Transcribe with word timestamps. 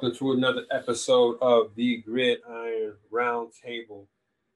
Welcome 0.00 0.16
to 0.18 0.30
another 0.30 0.62
episode 0.70 1.38
of 1.42 1.74
the 1.74 1.96
Gridiron 1.96 2.94
Roundtable. 3.12 4.06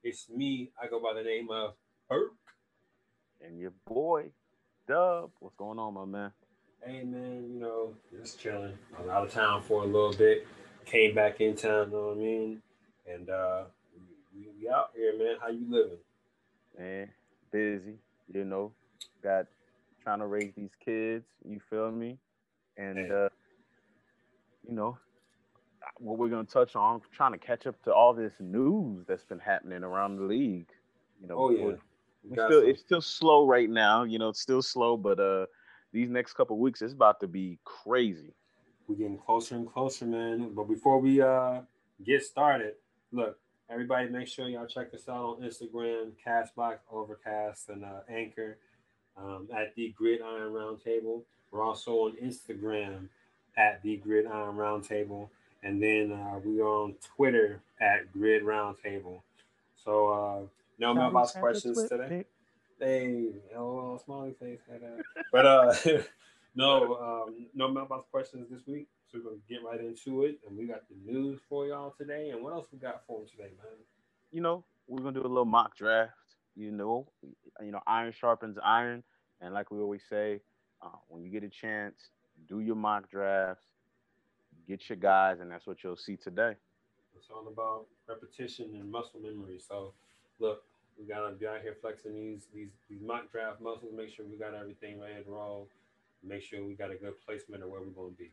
It's 0.05 0.31
me. 0.31 0.71
I 0.81 0.87
go 0.87 1.01
by 1.03 1.15
the 1.15 1.25
name 1.25 1.49
of 1.51 1.75
Herc. 2.09 2.31
And 3.45 3.59
your 3.59 3.73
boy, 3.85 4.27
Dub. 4.87 5.33
What's 5.41 5.57
going 5.57 5.81
on, 5.81 5.95
my 5.95 6.05
man? 6.05 6.31
Hey 6.87 7.03
man, 7.03 7.51
you 7.53 7.59
know, 7.59 7.93
just 8.17 8.39
chilling. 8.39 8.79
I 8.97 9.01
was 9.03 9.11
out 9.11 9.25
of 9.25 9.33
town 9.33 9.63
for 9.65 9.83
a 9.83 9.85
little 9.85 10.13
bit. 10.13 10.47
Came 10.85 11.13
back 11.13 11.41
in 11.41 11.57
town, 11.57 11.91
you 11.91 11.97
know 11.97 12.07
what 12.11 12.19
I 12.19 12.21
mean? 12.21 12.63
And 13.13 13.29
uh 13.29 13.65
we, 14.33 14.47
we 14.61 14.69
out 14.69 14.91
here, 14.95 15.19
man. 15.19 15.39
How 15.43 15.49
you 15.49 15.67
living? 15.69 15.99
Man, 16.79 17.09
busy, 17.51 17.99
you 18.33 18.45
know. 18.45 18.71
Got 19.25 19.47
trying 20.05 20.21
to 20.21 20.27
raise 20.27 20.53
these 20.57 20.77
kids, 20.85 21.25
you 21.45 21.61
feel 21.69 21.91
me? 21.91 22.19
And 22.77 22.97
Hey. 22.97 23.11
uh 23.11 23.29
you 24.69 24.77
know, 24.77 24.97
what 26.03 26.19
we're 26.19 26.29
gonna 26.29 26.45
touch 26.45 26.75
on, 26.75 27.01
trying 27.13 27.33
to 27.33 27.39
catch 27.39 27.67
up 27.67 27.81
to 27.85 27.95
all 27.95 28.13
this 28.13 28.33
news 28.41 29.05
that's 29.07 29.25
been 29.25 29.39
happening 29.39 29.85
around 29.85 30.17
the 30.17 30.25
league. 30.25 30.69
You 31.21 31.29
know, 31.29 31.37
Oh 31.39 31.51
yeah. 31.51 31.65
we're- 31.65 31.79
We 32.25 32.31
we 32.31 32.37
got 32.37 32.49
still 32.51 32.61
some- 32.61 32.71
it's 32.71 32.81
still 32.81 33.01
slow 33.01 33.47
right 33.47 33.71
now, 33.71 34.03
you 34.05 34.19
know, 34.19 34.29
it's 34.29 34.41
still 34.41 34.63
slow, 34.63 34.97
but 34.97 35.19
uh 35.21 35.47
these 35.93 36.09
next 36.11 36.33
couple 36.35 36.59
weeks 36.59 36.83
it's 36.83 36.93
about 36.95 37.21
to 37.21 37.27
be 37.29 37.59
crazy. 37.65 38.33
we're 38.89 38.97
getting 38.97 39.17
closer 39.19 39.55
and 39.55 39.67
closer, 39.73 40.05
man. 40.05 40.53
But 40.55 40.65
before 40.65 40.99
we 40.99 41.21
uh 41.21 41.63
get 42.05 42.23
started, 42.25 42.75
look, 43.13 43.39
everybody 43.71 44.09
make 44.09 44.27
sure 44.29 44.49
y'all 44.49 44.67
check 44.67 44.93
us 44.93 45.09
out 45.09 45.37
on 45.37 45.43
Instagram, 45.43 46.13
Castbox, 46.25 46.79
Overcast, 46.91 47.69
and 47.71 47.85
uh, 47.85 48.01
Anchor 48.09 48.59
um, 49.17 49.49
at 49.55 49.75
the 49.77 49.91
Gridiron 49.97 50.53
Roundtable. 50.53 51.23
We're 51.51 51.63
also 51.63 51.93
on 52.07 52.17
Instagram 52.17 53.09
at 53.57 53.83
the 53.83 53.97
Gridiron 53.99 54.57
Roundtable, 54.57 55.29
and 55.63 55.83
then 55.83 56.13
uh, 56.13 56.39
we 56.45 56.61
are 56.61 56.67
on 56.67 56.95
Twitter 57.17 57.61
at 57.81 58.13
Grid 58.13 58.43
Roundtable. 58.43 59.21
So 59.85 60.09
uh, 60.09 60.47
no 60.79 60.95
mailbox 60.95 61.33
questions 61.33 61.89
today. 61.89 62.25
Hey, 62.79 63.29
oh, 63.57 64.01
smiley 64.05 64.35
face. 64.41 64.61
head. 64.69 64.83
But 65.31 65.47
uh, 65.47 65.75
no, 66.55 67.27
um, 67.29 67.47
no 67.55 67.69
mailbox 67.69 68.07
questions 68.11 68.49
this 68.51 68.67
week. 68.67 68.89
So 69.11 69.19
we're 69.19 69.25
gonna 69.25 69.37
get 69.49 69.65
right 69.65 69.81
into 69.81 70.25
it, 70.25 70.39
and 70.49 70.57
we 70.57 70.67
got 70.67 70.83
the 70.89 71.13
news 71.13 71.39
for 71.49 71.67
y'all 71.67 71.95
today. 71.97 72.31
And 72.31 72.43
what 72.43 72.53
else 72.53 72.67
we 72.73 72.79
got 72.79 73.03
for 73.07 73.19
them 73.19 73.29
today, 73.29 73.51
man? 73.63 73.73
you 74.33 74.41
know, 74.41 74.65
we're 74.89 74.99
gonna 74.99 75.13
do 75.13 75.21
a 75.21 75.29
little 75.29 75.45
mock 75.45 75.77
draft. 75.77 76.13
You 76.57 76.71
know, 76.71 77.07
you 77.63 77.71
know, 77.71 77.81
iron 77.87 78.13
sharpens 78.13 78.59
iron, 78.63 79.03
and 79.41 79.55
like 79.55 79.71
we 79.71 79.79
always 79.79 80.03
say, 80.09 80.41
uh, 80.83 80.89
when 81.09 81.23
you 81.23 81.31
get 81.31 81.45
a 81.45 81.49
chance, 81.49 82.09
do 82.49 82.61
your 82.61 82.75
mock 82.75 83.09
drafts, 83.09 83.67
get 84.69 84.89
your 84.89 84.97
guys, 84.97 85.41
and 85.41 85.51
that's 85.51 85.67
what 85.67 85.83
you'll 85.83 85.97
see 85.97 86.17
today. 86.17 86.55
It's 87.17 87.29
all 87.31 87.47
about 87.47 87.87
repetition 88.09 88.71
and 88.75 88.91
muscle 88.91 89.21
memory. 89.21 89.59
So, 89.59 89.93
look, 90.39 90.65
we 90.99 91.07
gotta 91.07 91.35
be 91.35 91.47
out 91.47 91.63
here 91.63 91.77
flexing 91.81 92.15
these 92.15 92.47
these 92.55 92.71
these 92.89 93.01
mock 93.01 93.31
draft 93.31 93.61
muscles. 93.61 93.93
Make 93.97 94.11
sure 94.11 94.25
we 94.25 94.37
got 94.37 94.55
everything 94.55 95.01
ready 95.01 95.23
to 95.23 95.31
roll. 95.31 95.69
Make 96.25 96.43
sure 96.43 96.65
we 96.65 96.75
got 96.75 96.91
a 96.91 96.95
good 96.95 97.15
placement 97.25 97.63
of 97.63 97.71
where 97.71 97.81
we're 97.81 97.87
gonna 97.89 98.11
be. 98.19 98.31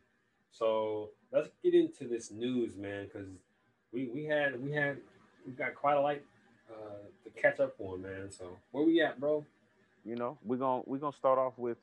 So 0.52 1.12
let's 1.32 1.50
get 1.64 1.74
into 1.74 2.08
this 2.08 2.32
news, 2.32 2.76
man, 2.76 3.06
because 3.06 3.28
we 3.92 4.08
we 4.08 4.26
had 4.26 4.62
we 4.62 4.72
had 4.72 4.98
we 5.46 5.54
got 5.54 5.76
quite 5.76 5.96
a 5.96 6.02
light 6.02 6.24
uh, 6.72 6.98
to 7.24 7.30
catch 7.42 7.60
up 7.60 7.76
on, 7.80 8.02
man. 8.02 8.30
So 8.32 8.58
where 8.72 8.84
we 8.84 9.02
at, 9.02 9.20
bro? 9.20 9.46
You 10.06 10.16
know, 10.16 10.38
we're 10.44 10.58
gonna 10.58 10.84
we're 10.86 10.98
gonna 10.98 11.16
start 11.16 11.40
off 11.40 11.54
with 11.58 11.78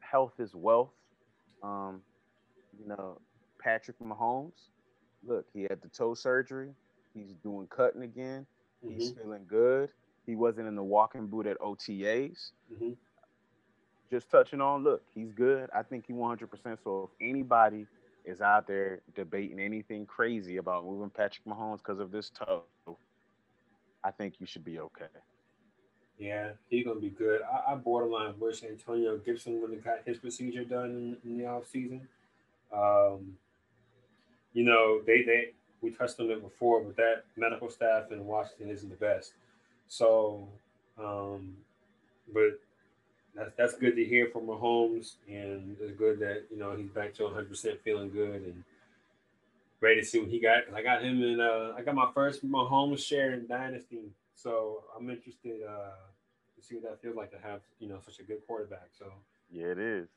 health 0.00 0.32
is 0.38 0.54
wealth. 0.54 0.90
Um, 1.62 2.02
you 2.78 2.88
know, 2.88 3.20
Patrick 3.58 3.98
Mahomes. 3.98 4.68
Look, 5.24 5.46
he 5.52 5.62
had 5.62 5.80
the 5.82 5.88
toe 5.88 6.14
surgery. 6.14 6.70
He's 7.14 7.34
doing 7.42 7.66
cutting 7.68 8.02
again. 8.02 8.46
He's 8.82 9.12
Mhm, 9.12 9.16
feeling 9.22 9.46
good. 9.46 9.92
He 10.26 10.36
wasn't 10.36 10.68
in 10.68 10.76
the 10.76 10.82
walking 10.82 11.26
boot 11.26 11.46
at 11.46 11.58
OTAs. 11.60 12.52
mhm. 12.72 12.96
just 14.10 14.30
touching 14.30 14.60
on, 14.62 14.82
look, 14.82 15.02
he's 15.12 15.32
good. 15.32 15.68
I 15.74 15.82
think 15.82 16.06
he 16.06 16.14
100%. 16.14 16.78
So 16.82 17.10
if 17.12 17.28
anybody 17.28 17.86
is 18.24 18.40
out 18.40 18.66
there 18.66 19.02
debating 19.14 19.60
anything 19.60 20.06
crazy 20.06 20.56
about 20.56 20.84
moving 20.86 21.10
Patrick 21.10 21.44
Mahomes 21.44 21.78
because 21.78 21.98
of 21.98 22.10
this 22.10 22.30
toe, 22.30 22.64
I 24.02 24.10
think 24.10 24.40
you 24.40 24.46
should 24.46 24.64
be 24.64 24.78
okay. 24.80 25.08
Yeah, 26.16 26.52
he's 26.70 26.86
gonna 26.86 27.00
be 27.00 27.10
good. 27.10 27.42
I, 27.42 27.72
I 27.72 27.74
borderline 27.76 28.38
wish 28.40 28.64
Antonio 28.64 29.18
Gibson 29.18 29.60
would 29.60 29.72
have 29.72 29.84
got 29.84 29.98
his 30.06 30.16
procedure 30.18 30.64
done 30.64 31.18
in, 31.24 31.30
in 31.30 31.38
the 31.38 31.46
off 31.46 31.66
season. 31.66 32.08
Um, 32.72 33.36
you 34.58 34.64
know, 34.64 35.00
they 35.06 35.22
they 35.22 35.50
we 35.80 35.90
touched 35.92 36.18
on 36.18 36.28
it 36.32 36.42
before, 36.42 36.82
but 36.82 36.96
that 36.96 37.22
medical 37.36 37.70
staff 37.70 38.10
in 38.10 38.26
Washington 38.26 38.70
isn't 38.70 38.88
the 38.88 38.96
best. 38.96 39.34
So, 39.86 40.48
um, 40.98 41.56
but 42.34 42.58
that's 43.36 43.52
that's 43.56 43.74
good 43.76 43.94
to 43.94 44.04
hear 44.04 44.26
from 44.32 44.46
Mahomes, 44.48 45.12
and 45.28 45.76
it's 45.80 45.96
good 45.96 46.18
that 46.18 46.46
you 46.50 46.58
know 46.58 46.74
he's 46.74 46.90
back 46.90 47.14
to 47.14 47.24
100 47.24 47.48
percent 47.48 47.80
feeling 47.84 48.10
good 48.10 48.42
and 48.42 48.64
ready 49.80 50.00
to 50.00 50.04
see 50.06 50.18
what 50.18 50.28
he 50.28 50.40
got. 50.40 50.64
I 50.74 50.82
got 50.82 51.04
him 51.04 51.22
in. 51.22 51.40
Uh, 51.40 51.74
I 51.78 51.82
got 51.82 51.94
my 51.94 52.10
first 52.12 52.44
Mahomes 52.44 52.98
share 52.98 53.34
in 53.34 53.46
Dynasty, 53.46 54.10
so 54.34 54.82
I'm 54.98 55.08
interested 55.08 55.60
uh, 55.62 55.94
to 56.56 56.66
see 56.66 56.74
what 56.74 56.82
that 56.82 57.00
feels 57.00 57.14
like 57.14 57.30
to 57.30 57.38
have 57.38 57.60
you 57.78 57.88
know 57.88 58.00
such 58.04 58.18
a 58.18 58.24
good 58.24 58.44
quarterback. 58.44 58.88
So 58.98 59.06
Yeah, 59.52 59.66
it 59.68 59.78
is. 59.78 60.08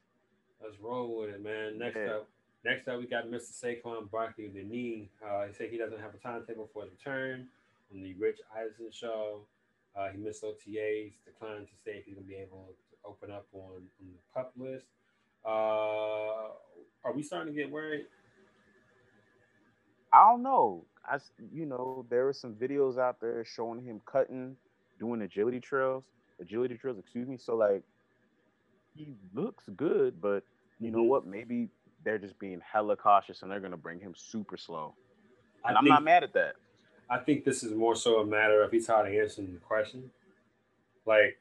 let's 0.64 0.80
roll 0.80 1.20
with 1.20 1.30
it, 1.30 1.44
man. 1.44 1.78
Next 1.78 1.98
Yeah. 1.98 2.14
up, 2.16 2.28
next 2.64 2.88
up 2.88 3.00
we 3.00 3.08
got 3.08 3.28
Mr. 3.30 3.52
Saquon 3.54 4.10
Barkley 4.12 4.46
with 4.46 4.56
the 4.56 4.64
knee. 4.64 5.10
Uh, 5.26 5.48
he 5.48 5.54
said 5.54 5.70
he 5.70 5.78
doesn't 5.78 6.00
have 6.00 6.14
a 6.14 6.18
timetable 6.18 6.70
for 6.74 6.84
his 6.84 6.92
return 6.92 7.48
on 7.94 8.02
the 8.02 8.14
Rich 8.16 8.40
Eisen 8.56 8.92
show. 8.92 9.42
Uh, 9.96 10.10
he 10.10 10.18
missed 10.18 10.44
OTAs, 10.44 11.14
declined 11.26 11.68
to 11.68 11.74
say 11.84 11.98
if 11.98 12.06
he's 12.06 12.16
gonna 12.16 12.26
be 12.28 12.36
able 12.36 12.74
to 12.92 12.96
open 13.08 13.32
up 13.32 13.48
on, 13.54 13.62
on 14.00 14.08
the 14.12 14.20
pup 14.34 14.54
list. 14.58 14.86
Uh, 15.46 16.50
are 17.04 17.14
we 17.16 17.24
starting 17.24 17.54
to 17.54 17.60
get 17.60 17.72
worried? 17.72 18.06
I 20.14 20.30
don't 20.32 20.44
know. 20.44 20.86
I, 21.06 21.18
you 21.52 21.66
know, 21.66 21.98
there 22.02 22.26
were 22.26 22.34
some 22.34 22.56
videos 22.56 22.88
out 22.88 23.10
there 23.10 23.34
showing 23.34 23.74
him 23.74 23.96
cutting, 24.06 24.56
doing 25.00 25.22
agility 25.22 25.60
trails, 25.60 26.04
agility 26.40 26.76
trails, 26.78 26.98
excuse 27.00 27.28
me. 27.28 27.38
So 27.38 27.56
like, 27.56 27.84
he 28.94 29.16
looks 29.34 29.66
good, 29.76 30.22
but 30.22 30.44
you 30.80 30.92
know 30.92 31.04
Mhm. 31.04 31.04
what? 31.04 31.26
Maybe 31.26 31.70
they're 32.04 32.18
just 32.18 32.38
being 32.40 32.62
hella 32.62 32.96
cautious 32.96 33.42
and 33.42 33.52
they're 33.52 33.60
gonna 33.60 33.78
bring 33.78 34.00
him 34.00 34.14
super 34.16 34.58
slow. 34.58 34.96
I 35.64 35.70
And 35.70 35.78
I'm 35.78 35.86
not 35.86 36.04
mad 36.04 36.24
at 36.24 36.34
that. 36.34 36.56
I 37.10 37.18
think 37.20 37.44
this 37.44 37.64
is 37.64 37.74
more 37.74 37.96
so 37.96 38.20
a 38.20 38.26
matter 38.26 38.64
of 38.64 38.72
he's 38.72 38.88
tired 38.88 39.08
of 39.14 39.14
answering 39.22 39.54
the 39.54 39.60
question. 39.60 40.12
Like, 41.06 41.38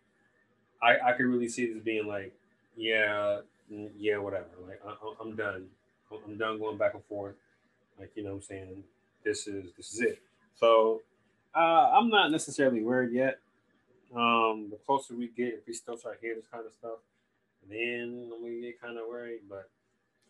I 0.82 0.98
I 0.98 1.12
could 1.12 1.26
really 1.26 1.48
see 1.48 1.72
this 1.72 1.82
being 1.82 2.06
like, 2.06 2.34
yeah, 2.76 3.40
mm, 3.72 3.90
yeah, 3.96 4.18
whatever. 4.18 4.46
Like, 4.66 4.80
I, 4.84 4.90
I- 4.90 5.14
I'm 5.20 5.36
done. 5.36 5.66
I'm 6.26 6.36
done 6.36 6.58
going 6.58 6.76
back 6.76 6.94
and 6.94 7.04
forth. 7.04 7.36
Like, 7.98 8.10
you 8.16 8.24
know, 8.24 8.30
what 8.30 8.36
I'm 8.36 8.42
saying 8.42 8.84
this 9.24 9.46
is 9.46 9.72
this 9.76 9.92
is 9.94 10.00
it. 10.00 10.18
So, 10.56 11.02
uh, 11.54 11.58
I'm 11.92 12.08
not 12.08 12.30
necessarily 12.30 12.82
worried 12.82 13.12
yet. 13.12 13.38
Um, 14.14 14.68
the 14.70 14.78
closer 14.86 15.14
we 15.14 15.28
get, 15.28 15.54
if 15.54 15.66
we 15.66 15.72
still 15.72 15.96
start 15.96 16.18
hearing 16.20 16.38
this 16.38 16.48
kind 16.50 16.66
of 16.66 16.72
stuff, 16.72 16.98
then 17.68 18.30
we 18.42 18.60
get 18.60 18.80
kind 18.80 18.98
of 18.98 19.06
worried. 19.08 19.40
But 19.48 19.68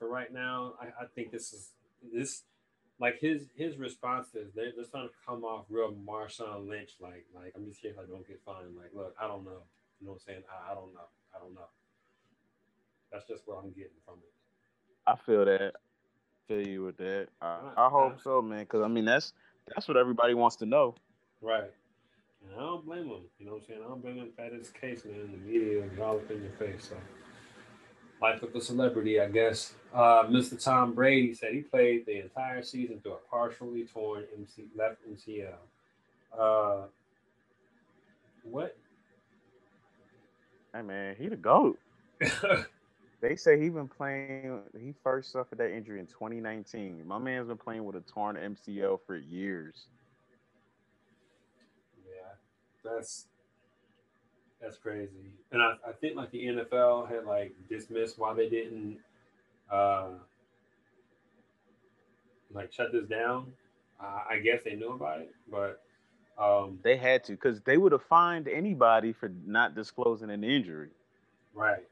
for 0.00 0.08
right 0.08 0.32
now, 0.32 0.72
I, 0.80 0.86
I 0.86 1.06
think 1.14 1.30
this 1.30 1.52
is 1.52 1.70
this 2.12 2.42
like 2.98 3.20
his 3.20 3.46
his 3.54 3.78
responses, 3.78 4.50
they're 4.56 4.72
just 4.72 4.90
trying 4.90 5.06
to 5.06 5.14
come 5.24 5.44
off 5.44 5.66
real 5.68 5.92
Marshawn 5.92 6.68
Lynch, 6.68 6.92
like 7.00 7.26
like 7.34 7.52
I'm 7.54 7.66
just 7.66 7.80
here 7.80 7.92
if 7.92 7.98
I 7.98 8.10
don't 8.10 8.26
get 8.26 8.40
fined. 8.44 8.76
Like, 8.76 8.90
look, 8.94 9.14
I 9.20 9.28
don't 9.28 9.44
know. 9.44 9.62
You 10.00 10.06
know 10.06 10.12
what 10.12 10.14
I'm 10.14 10.20
saying? 10.26 10.42
I, 10.50 10.72
I 10.72 10.74
don't 10.74 10.92
know. 10.94 11.08
I 11.36 11.38
don't 11.38 11.54
know. 11.54 11.68
That's 13.12 13.28
just 13.28 13.42
what 13.46 13.58
I'm 13.62 13.70
getting 13.70 14.00
from 14.04 14.14
it. 14.16 14.32
I 15.06 15.14
feel 15.16 15.44
that. 15.44 15.74
Feel 16.48 16.66
you 16.66 16.82
with 16.84 16.96
that. 16.96 17.28
I, 17.40 17.60
I 17.76 17.88
hope 17.88 18.20
so, 18.22 18.42
man. 18.42 18.60
Because 18.60 18.82
I 18.82 18.88
mean, 18.88 19.04
that's 19.04 19.34
that's 19.68 19.86
what 19.86 19.96
everybody 19.96 20.34
wants 20.34 20.56
to 20.56 20.66
know. 20.66 20.94
Right. 21.40 21.70
And 22.42 22.54
I 22.56 22.60
don't 22.60 22.84
blame 22.84 23.08
them. 23.08 23.22
You 23.38 23.46
know 23.46 23.52
what 23.52 23.62
I'm 23.62 23.66
saying? 23.66 23.80
I 23.84 23.88
don't 23.88 24.02
blame 24.02 24.16
him 24.16 24.30
for 24.34 24.44
his 24.44 24.70
case, 24.70 25.04
man. 25.04 25.30
The 25.32 25.38
media 25.38 25.84
is 25.84 25.98
all 25.98 26.16
up 26.16 26.30
in 26.30 26.42
your 26.42 26.52
face. 26.52 26.88
So 26.88 26.96
life 28.20 28.42
of 28.42 28.54
a 28.54 28.60
celebrity, 28.60 29.20
I 29.20 29.28
guess. 29.28 29.74
Uh, 29.94 30.24
Mr. 30.24 30.62
Tom 30.62 30.94
Brady 30.94 31.34
said 31.34 31.52
he 31.52 31.60
played 31.60 32.06
the 32.06 32.20
entire 32.20 32.62
season 32.62 33.00
through 33.00 33.14
a 33.14 33.30
partially 33.30 33.84
torn 33.84 34.24
MC, 34.38 34.64
left 34.76 34.98
MCL. 35.08 35.54
Uh, 36.38 36.86
what? 38.44 38.76
Hey, 40.74 40.82
man, 40.82 41.16
he 41.18 41.28
the 41.28 41.36
goat. 41.36 41.78
They 43.20 43.36
say 43.36 43.60
he 43.60 43.68
been 43.68 43.88
playing. 43.88 44.60
He 44.78 44.94
first 45.04 45.32
suffered 45.32 45.58
that 45.58 45.70
injury 45.70 46.00
in 46.00 46.06
2019. 46.06 47.06
My 47.06 47.18
man's 47.18 47.48
been 47.48 47.58
playing 47.58 47.84
with 47.84 47.96
a 47.96 48.00
torn 48.00 48.36
MCL 48.36 49.00
for 49.06 49.16
years. 49.16 49.86
Yeah, 52.06 52.32
that's 52.82 53.26
that's 54.60 54.76
crazy. 54.76 55.32
And 55.52 55.62
I, 55.62 55.74
I 55.86 55.92
think 55.92 56.16
like 56.16 56.30
the 56.30 56.44
NFL 56.44 57.08
had 57.08 57.24
like 57.24 57.54
dismissed 57.68 58.18
why 58.18 58.34
they 58.34 58.48
didn't 58.48 58.98
uh 59.70 60.08
like 62.52 62.72
shut 62.72 62.92
this 62.92 63.06
down. 63.06 63.52
Uh, 64.02 64.20
I 64.30 64.38
guess 64.38 64.62
they 64.64 64.74
knew 64.74 64.92
about 64.92 65.20
it, 65.20 65.34
but 65.50 65.82
um, 66.38 66.78
they 66.82 66.96
had 66.96 67.22
to 67.24 67.32
because 67.32 67.60
they 67.62 67.76
would 67.76 67.92
have 67.92 68.02
fined 68.02 68.48
anybody 68.48 69.12
for 69.12 69.30
not 69.46 69.74
disclosing 69.74 70.30
an 70.30 70.42
injury. 70.42 70.90
Right. 71.54 71.84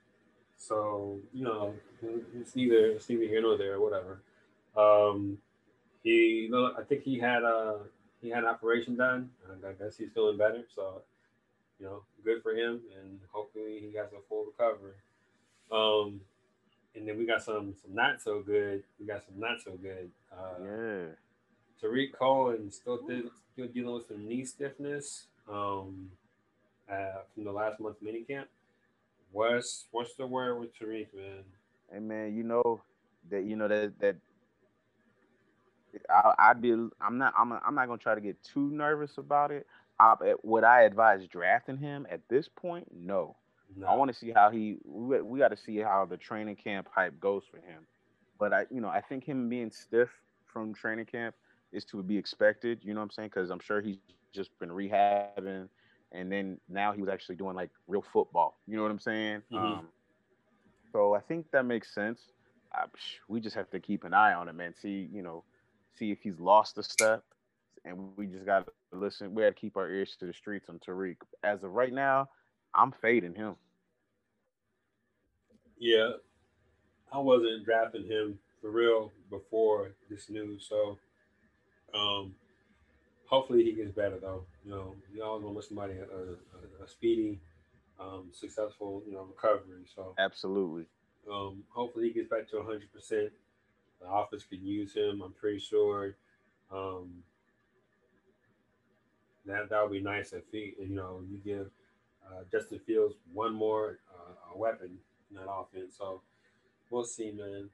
So 0.56 1.18
you 1.32 1.44
know, 1.44 1.74
it's 2.34 2.56
neither 2.56 2.92
it's 2.92 3.08
neither 3.08 3.24
here 3.24 3.42
nor 3.42 3.58
there, 3.58 3.80
whatever. 3.80 4.22
Um, 4.76 5.38
he, 6.02 6.50
I 6.54 6.82
think 6.82 7.02
he 7.02 7.18
had 7.18 7.42
a 7.42 7.80
he 8.22 8.30
had 8.30 8.44
an 8.44 8.48
operation 8.48 8.96
done. 8.96 9.30
I 9.66 9.72
guess 9.72 9.96
he's 9.96 10.10
feeling 10.14 10.38
better. 10.38 10.64
So 10.74 11.02
you 11.78 11.86
know, 11.86 12.02
good 12.24 12.42
for 12.42 12.52
him, 12.52 12.80
and 12.98 13.20
hopefully 13.30 13.78
he 13.80 13.96
has 13.96 14.08
a 14.12 14.20
full 14.28 14.46
recovery. 14.46 14.94
Um, 15.70 16.20
and 16.94 17.06
then 17.06 17.18
we 17.18 17.26
got 17.26 17.42
some 17.42 17.74
some 17.80 17.94
not 17.94 18.20
so 18.20 18.40
good. 18.40 18.82
We 18.98 19.06
got 19.06 19.24
some 19.24 19.38
not 19.38 19.60
so 19.60 19.72
good. 19.72 20.10
Uh, 20.32 20.64
yeah. 20.64 21.06
Tarik 21.80 22.18
Cohen 22.18 22.70
still 22.70 22.98
still 23.52 23.68
dealing 23.68 23.94
with 23.94 24.08
some 24.08 24.26
knee 24.26 24.44
stiffness 24.44 25.26
um, 25.48 26.10
uh, 26.90 27.22
from 27.34 27.44
the 27.44 27.52
last 27.52 27.78
month 27.80 27.96
minicamp. 28.04 28.46
What's 29.30 29.86
what's 29.92 30.14
the 30.14 30.26
word 30.26 30.58
with 30.58 30.76
Tarik, 30.76 31.14
man? 31.14 31.44
Hey 31.92 32.00
man, 32.00 32.34
you 32.34 32.42
know 32.42 32.80
that 33.30 33.44
you 33.44 33.56
know 33.56 33.68
that 33.68 33.92
that 34.00 34.16
I, 36.10 36.34
I 36.38 36.52
be 36.54 36.72
I'm 36.72 37.18
not 37.18 37.34
I'm 37.38 37.52
I'm 37.52 37.74
not 37.74 37.86
gonna 37.86 37.98
try 37.98 38.14
to 38.14 38.20
get 38.20 38.42
too 38.42 38.70
nervous 38.70 39.18
about 39.18 39.50
it. 39.50 39.66
I, 40.00 40.14
would 40.42 40.64
I 40.64 40.82
advise 40.82 41.26
drafting 41.26 41.76
him 41.76 42.06
at 42.10 42.20
this 42.28 42.48
point? 42.48 42.86
No. 42.94 43.36
no. 43.76 43.86
I 43.86 43.94
want 43.94 44.12
to 44.12 44.16
see 44.16 44.30
how 44.30 44.50
he. 44.50 44.76
We, 44.84 45.20
we 45.20 45.38
got 45.38 45.48
to 45.48 45.56
see 45.56 45.78
how 45.78 46.06
the 46.06 46.16
training 46.16 46.56
camp 46.56 46.88
hype 46.90 47.18
goes 47.20 47.42
for 47.50 47.56
him. 47.58 47.86
But 48.38 48.52
I, 48.52 48.66
you 48.70 48.80
know, 48.80 48.88
I 48.88 49.00
think 49.00 49.24
him 49.24 49.48
being 49.48 49.70
stiff 49.70 50.08
from 50.46 50.72
training 50.72 51.06
camp 51.06 51.34
is 51.72 51.84
to 51.86 52.02
be 52.02 52.16
expected. 52.16 52.80
You 52.82 52.94
know 52.94 53.00
what 53.00 53.04
I'm 53.04 53.10
saying? 53.10 53.28
Because 53.28 53.50
I'm 53.50 53.60
sure 53.60 53.80
he's 53.80 53.96
just 54.32 54.56
been 54.58 54.70
rehabbing, 54.70 55.68
and 56.12 56.30
then 56.30 56.58
now 56.68 56.92
he 56.92 57.00
was 57.00 57.10
actually 57.10 57.36
doing 57.36 57.56
like 57.56 57.70
real 57.88 58.04
football. 58.12 58.58
You 58.66 58.76
know 58.76 58.82
what 58.82 58.92
I'm 58.92 59.00
saying? 59.00 59.42
Mm-hmm. 59.52 59.64
Um, 59.64 59.88
so 60.92 61.14
I 61.14 61.20
think 61.20 61.50
that 61.50 61.64
makes 61.64 61.92
sense. 61.94 62.20
I, 62.72 62.84
we 63.28 63.40
just 63.40 63.56
have 63.56 63.70
to 63.70 63.80
keep 63.80 64.04
an 64.04 64.14
eye 64.14 64.34
on 64.34 64.48
him 64.48 64.60
and 64.60 64.74
see, 64.76 65.08
you 65.12 65.22
know, 65.22 65.42
see 65.98 66.10
if 66.10 66.18
he's 66.22 66.38
lost 66.38 66.78
a 66.78 66.82
step, 66.82 67.24
and 67.88 68.16
we 68.16 68.26
just 68.26 68.46
got 68.46 68.66
to 68.66 68.72
listen. 68.98 69.34
We 69.34 69.42
got 69.42 69.48
to 69.48 69.54
keep 69.54 69.76
our 69.76 69.90
ears 69.90 70.16
to 70.20 70.26
the 70.26 70.32
streets 70.32 70.68
on 70.68 70.78
Tarik. 70.78 71.18
As 71.42 71.62
of 71.62 71.72
right 71.72 71.92
now, 71.92 72.28
I'm 72.74 72.92
fading 73.00 73.34
him. 73.34 73.56
Yeah, 75.78 76.12
I 77.12 77.18
wasn't 77.18 77.64
drafting 77.64 78.04
him 78.04 78.38
for 78.60 78.70
real 78.70 79.12
before 79.30 79.92
this 80.10 80.28
news, 80.28 80.66
so 80.68 80.98
um, 81.94 82.34
hopefully 83.26 83.64
he 83.64 83.72
gets 83.72 83.92
better 83.92 84.18
though. 84.20 84.44
You 84.64 84.72
know, 84.72 84.94
you 85.14 85.22
always 85.22 85.44
want 85.44 85.54
to 85.54 85.56
wish 85.56 85.68
somebody 85.68 85.94
a, 85.94 86.02
a, 86.02 86.84
a 86.84 86.88
speedy, 86.88 87.38
um, 88.00 88.30
successful, 88.32 89.02
you 89.06 89.12
know, 89.12 89.22
recovery. 89.22 89.84
So 89.94 90.14
absolutely. 90.18 90.86
Um, 91.30 91.62
hopefully 91.68 92.08
he 92.08 92.14
gets 92.14 92.28
back 92.28 92.48
to 92.50 92.56
100. 92.56 92.92
percent 92.92 93.30
The 94.00 94.08
office 94.08 94.44
could 94.44 94.60
use 94.60 94.94
him. 94.94 95.22
I'm 95.24 95.32
pretty 95.32 95.60
sure. 95.60 96.16
Um, 96.72 97.22
that 99.48 99.70
that 99.70 99.82
would 99.82 99.92
be 99.92 100.00
nice 100.00 100.32
if 100.32 100.44
he, 100.52 100.74
you 100.78 100.88
know, 100.88 101.20
you 101.28 101.38
give 101.38 101.70
uh, 102.26 102.42
Justin 102.50 102.80
Fields 102.86 103.14
one 103.32 103.54
more 103.54 103.98
uh, 104.14 104.56
weapon 104.56 104.98
in 105.30 105.36
that 105.36 105.50
offense. 105.50 105.94
So 105.98 106.22
we'll 106.90 107.04
see, 107.04 107.30
man. 107.30 107.70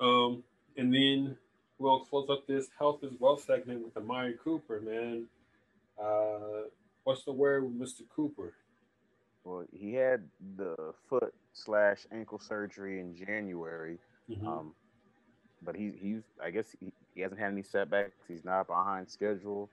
Um, 0.00 0.42
and 0.76 0.92
then 0.92 1.36
we'll 1.78 2.00
close 2.00 2.28
up 2.30 2.46
this 2.46 2.68
health 2.78 3.04
as 3.04 3.12
well 3.18 3.36
segment 3.36 3.84
with 3.84 3.96
Amari 3.96 4.34
Cooper, 4.42 4.80
man. 4.80 5.26
Uh, 6.00 6.68
what's 7.04 7.24
the 7.24 7.32
word 7.32 7.64
with 7.64 7.78
Mr. 7.80 8.02
Cooper? 8.14 8.54
Well, 9.44 9.64
he 9.72 9.94
had 9.94 10.24
the 10.56 10.74
foot 11.08 11.34
slash 11.52 12.06
ankle 12.12 12.38
surgery 12.38 13.00
in 13.00 13.14
January. 13.14 13.98
Mm-hmm. 14.30 14.46
Um, 14.46 14.72
but 15.62 15.76
he, 15.76 15.92
he's, 15.96 16.22
I 16.42 16.50
guess 16.50 16.66
he, 16.80 16.92
he 17.14 17.20
hasn't 17.20 17.40
had 17.40 17.52
any 17.52 17.62
setbacks. 17.62 18.24
He's 18.26 18.44
not 18.44 18.66
behind 18.66 19.08
schedule 19.08 19.68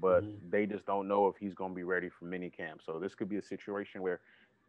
but 0.00 0.24
mm-hmm. 0.24 0.50
they 0.50 0.66
just 0.66 0.86
don't 0.86 1.08
know 1.08 1.28
if 1.28 1.36
he's 1.36 1.54
going 1.54 1.72
to 1.72 1.76
be 1.76 1.84
ready 1.84 2.08
for 2.08 2.24
mini 2.24 2.50
camp. 2.50 2.80
So 2.84 2.98
this 2.98 3.14
could 3.14 3.28
be 3.28 3.36
a 3.36 3.42
situation 3.42 4.02
where 4.02 4.20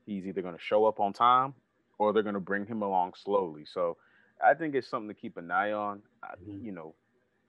he's 0.05 0.25
either 0.25 0.41
going 0.41 0.55
to 0.55 0.61
show 0.61 0.85
up 0.85 0.99
on 0.99 1.13
time 1.13 1.53
or 1.97 2.13
they're 2.13 2.23
going 2.23 2.35
to 2.35 2.39
bring 2.39 2.65
him 2.65 2.81
along 2.81 3.13
slowly. 3.21 3.65
So 3.65 3.97
I 4.43 4.53
think 4.53 4.75
it's 4.75 4.87
something 4.87 5.09
to 5.09 5.19
keep 5.19 5.37
an 5.37 5.51
eye 5.51 5.71
on. 5.71 6.01
Mm-hmm. 6.41 6.65
you 6.65 6.71
know, 6.71 6.93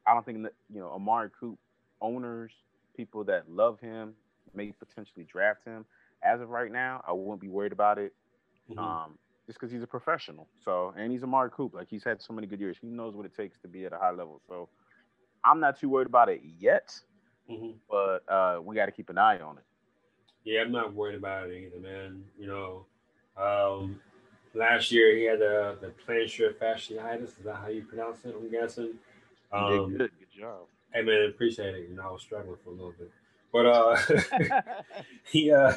I 0.07 0.15
don't 0.15 0.25
think 0.25 0.43
that, 0.43 0.55
you 0.73 0.81
know 0.81 0.91
Amari 0.91 1.31
Coop 1.39 1.59
owners, 2.01 2.53
people 2.97 3.25
that 3.25 3.51
love 3.51 3.79
him, 3.81 4.15
may 4.55 4.73
potentially 4.73 5.25
draft 5.25 5.65
him. 5.65 5.85
As 6.23 6.41
of 6.41 6.49
right 6.49 6.73
now, 6.73 7.03
I 7.07 7.13
wouldn't 7.13 7.41
be 7.41 7.49
worried 7.49 7.73
about 7.73 7.99
it. 7.99 8.15
Mm-hmm. 8.71 8.79
Um, 8.79 9.19
just 9.47 9.59
because 9.59 9.73
he's 9.73 9.83
a 9.83 9.87
professional. 9.87 10.47
So, 10.63 10.93
and 10.97 11.11
he's 11.11 11.23
Amari 11.23 11.51
Coop. 11.51 11.75
Like 11.75 11.89
he's 11.89 12.05
had 12.05 12.21
so 12.21 12.35
many 12.35 12.47
good 12.47 12.61
years. 12.61 12.77
He 12.81 12.89
knows 12.89 13.15
what 13.15 13.25
it 13.25 13.35
takes 13.35 13.59
to 13.61 13.69
be 13.69 13.87
at 13.87 13.93
a 13.93 13.99
high 13.99 14.11
level. 14.11 14.41
So, 14.47 14.69
I'm 15.45 15.61
not 15.61 15.79
too 15.79 15.89
worried 15.89 16.07
about 16.07 16.29
it 16.29 16.43
yet. 16.59 16.99
Mm-hmm. 17.51 17.71
But 17.91 18.33
uh, 18.33 18.61
we 18.63 18.77
got 18.77 18.87
to 18.87 18.93
keep 18.93 19.11
an 19.11 19.19
eye 19.19 19.39
on 19.39 19.59
it. 19.59 19.65
Yeah, 20.45 20.61
I'm 20.63 20.73
not 20.73 20.95
worried 20.95 21.17
about 21.17 21.51
it 21.51 21.57
either, 21.57 21.81
man. 21.81 22.25
You 22.39 22.47
know, 22.47 22.87
um, 23.37 24.01
last 24.55 24.91
year 24.93 25.17
he 25.17 25.25
had 25.25 25.41
the 25.41 25.77
the 25.81 25.93
plantar 26.07 26.55
fasciitis. 26.55 27.23
Is 27.23 27.45
that 27.45 27.57
how 27.57 27.69
you 27.69 27.83
pronounce 27.85 28.25
it? 28.25 28.35
I'm 28.35 28.51
guessing. 28.51 28.95
Um, 29.53 29.97
good. 29.97 30.11
Good 30.19 30.41
job. 30.41 30.67
Hey 30.93 31.03
man, 31.03 31.29
appreciate 31.29 31.75
it. 31.75 31.89
You 31.89 31.97
know, 31.97 32.09
I 32.09 32.13
was 32.13 32.23
struggling 32.23 32.57
for 32.65 32.71
a 32.71 32.73
little 32.73 32.95
bit, 32.99 33.11
but 33.53 33.67
uh, 33.67 34.63
he 35.31 35.53
uh, 35.53 35.75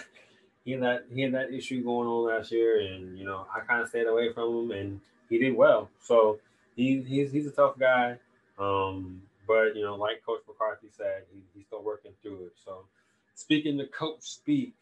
he 0.63 0.71
had 0.71 0.83
that 0.83 1.05
he 1.13 1.21
had 1.21 1.33
that 1.33 1.53
issue 1.53 1.83
going 1.83 2.07
on 2.07 2.25
last 2.25 2.51
year, 2.51 2.79
and 2.79 3.17
you 3.17 3.25
know, 3.25 3.45
I 3.53 3.61
kind 3.61 3.81
of 3.81 3.89
stayed 3.89 4.07
away 4.07 4.31
from 4.33 4.71
him, 4.71 4.71
and 4.71 5.01
he 5.29 5.37
did 5.37 5.55
well. 5.55 5.89
So 6.01 6.39
he 6.75 7.01
he's 7.01 7.31
he's 7.31 7.47
a 7.47 7.51
tough 7.51 7.77
guy. 7.77 8.17
Um, 8.59 9.23
but 9.47 9.75
you 9.75 9.83
know, 9.83 9.95
like 9.95 10.23
Coach 10.25 10.41
McCarthy 10.47 10.87
said, 10.89 11.23
he, 11.31 11.43
he's 11.53 11.65
still 11.65 11.83
working 11.83 12.11
through 12.21 12.45
it. 12.45 12.53
So, 12.63 12.85
speaking 13.33 13.77
to 13.77 13.87
Coach 13.87 14.21
Speak, 14.21 14.75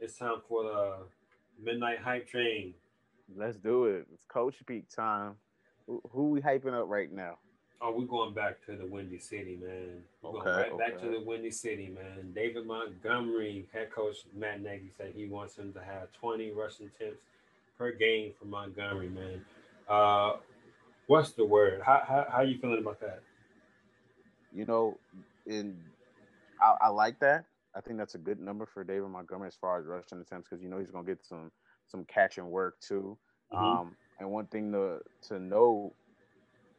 it's 0.00 0.18
time 0.18 0.40
for 0.48 0.64
the 0.64 0.96
midnight 1.62 1.98
hype 1.98 2.28
train. 2.28 2.74
Let's 3.36 3.56
do 3.56 3.86
it. 3.86 4.06
It's 4.12 4.22
Coach 4.28 4.58
Speak 4.60 4.88
time. 4.88 5.34
Who, 5.86 6.00
who 6.10 6.30
we 6.30 6.40
hyping 6.40 6.74
up 6.74 6.88
right 6.88 7.12
now? 7.12 7.38
Oh, 7.80 7.94
we're 7.96 8.06
going 8.06 8.32
back 8.32 8.64
to 8.66 8.76
the 8.76 8.86
Windy 8.86 9.18
City, 9.18 9.58
man. 9.62 10.02
We're 10.22 10.30
okay, 10.30 10.44
going 10.44 10.56
right 10.56 10.72
okay. 10.72 10.90
back 10.90 11.00
to 11.02 11.10
the 11.10 11.20
Windy 11.20 11.50
City, 11.50 11.94
man. 11.94 12.32
David 12.34 12.66
Montgomery, 12.66 13.66
head 13.72 13.90
coach 13.92 14.16
Matt 14.34 14.62
Nagy 14.62 14.90
said 14.96 15.12
he 15.14 15.26
wants 15.26 15.56
him 15.56 15.72
to 15.74 15.80
have 15.80 16.10
20 16.12 16.52
rushing 16.52 16.86
attempts 16.86 17.20
per 17.76 17.92
game 17.92 18.32
for 18.38 18.46
Montgomery, 18.46 19.10
man. 19.10 19.44
Uh, 19.88 20.36
What's 21.06 21.32
the 21.32 21.44
word? 21.44 21.82
How 21.84 22.02
how 22.06 22.26
how 22.30 22.42
you 22.42 22.58
feeling 22.58 22.78
about 22.80 23.00
that? 23.00 23.22
You 24.52 24.64
know, 24.64 24.98
in 25.46 25.76
I, 26.60 26.86
I 26.86 26.88
like 26.88 27.20
that. 27.20 27.44
I 27.74 27.80
think 27.80 27.98
that's 27.98 28.14
a 28.14 28.18
good 28.18 28.40
number 28.40 28.66
for 28.66 28.82
David 28.82 29.08
Montgomery 29.08 29.48
as 29.48 29.54
far 29.54 29.78
as 29.78 29.86
rushing 29.86 30.20
attempts 30.20 30.48
because 30.48 30.62
you 30.62 30.68
know 30.68 30.78
he's 30.78 30.90
gonna 30.90 31.06
get 31.06 31.24
some 31.24 31.52
some 31.86 32.04
catching 32.06 32.50
work 32.50 32.80
too. 32.80 33.16
Mm-hmm. 33.52 33.64
Um, 33.64 33.96
and 34.18 34.30
one 34.30 34.46
thing 34.46 34.72
to 34.72 34.98
to 35.28 35.38
know 35.38 35.92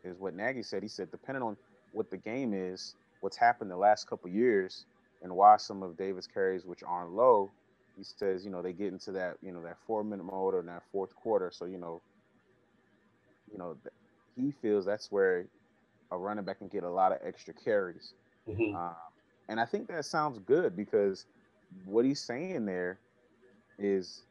is 0.03 0.17
what 0.19 0.33
Nagy 0.33 0.63
said. 0.63 0.83
He 0.83 0.89
said 0.89 1.09
depending 1.11 1.43
on 1.43 1.55
what 1.93 2.09
the 2.09 2.17
game 2.17 2.53
is, 2.53 2.95
what's 3.21 3.37
happened 3.37 3.71
the 3.71 3.77
last 3.77 4.09
couple 4.09 4.29
years, 4.29 4.85
and 5.21 5.33
why 5.33 5.55
some 5.57 5.83
of 5.83 5.97
David's 5.97 6.27
carries 6.27 6.65
which 6.65 6.83
aren't 6.83 7.11
low, 7.11 7.51
he 7.95 8.03
says 8.03 8.43
you 8.43 8.51
know 8.51 8.61
they 8.61 8.73
get 8.73 8.91
into 8.91 9.13
that 9.13 9.37
you 9.41 9.53
know 9.53 9.61
that 9.61 9.77
four 9.85 10.03
minute 10.03 10.25
mode 10.25 10.53
or 10.53 10.61
that 10.63 10.83
fourth 10.91 11.15
quarter. 11.15 11.49
So 11.53 11.65
you 11.65 11.77
know, 11.77 12.01
you 13.51 13.57
know 13.57 13.77
he 14.37 14.53
feels 14.61 14.85
that's 14.85 15.11
where 15.11 15.45
a 16.11 16.17
running 16.17 16.45
back 16.45 16.59
can 16.59 16.67
get 16.67 16.83
a 16.83 16.89
lot 16.89 17.11
of 17.11 17.19
extra 17.25 17.53
carries. 17.53 18.13
Mm-hmm. 18.47 18.75
Um, 18.75 18.95
and 19.49 19.59
I 19.59 19.65
think 19.65 19.87
that 19.87 20.05
sounds 20.05 20.39
good 20.39 20.75
because 20.75 21.25
what 21.85 22.05
he's 22.05 22.21
saying 22.21 22.65
there 22.65 22.99
is 23.77 24.23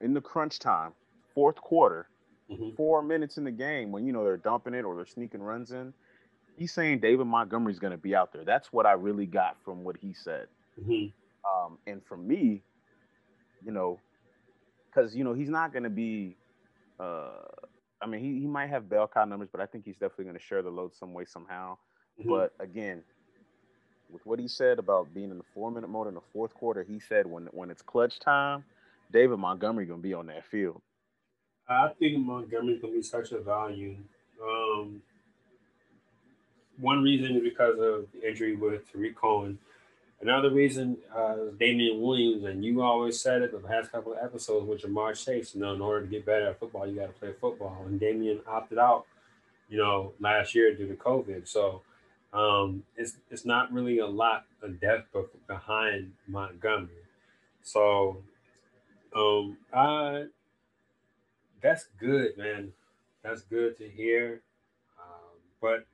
in 0.00 0.14
the 0.14 0.20
crunch 0.20 0.58
time, 0.58 0.92
fourth 1.34 1.56
quarter, 1.56 2.08
mm-hmm. 2.50 2.74
four 2.76 3.02
minutes 3.02 3.38
in 3.38 3.44
the 3.44 3.50
game 3.50 3.90
when 3.92 4.06
you 4.06 4.12
know 4.12 4.24
they're 4.24 4.36
dumping 4.36 4.74
it 4.74 4.84
or 4.84 4.96
they're 4.96 5.06
sneaking 5.06 5.42
runs 5.42 5.72
in. 5.72 5.92
He's 6.56 6.72
saying 6.72 7.00
David 7.00 7.26
Montgomery's 7.26 7.80
going 7.80 7.92
to 7.92 7.98
be 7.98 8.14
out 8.14 8.32
there. 8.32 8.44
That's 8.44 8.72
what 8.72 8.86
I 8.86 8.92
really 8.92 9.26
got 9.26 9.56
from 9.64 9.82
what 9.82 9.96
he 9.96 10.12
said. 10.12 10.46
Mm-hmm. 10.80 11.06
Um, 11.44 11.78
and 11.86 12.00
for 12.04 12.16
me, 12.16 12.62
you 13.64 13.72
know, 13.72 13.98
because 14.86 15.16
you 15.16 15.24
know 15.24 15.34
he's 15.34 15.48
not 15.48 15.72
going 15.72 15.82
to 15.82 15.90
be 15.90 16.36
uh, 17.00 17.30
I 18.02 18.06
mean, 18.06 18.20
he, 18.20 18.40
he 18.40 18.46
might 18.46 18.68
have 18.70 18.88
bell 18.88 19.08
cow 19.12 19.24
numbers, 19.24 19.48
but 19.50 19.60
I 19.60 19.66
think 19.66 19.84
he's 19.84 19.96
definitely 19.96 20.24
going 20.24 20.36
to 20.36 20.42
share 20.42 20.62
the 20.62 20.70
load 20.70 20.94
some 20.94 21.12
way, 21.14 21.24
somehow. 21.24 21.78
Mm-hmm. 22.20 22.30
But 22.30 22.52
again, 22.60 23.02
with 24.10 24.24
what 24.26 24.38
he 24.38 24.48
said 24.48 24.78
about 24.78 25.12
being 25.14 25.30
in 25.30 25.38
the 25.38 25.44
four 25.54 25.70
minute 25.70 25.88
mode 25.88 26.08
in 26.08 26.14
the 26.14 26.20
fourth 26.32 26.54
quarter, 26.54 26.82
he 26.82 27.00
said 27.00 27.26
when 27.26 27.46
when 27.52 27.70
it's 27.70 27.82
clutch 27.82 28.20
time, 28.20 28.64
David 29.12 29.38
Montgomery 29.38 29.86
going 29.86 30.00
to 30.00 30.02
be 30.02 30.14
on 30.14 30.26
that 30.26 30.44
field. 30.46 30.80
I 31.68 31.88
think 31.98 32.18
Montgomery's 32.18 32.80
going 32.80 32.92
to 32.92 32.98
be 32.98 33.02
such 33.02 33.32
a 33.32 33.40
value. 33.40 33.96
Um, 34.42 35.02
one 36.78 37.02
reason 37.02 37.36
is 37.36 37.42
because 37.42 37.78
of 37.78 38.06
the 38.12 38.28
injury 38.28 38.56
with 38.56 38.90
Tarik 38.92 39.16
Cohen. 39.16 39.58
Another 40.20 40.50
reason 40.50 40.96
uh, 41.14 41.36
is 41.48 41.54
Damien 41.58 42.00
Williams, 42.00 42.44
and 42.44 42.64
you 42.64 42.82
always 42.82 43.20
said 43.20 43.42
it 43.42 43.52
the 43.52 43.58
past 43.58 43.92
couple 43.92 44.12
of 44.12 44.18
episodes 44.22 44.66
with 44.66 44.82
Ja'Marr 44.82 45.22
Chase. 45.22 45.54
You 45.54 45.60
know, 45.60 45.74
in 45.74 45.80
order 45.80 46.02
to 46.04 46.10
get 46.10 46.24
better 46.24 46.48
at 46.48 46.58
football, 46.58 46.86
you 46.86 46.94
got 46.94 47.06
to 47.06 47.12
play 47.12 47.32
football. 47.38 47.84
And 47.86 48.00
Damien 48.00 48.40
opted 48.46 48.78
out, 48.78 49.06
you 49.68 49.76
know, 49.76 50.12
last 50.20 50.54
year 50.54 50.74
due 50.74 50.88
to 50.88 50.94
COVID. 50.94 51.46
So 51.46 51.82
um, 52.32 52.82
it's 52.96 53.16
it's 53.30 53.44
not 53.44 53.72
really 53.72 53.98
a 53.98 54.06
lot 54.06 54.46
of 54.62 54.80
depth 54.80 55.14
behind 55.46 56.12
Montgomery. 56.26 57.04
So 57.62 58.22
um, 59.14 59.56
I 59.72 60.24
that's 61.62 61.86
good, 61.98 62.36
man. 62.36 62.72
That's 63.22 63.42
good 63.42 63.78
to 63.78 63.88
hear. 63.88 64.42
Um, 64.98 65.38
but 65.60 65.86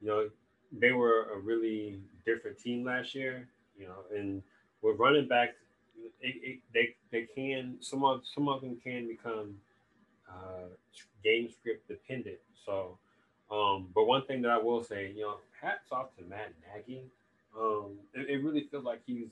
you 0.00 0.08
know, 0.08 0.30
they 0.72 0.92
were 0.92 1.28
a 1.34 1.38
really 1.38 2.00
different 2.24 2.58
team 2.58 2.84
last 2.84 3.14
year. 3.14 3.48
You 3.78 3.86
know, 3.86 4.16
and 4.16 4.42
with 4.82 4.98
running 4.98 5.28
back, 5.28 5.50
it, 6.20 6.34
it, 6.42 6.58
they 6.74 6.94
they 7.10 7.26
can 7.34 7.76
some 7.80 8.04
of 8.04 8.22
some 8.34 8.48
of 8.48 8.60
them 8.60 8.76
can 8.82 9.06
become 9.06 9.54
uh, 10.28 10.68
game 11.22 11.48
script 11.50 11.88
dependent. 11.88 12.38
So, 12.64 12.98
um, 13.50 13.88
but 13.94 14.04
one 14.04 14.24
thing 14.26 14.42
that 14.42 14.50
I 14.50 14.58
will 14.58 14.82
say, 14.82 15.12
you 15.14 15.22
know, 15.22 15.36
hats 15.60 15.90
off 15.92 16.16
to 16.18 16.24
Matt 16.24 16.52
Nagy. 16.74 17.02
Um, 17.58 17.92
it, 18.14 18.28
it 18.28 18.44
really 18.44 18.68
feels 18.70 18.84
like 18.84 19.00
he's 19.06 19.30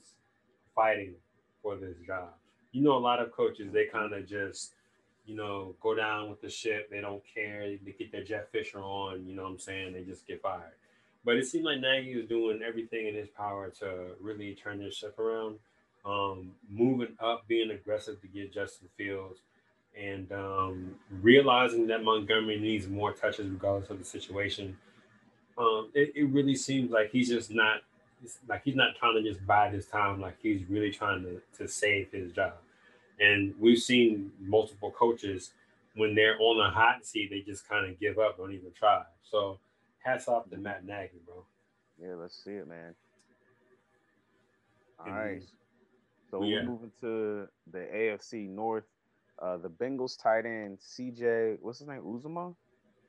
fighting 0.75 1.15
for 1.63 1.77
this 1.77 1.97
job. 2.07 2.31
You 2.73 2.83
know, 2.83 2.97
a 2.97 2.99
lot 2.99 3.21
of 3.21 3.33
coaches 3.33 3.73
they 3.73 3.87
kind 3.87 4.13
of 4.13 4.27
just 4.29 4.73
you 5.27 5.35
know, 5.35 5.75
go 5.83 5.95
down 5.95 6.31
with 6.31 6.41
the 6.41 6.49
ship. 6.49 6.89
They 6.89 7.01
don't 7.01 7.23
care. 7.35 7.77
They 7.85 7.93
get 7.93 8.13
their 8.13 8.25
Jeff 8.25 8.49
Fisher 8.51 8.79
on, 8.79 9.27
you 9.27 9.35
know 9.35 9.43
what 9.43 9.51
I'm 9.51 9.59
saying? 9.59 9.93
They 9.93 10.03
just 10.03 10.27
get 10.27 10.41
fired. 10.41 10.73
But 11.27 11.39
it 11.39 11.47
seemed 11.47 11.65
like 11.65 11.81
Nagy 11.81 12.17
was 12.17 12.27
doing 12.27 12.61
everything 12.67 13.09
in 13.09 13.15
his 13.17 13.29
power 13.29 13.69
to 13.81 14.13
really 14.21 14.55
turn 14.55 14.79
this 14.79 14.95
ship 14.95 15.19
around, 15.19 15.59
um, 16.05 16.53
moving 16.71 17.17
up, 17.19 17.49
being 17.49 17.73
aggressive 17.73 18.21
to 18.21 18.29
get 18.29 18.55
Justin 18.55 18.89
Fields, 18.97 19.41
and 20.01 20.31
um, 20.31 20.95
realizing 21.11 21.89
that 21.89 22.05
Montgomery 22.05 22.61
needs 22.61 22.87
more 22.87 23.13
touches 23.13 23.51
regardless 23.51 23.91
of 23.91 23.99
the 23.99 24.05
situation. 24.05 24.79
Um, 25.59 25.91
it, 25.95 26.13
it 26.15 26.29
really 26.29 26.55
seems 26.55 26.93
like 26.93 27.11
he's 27.11 27.29
just 27.29 27.51
not 27.51 27.81
like 28.49 28.63
he's 28.65 28.77
not 28.77 28.95
trying 28.97 29.21
to 29.21 29.29
just 29.29 29.45
bide 29.45 29.73
his 29.75 29.87
time. 29.87 30.21
Like 30.21 30.37
he's 30.41 30.63
really 30.69 30.93
trying 30.93 31.23
to, 31.25 31.43
to 31.59 31.69
save 31.69 32.13
his 32.13 32.33
job. 32.33 32.55
And 33.19 33.53
we've 33.59 33.79
seen 33.81 34.31
multiple 34.41 34.93
coaches 34.93 35.51
when 35.97 36.15
they're 36.15 36.37
on 36.39 36.59
the 36.59 36.71
hot 36.71 37.05
seat, 37.05 37.31
they 37.31 37.41
just 37.41 37.69
kind 37.69 37.91
of 37.91 37.99
give 37.99 38.19
up, 38.19 38.37
don't 38.37 38.53
even 38.53 38.71
try. 38.79 39.03
So 39.29 39.59
hats 40.07 40.29
off 40.29 40.49
to 40.51 40.57
Matt 40.57 40.87
Nagy, 40.87 41.19
bro. 41.27 41.45
Yeah, 42.01 42.15
let's 42.15 42.43
see 42.43 42.53
it, 42.53 42.69
man. 42.69 42.95
All 45.01 45.13
right. 45.13 45.43
So 46.31 46.43
yeah. 46.43 46.57
we're 46.57 46.65
moving 46.65 46.93
to 47.01 47.49
the 47.73 47.79
AFC 47.79 48.49
North. 48.49 48.85
Uh, 49.41 49.59
the 49.59 49.69
Bengals 49.69 50.21
tight 50.21 50.47
end 50.47 50.79
CJ, 50.79 51.59
what's 51.61 51.81
his 51.81 51.89
name? 51.89 52.01
Uzama? 52.01 52.55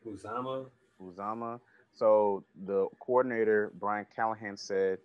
Uzama. 0.05 0.65
Uzomah. 1.01 1.59
So 1.93 2.43
the 2.65 2.87
coordinator 2.99 3.71
Brian 3.79 4.05
Callahan 4.13 4.57
said 4.57 4.99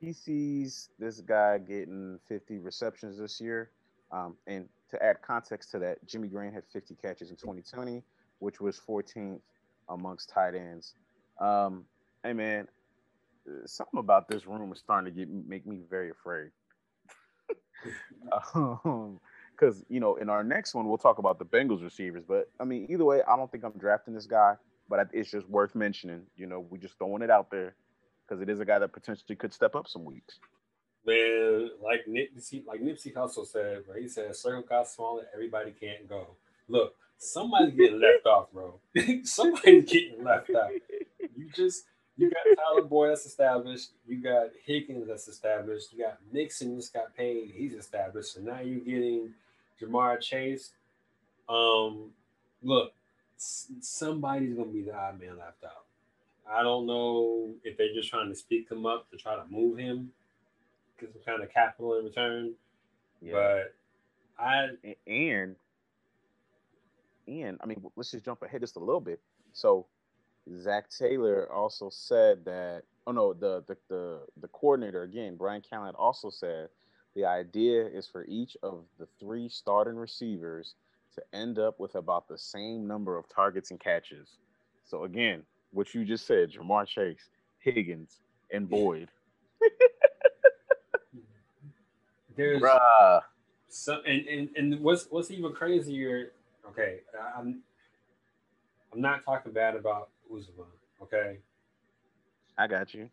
he 0.00 0.12
sees 0.12 0.90
this 0.98 1.20
guy 1.20 1.58
getting 1.58 2.18
50 2.28 2.58
receptions 2.58 3.18
this 3.18 3.40
year. 3.40 3.70
Um, 4.12 4.36
and 4.46 4.68
to 4.90 5.02
add 5.02 5.20
context 5.22 5.70
to 5.72 5.78
that, 5.80 6.04
Jimmy 6.06 6.28
Graham 6.28 6.52
had 6.52 6.64
50 6.72 6.94
catches 6.94 7.30
in 7.30 7.36
2020, 7.36 8.02
which 8.38 8.60
was 8.60 8.80
14th 8.88 9.40
amongst 9.90 10.30
tight 10.30 10.54
ends. 10.54 10.94
Um, 11.40 11.84
hey 12.24 12.32
man, 12.32 12.68
something 13.66 13.98
about 13.98 14.28
this 14.28 14.46
room 14.46 14.72
is 14.72 14.78
starting 14.78 15.12
to 15.12 15.18
get 15.18 15.28
make 15.28 15.66
me 15.66 15.80
very 15.88 16.10
afraid. 16.10 16.50
um, 18.54 19.20
because 19.60 19.84
you 19.88 20.00
know, 20.00 20.16
in 20.16 20.28
our 20.30 20.42
next 20.42 20.74
one, 20.74 20.88
we'll 20.88 20.98
talk 20.98 21.18
about 21.18 21.38
the 21.38 21.44
Bengals 21.44 21.82
receivers. 21.82 22.24
But 22.26 22.50
I 22.58 22.64
mean, 22.64 22.86
either 22.88 23.04
way, 23.04 23.22
I 23.28 23.36
don't 23.36 23.50
think 23.50 23.64
I'm 23.64 23.72
drafting 23.72 24.14
this 24.14 24.26
guy. 24.26 24.54
But 24.88 25.08
it's 25.12 25.30
just 25.30 25.48
worth 25.48 25.74
mentioning. 25.74 26.22
You 26.36 26.46
know, 26.46 26.60
we're 26.68 26.78
just 26.78 26.98
throwing 26.98 27.22
it 27.22 27.30
out 27.30 27.50
there 27.50 27.76
because 28.26 28.42
it 28.42 28.48
is 28.48 28.58
a 28.58 28.64
guy 28.64 28.78
that 28.78 28.92
potentially 28.92 29.36
could 29.36 29.52
step 29.52 29.76
up 29.76 29.86
some 29.86 30.04
weeks. 30.04 30.40
Man, 31.06 31.70
like 31.82 32.04
Nipsey, 32.08 32.66
like 32.66 32.80
Nipsey 32.80 33.14
Hussle 33.14 33.46
said, 33.46 33.86
bro. 33.86 33.96
He 34.00 34.08
said, 34.08 34.34
"Circle 34.34 34.62
got 34.62 34.88
smaller, 34.88 35.26
everybody 35.32 35.70
can't 35.70 36.08
go." 36.08 36.36
Look, 36.68 36.94
somebody's 37.20 37.74
getting 37.74 38.00
left 38.00 38.26
off, 38.26 38.52
bro. 38.52 38.80
somebody's 39.24 39.90
getting 39.90 40.24
left 40.24 40.50
out. 40.50 40.70
You 41.36 41.48
just 41.54 41.84
you 42.16 42.30
got 42.30 42.56
Tyler 42.56 42.86
Boyd 42.86 43.10
that's 43.10 43.26
established. 43.26 43.90
You 44.06 44.22
got 44.22 44.48
Higgins 44.64 45.06
that's 45.08 45.28
established. 45.28 45.92
You 45.92 46.04
got 46.04 46.18
Nixon 46.32 46.74
that's 46.74 46.88
got 46.88 47.14
paid. 47.16 47.52
He's 47.54 47.74
established. 47.74 48.34
So 48.34 48.40
now 48.40 48.60
you're 48.60 48.80
getting 48.80 49.32
Ja'Marr 49.80 50.20
Chase. 50.20 50.72
Um, 51.48 52.10
look, 52.62 52.92
somebody's 53.36 54.54
gonna 54.54 54.70
be 54.70 54.82
the 54.82 54.94
odd 54.94 55.20
man 55.20 55.38
left 55.38 55.64
out. 55.64 55.84
I 56.50 56.62
don't 56.62 56.86
know 56.86 57.54
if 57.62 57.76
they're 57.76 57.94
just 57.94 58.10
trying 58.10 58.28
to 58.28 58.34
speak 58.34 58.70
him 58.70 58.86
up 58.86 59.10
to 59.10 59.16
try 59.16 59.36
to 59.36 59.44
move 59.48 59.78
him 59.78 60.12
get 61.00 61.12
some 61.12 61.22
kind 61.24 61.42
of 61.42 61.52
capital 61.52 61.98
in 61.98 62.04
return. 62.04 62.52
Yeah. 63.20 63.32
But 63.32 63.74
I 64.38 64.68
and 65.06 65.56
and 67.30 67.58
I 67.62 67.66
mean, 67.66 67.82
let's 67.96 68.10
just 68.10 68.24
jump 68.24 68.42
ahead 68.42 68.60
just 68.60 68.76
a 68.76 68.80
little 68.80 69.00
bit. 69.00 69.20
So 69.52 69.86
Zac 70.60 70.90
Taylor 70.90 71.50
also 71.52 71.88
said 71.90 72.44
that. 72.44 72.82
Oh 73.06 73.12
no, 73.12 73.32
the 73.32 73.64
the 73.66 73.76
the, 73.88 74.20
the 74.40 74.48
coordinator 74.48 75.02
again, 75.02 75.36
Brian 75.36 75.62
Callahan 75.62 75.94
also 75.94 76.30
said 76.30 76.68
the 77.14 77.24
idea 77.24 77.86
is 77.86 78.06
for 78.06 78.24
each 78.26 78.56
of 78.62 78.84
the 78.98 79.08
three 79.18 79.48
starting 79.48 79.96
receivers 79.96 80.74
to 81.14 81.22
end 81.32 81.58
up 81.58 81.80
with 81.80 81.96
about 81.96 82.28
the 82.28 82.38
same 82.38 82.86
number 82.86 83.18
of 83.18 83.28
targets 83.28 83.70
and 83.70 83.80
catches. 83.80 84.36
So 84.84 85.04
again, 85.04 85.42
what 85.72 85.94
you 85.94 86.04
just 86.04 86.26
said, 86.26 86.52
Ja'Marr 86.52 86.86
Chase, 86.86 87.28
Higgins, 87.58 88.20
and 88.52 88.68
Boyd. 88.68 89.08
There's 92.36 92.62
Bruh. 92.62 93.22
some 93.68 94.02
and, 94.06 94.26
and 94.26 94.48
and 94.56 94.80
what's 94.80 95.06
what's 95.10 95.30
even 95.30 95.52
crazier, 95.52 96.32
okay, 96.70 97.00
I'm 97.36 97.62
I'm 98.92 99.00
not 99.00 99.24
talking 99.24 99.52
bad 99.52 99.76
about 99.76 100.10
Uzomah, 100.32 100.66
okay? 101.02 101.38
I 102.58 102.66
got 102.66 102.92
you. 102.94 103.08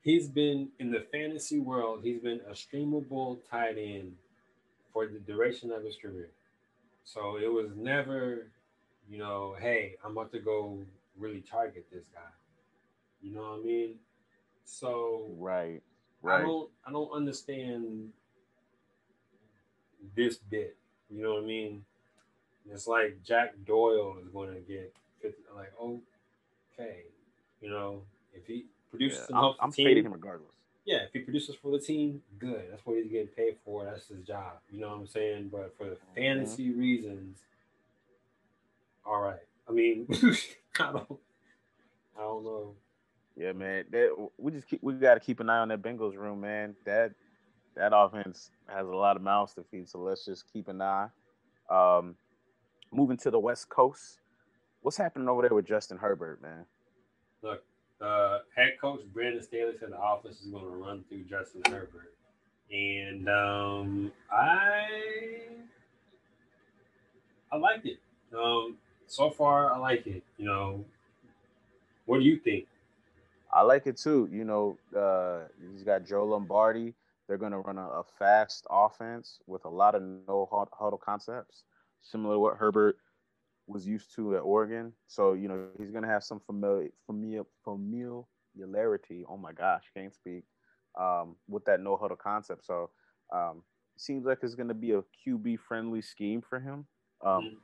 He's 0.00 0.28
been 0.28 0.68
in 0.78 0.90
the 0.90 1.04
fantasy 1.12 1.58
world, 1.58 2.00
he's 2.02 2.20
been 2.20 2.40
a 2.48 2.52
streamable 2.52 3.38
tight 3.50 3.76
end 3.78 4.12
for 4.92 5.06
the 5.06 5.18
duration 5.18 5.70
of 5.72 5.84
his 5.84 5.96
career. 5.96 6.30
So 7.04 7.36
it 7.36 7.50
was 7.50 7.70
never, 7.76 8.50
you 9.08 9.18
know, 9.18 9.56
hey, 9.58 9.94
I'm 10.04 10.12
about 10.12 10.30
to 10.32 10.40
go 10.40 10.80
really 11.18 11.40
target 11.40 11.86
this 11.92 12.04
guy. 12.14 12.20
You 13.22 13.34
know 13.34 13.42
what 13.42 13.60
I 13.60 13.64
mean? 13.64 13.94
So 14.64 15.30
right, 15.38 15.82
right. 16.22 16.40
I 16.40 16.42
don't 16.42 16.70
I 16.86 16.92
don't 16.92 17.10
understand 17.10 18.10
this 20.14 20.36
bit. 20.36 20.76
You 21.10 21.22
know 21.22 21.34
what 21.34 21.44
I 21.44 21.46
mean? 21.46 21.84
It's 22.72 22.86
like 22.86 23.22
Jack 23.24 23.54
Doyle 23.66 24.16
is 24.22 24.28
going 24.28 24.54
to 24.54 24.60
get 24.60 24.94
50, 25.22 25.36
like 25.56 25.72
okay, 25.80 27.02
you 27.60 27.70
know, 27.70 28.02
if 28.34 28.46
he 28.46 28.66
produces 28.90 29.26
yeah, 29.30 29.38
enough, 29.38 29.56
I'm, 29.60 29.66
I'm 29.66 29.72
team, 29.72 30.06
him 30.06 30.12
regardless. 30.12 30.52
Yeah, 30.84 30.98
if 30.98 31.12
he 31.12 31.20
produces 31.20 31.56
for 31.56 31.72
the 31.72 31.78
team, 31.78 32.22
good. 32.38 32.64
That's 32.70 32.84
what 32.84 32.96
he's 32.96 33.10
getting 33.10 33.28
paid 33.28 33.56
for. 33.64 33.84
That's 33.84 34.08
his 34.08 34.26
job. 34.26 34.54
You 34.70 34.80
know 34.80 34.88
what 34.88 35.00
I'm 35.00 35.06
saying? 35.06 35.50
But 35.52 35.74
for 35.76 35.84
the 35.84 35.96
mm-hmm. 35.96 36.14
fantasy 36.16 36.70
reasons, 36.70 37.38
all 39.04 39.20
right. 39.20 39.40
I 39.68 39.72
mean, 39.72 40.06
I 40.80 40.92
don't, 40.92 41.18
I 42.16 42.20
don't 42.20 42.44
know. 42.44 42.74
Yeah, 43.36 43.52
man. 43.52 43.84
That, 43.90 44.28
we 44.38 44.52
just 44.52 44.68
keep 44.68 44.82
we 44.82 44.94
got 44.94 45.14
to 45.14 45.20
keep 45.20 45.40
an 45.40 45.50
eye 45.50 45.58
on 45.58 45.68
that 45.68 45.82
Bengals 45.82 46.16
room, 46.16 46.40
man. 46.40 46.74
That 46.84 47.12
that 47.76 47.92
offense 47.94 48.50
has 48.66 48.86
a 48.86 48.90
lot 48.90 49.16
of 49.16 49.22
mouths 49.22 49.54
to 49.54 49.64
feed. 49.70 49.88
So 49.88 49.98
let's 50.00 50.24
just 50.24 50.52
keep 50.52 50.68
an 50.68 50.82
eye. 50.82 51.08
Um, 51.70 52.16
moving 52.92 53.16
to 53.18 53.30
the 53.30 53.38
West 53.38 53.68
Coast, 53.68 54.20
what's 54.82 54.96
happening 54.96 55.28
over 55.28 55.42
there 55.42 55.54
with 55.54 55.66
Justin 55.66 55.98
Herbert, 55.98 56.40
man? 56.42 56.64
Look, 57.42 57.62
uh, 58.00 58.38
head 58.56 58.74
coach 58.80 59.00
Brandon 59.12 59.42
Staley 59.42 59.72
said 59.78 59.90
the 59.90 60.00
offense 60.00 60.40
is 60.40 60.50
going 60.50 60.64
to 60.64 60.70
run 60.70 61.04
through 61.08 61.24
Justin 61.24 61.62
Herbert, 61.66 62.14
and 62.70 63.28
um, 63.28 64.12
I 64.30 64.86
I 67.52 67.56
like 67.56 67.84
it. 67.84 67.98
Um, 68.36 68.76
so 69.06 69.30
far, 69.30 69.72
I 69.72 69.78
like 69.78 70.06
it. 70.06 70.22
You 70.36 70.46
know, 70.46 70.84
what 72.06 72.18
do 72.18 72.24
you 72.24 72.38
think? 72.38 72.66
I 73.52 73.62
like 73.62 73.86
it 73.86 73.96
too. 73.96 74.28
You 74.30 74.44
know, 74.44 74.78
uh, 74.96 75.48
he's 75.72 75.82
got 75.82 76.04
Joe 76.04 76.24
Lombardi 76.24 76.94
they're 77.28 77.38
going 77.38 77.52
to 77.52 77.58
run 77.58 77.78
a, 77.78 77.86
a, 77.86 78.02
fast 78.18 78.66
offense 78.70 79.38
with 79.46 79.64
a 79.66 79.68
lot 79.68 79.94
of 79.94 80.02
no 80.02 80.48
huddle 80.72 80.98
concepts, 80.98 81.64
similar 82.10 82.34
to 82.34 82.38
what 82.38 82.56
Herbert 82.56 82.96
was 83.66 83.86
used 83.86 84.14
to 84.16 84.36
at 84.36 84.40
Oregon. 84.40 84.92
So 85.06 85.34
you 85.34 85.48
know 85.48 85.66
he's 85.78 85.90
gonna 85.90 86.08
have 86.08 86.24
some 86.24 86.40
familiar, 86.40 86.88
familiar, 87.06 87.42
familiarity. 87.64 89.24
Oh 89.28 89.36
my 89.36 89.52
gosh, 89.52 89.84
can't 89.94 90.14
speak 90.14 90.44
um, 90.98 91.36
with 91.48 91.64
that 91.66 91.80
no 91.80 91.96
huddle 91.96 92.16
concept. 92.16 92.64
So 92.64 92.90
um, 93.32 93.62
seems 93.96 94.24
like 94.24 94.38
it's 94.42 94.54
gonna 94.54 94.74
be 94.74 94.92
a 94.92 95.02
QB 95.26 95.58
friendly 95.66 96.02
scheme 96.02 96.42
for 96.42 96.58
him. 96.58 96.86
Um, 97.24 97.30
mm-hmm. 97.30 97.54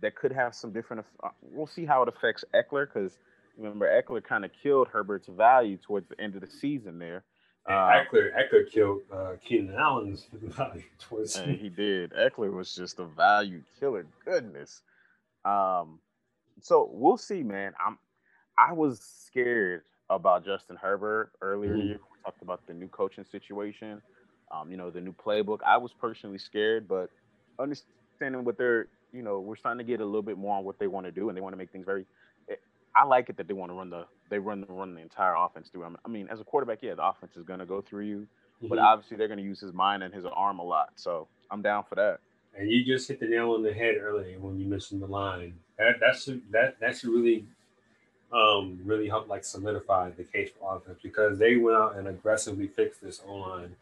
That 0.00 0.16
could 0.16 0.32
have 0.32 0.54
some 0.54 0.72
different. 0.72 1.04
Uh, 1.22 1.28
we'll 1.40 1.66
see 1.66 1.84
how 1.84 2.02
it 2.02 2.08
affects 2.08 2.44
Ekeler 2.54 2.86
because 2.92 3.18
remember 3.56 3.86
Ekeler 3.86 4.24
kind 4.24 4.44
of 4.44 4.50
killed 4.62 4.88
Herbert's 4.88 5.28
value 5.28 5.76
towards 5.76 6.08
the 6.08 6.20
end 6.20 6.34
of 6.34 6.40
the 6.40 6.50
season 6.50 6.98
there. 6.98 7.24
Uh, 7.66 7.72
Ekeler, 7.72 8.30
Ekeler 8.36 8.70
killed 8.70 9.00
uh, 9.12 9.32
Keenan 9.42 9.74
Allen's 9.74 10.26
value 10.32 10.82
towards. 10.98 11.36
And 11.36 11.58
he 11.58 11.70
did. 11.70 12.12
Ekeler 12.12 12.52
was 12.52 12.74
just 12.74 12.98
a 12.98 13.04
value 13.04 13.62
killer. 13.80 14.06
Goodness. 14.24 14.82
Um, 15.44 15.98
so 16.60 16.88
we'll 16.92 17.16
see, 17.16 17.42
man. 17.42 17.72
I'm. 17.84 17.98
I 18.56 18.72
was 18.72 19.00
scared 19.00 19.82
about 20.10 20.44
Justin 20.44 20.76
Herbert 20.76 21.32
earlier. 21.40 21.74
Mm-hmm. 21.74 21.88
We 21.88 21.98
talked 22.24 22.42
about 22.42 22.66
the 22.66 22.74
new 22.74 22.88
coaching 22.88 23.24
situation. 23.24 24.00
Um, 24.52 24.70
you 24.70 24.76
know, 24.76 24.90
the 24.90 25.00
new 25.00 25.12
playbook. 25.12 25.58
I 25.66 25.76
was 25.76 25.92
personally 25.92 26.38
scared, 26.38 26.86
but 26.86 27.10
understanding 27.58 28.44
what 28.44 28.56
they're, 28.56 28.86
you 29.12 29.22
know, 29.22 29.40
we're 29.40 29.56
starting 29.56 29.84
to 29.84 29.90
get 29.90 30.00
a 30.00 30.04
little 30.04 30.22
bit 30.22 30.38
more 30.38 30.56
on 30.56 30.64
what 30.64 30.78
they 30.78 30.86
want 30.86 31.06
to 31.06 31.12
do, 31.12 31.28
and 31.28 31.36
they 31.36 31.40
want 31.40 31.54
to 31.54 31.56
make 31.56 31.70
things 31.72 31.84
very. 31.84 32.06
Eh, 32.48 32.54
I 32.94 33.04
like 33.04 33.28
it 33.30 33.36
that 33.38 33.48
they 33.48 33.54
want 33.54 33.70
to 33.70 33.74
run 33.74 33.90
the 33.90 34.06
they 34.30 34.38
run 34.38 34.60
the 34.60 34.66
run 34.66 34.94
the 34.94 35.00
entire 35.00 35.34
offense 35.34 35.68
through. 35.68 35.84
him. 35.84 35.96
I 36.04 36.08
mean, 36.08 36.28
as 36.30 36.40
a 36.40 36.44
quarterback, 36.44 36.78
yeah, 36.82 36.94
the 36.94 37.06
offense 37.06 37.36
is 37.36 37.44
going 37.44 37.60
to 37.60 37.66
go 37.66 37.80
through 37.80 38.04
you, 38.04 38.18
mm-hmm. 38.18 38.68
but 38.68 38.78
obviously 38.78 39.16
they're 39.16 39.28
going 39.28 39.38
to 39.38 39.44
use 39.44 39.60
his 39.60 39.72
mind 39.72 40.02
and 40.02 40.12
his 40.12 40.24
arm 40.24 40.58
a 40.58 40.64
lot. 40.64 40.90
So 40.96 41.28
I'm 41.50 41.62
down 41.62 41.84
for 41.84 41.94
that. 41.96 42.18
And 42.56 42.70
you 42.70 42.84
just 42.84 43.08
hit 43.08 43.20
the 43.20 43.26
nail 43.26 43.52
on 43.52 43.62
the 43.62 43.72
head 43.72 43.96
earlier 44.00 44.38
when 44.38 44.58
you 44.58 44.66
mentioned 44.66 45.02
the 45.02 45.06
line. 45.06 45.54
That 45.78 45.96
that's 46.00 46.26
that 46.50 46.78
that 46.80 46.96
should 46.96 47.10
really 47.10 47.44
um 48.32 48.80
really 48.84 49.08
help 49.08 49.28
like 49.28 49.44
solidify 49.44 50.10
the 50.10 50.24
case 50.24 50.50
for 50.58 50.76
offense 50.76 50.98
because 51.02 51.38
they 51.38 51.56
went 51.56 51.76
out 51.76 51.96
and 51.96 52.08
aggressively 52.08 52.68
fixed 52.68 53.02
this 53.02 53.20
O 53.26 53.34
line. 53.36 53.74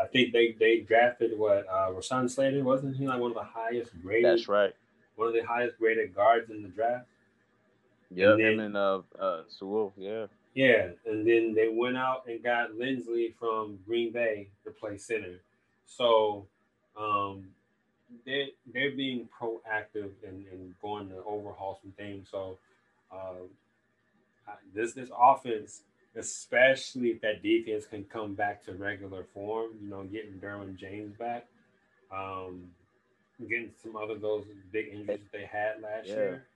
I 0.00 0.06
think 0.06 0.32
they 0.32 0.52
they 0.52 0.80
drafted 0.80 1.36
what 1.38 1.66
uh 1.68 1.90
Rashawn 1.90 2.30
Slater 2.30 2.62
wasn't 2.62 2.96
he 2.96 3.06
like 3.06 3.20
one 3.20 3.32
of 3.32 3.36
the 3.36 3.42
highest 3.42 3.90
graded 4.00 4.30
That's 4.30 4.48
right. 4.48 4.74
One 5.16 5.28
of 5.28 5.34
the 5.34 5.42
highest 5.42 5.78
graded 5.78 6.14
guards 6.14 6.50
in 6.50 6.62
the 6.62 6.68
draft. 6.68 7.06
Yeah, 8.12 8.32
and 8.32 8.40
him 8.40 8.60
and 8.60 8.76
uh 8.76 9.02
uh 9.18 9.42
Sewell, 9.48 9.92
yeah. 9.96 10.26
Yeah, 10.54 10.88
and 11.06 11.26
then 11.26 11.54
they 11.54 11.68
went 11.68 11.96
out 11.96 12.24
and 12.26 12.42
got 12.42 12.72
Linsley 12.72 13.34
from 13.38 13.78
Green 13.86 14.12
Bay 14.12 14.48
to 14.64 14.70
play 14.70 14.96
center. 14.98 15.40
So 15.86 16.46
um 16.96 17.48
they're 18.26 18.48
they're 18.72 18.90
being 18.90 19.28
proactive 19.40 20.10
and, 20.26 20.44
and 20.52 20.74
going 20.82 21.08
to 21.10 21.16
overhaul 21.26 21.78
some 21.80 21.92
things. 21.92 22.28
So 22.30 22.58
uh, 23.12 23.34
this 24.74 24.92
this 24.92 25.10
offense, 25.16 25.82
especially 26.16 27.10
if 27.10 27.20
that 27.20 27.42
defense 27.42 27.86
can 27.86 28.04
come 28.04 28.34
back 28.34 28.64
to 28.64 28.72
regular 28.72 29.24
form, 29.32 29.70
you 29.82 29.88
know, 29.88 30.04
getting 30.04 30.32
Derwin 30.40 30.76
James 30.76 31.14
back, 31.16 31.46
um, 32.12 32.64
getting 33.48 33.70
some 33.82 33.96
other 33.96 34.16
those 34.16 34.44
big 34.72 34.88
injuries 34.88 35.20
that 35.20 35.38
they 35.38 35.44
had 35.44 35.82
last 35.82 36.08
yeah. 36.08 36.14
year. 36.14 36.46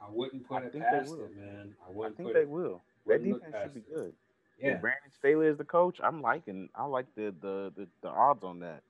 I 0.00 0.06
wouldn't 0.10 0.46
put 0.46 0.62
I 0.62 0.66
it 0.66 0.78
past 0.78 1.12
it, 1.12 1.36
man. 1.36 1.74
I 1.86 1.90
wouldn't. 1.90 2.14
I 2.14 2.22
think 2.22 2.34
they 2.34 2.40
it, 2.40 2.48
will. 2.48 2.82
That 3.06 3.22
defense 3.22 3.54
should 3.62 3.74
be 3.74 3.82
good. 3.92 4.12
Yeah. 4.60 4.76
Brandon 4.76 5.10
Staley 5.18 5.46
is 5.46 5.56
the 5.56 5.64
coach. 5.64 5.98
I'm 6.02 6.20
liking. 6.20 6.68
I 6.74 6.84
like 6.84 7.06
the 7.16 7.34
the 7.40 7.72
the, 7.76 7.86
the 8.02 8.08
odds 8.08 8.44
on 8.44 8.60
that. 8.60 8.82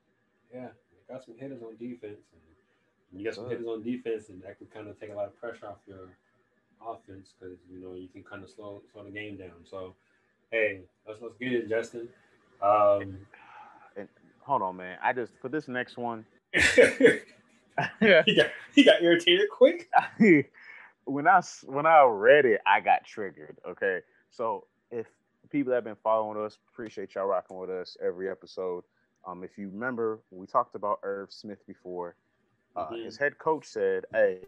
Yeah, 0.52 0.68
got 1.08 1.24
some 1.24 1.34
hitters 1.38 1.62
on 1.62 1.76
defense. 1.76 2.18
And 3.12 3.20
you 3.20 3.24
got 3.24 3.34
some 3.34 3.48
hitters 3.48 3.66
on 3.66 3.82
defense, 3.82 4.28
and 4.28 4.42
that 4.42 4.58
could 4.58 4.72
kind 4.72 4.88
of 4.88 4.98
take 4.98 5.10
a 5.10 5.14
lot 5.14 5.26
of 5.26 5.38
pressure 5.40 5.66
off 5.66 5.78
your 5.86 6.08
offense 6.84 7.34
because 7.38 7.58
you 7.70 7.80
know 7.80 7.94
you 7.94 8.08
can 8.08 8.22
kind 8.22 8.42
of 8.42 8.50
slow 8.50 8.82
slow 8.92 9.04
the 9.04 9.10
game 9.10 9.36
down. 9.36 9.50
So, 9.64 9.94
hey, 10.50 10.80
let's 11.06 11.20
let's 11.20 11.36
get 11.36 11.52
it, 11.52 11.68
Justin. 11.68 12.08
Um, 12.62 13.18
and 13.96 14.08
hold 14.40 14.62
on, 14.62 14.76
man. 14.76 14.98
I 15.02 15.12
just 15.12 15.32
for 15.40 15.48
this 15.48 15.68
next 15.68 15.96
one. 15.96 16.24
he 16.52 17.20
got 18.00 18.26
he 18.74 18.84
got 18.84 19.02
irritated 19.02 19.48
quick. 19.50 19.88
when 21.04 21.26
I 21.26 21.40
when 21.64 21.86
I 21.86 22.04
read 22.04 22.44
it, 22.44 22.60
I 22.66 22.80
got 22.80 23.04
triggered. 23.04 23.58
Okay, 23.66 24.00
so 24.30 24.66
if 24.90 25.06
people 25.50 25.70
that 25.70 25.76
have 25.76 25.84
been 25.84 25.96
following 26.02 26.42
us, 26.44 26.58
appreciate 26.72 27.14
y'all 27.14 27.26
rocking 27.26 27.58
with 27.58 27.70
us 27.70 27.96
every 28.02 28.30
episode. 28.30 28.84
Um, 29.26 29.44
if 29.44 29.58
you 29.58 29.68
remember, 29.68 30.20
we 30.30 30.46
talked 30.46 30.74
about 30.74 31.00
Irv 31.02 31.32
Smith 31.32 31.66
before. 31.66 32.16
Uh, 32.76 32.86
mm-hmm. 32.86 33.04
His 33.04 33.16
head 33.16 33.38
coach 33.38 33.66
said, 33.66 34.04
"Hey, 34.12 34.40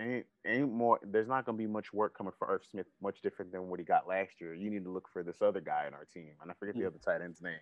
ain't 0.00 0.26
ain't 0.46 0.72
more. 0.72 1.00
There's 1.02 1.28
not 1.28 1.46
going 1.46 1.56
to 1.56 1.62
be 1.62 1.70
much 1.70 1.92
work 1.92 2.16
coming 2.16 2.32
for 2.38 2.48
Irv 2.48 2.62
Smith, 2.70 2.86
much 3.00 3.22
different 3.22 3.52
than 3.52 3.68
what 3.68 3.78
he 3.78 3.84
got 3.84 4.08
last 4.08 4.40
year. 4.40 4.54
You 4.54 4.70
need 4.70 4.84
to 4.84 4.90
look 4.90 5.08
for 5.12 5.22
this 5.22 5.40
other 5.40 5.60
guy 5.60 5.86
in 5.86 5.94
our 5.94 6.06
team." 6.12 6.30
And 6.42 6.50
I 6.50 6.54
forget 6.54 6.74
mm-hmm. 6.74 6.82
the 6.82 6.88
other 6.88 6.98
tight 6.98 7.22
end's 7.22 7.40
name. 7.40 7.60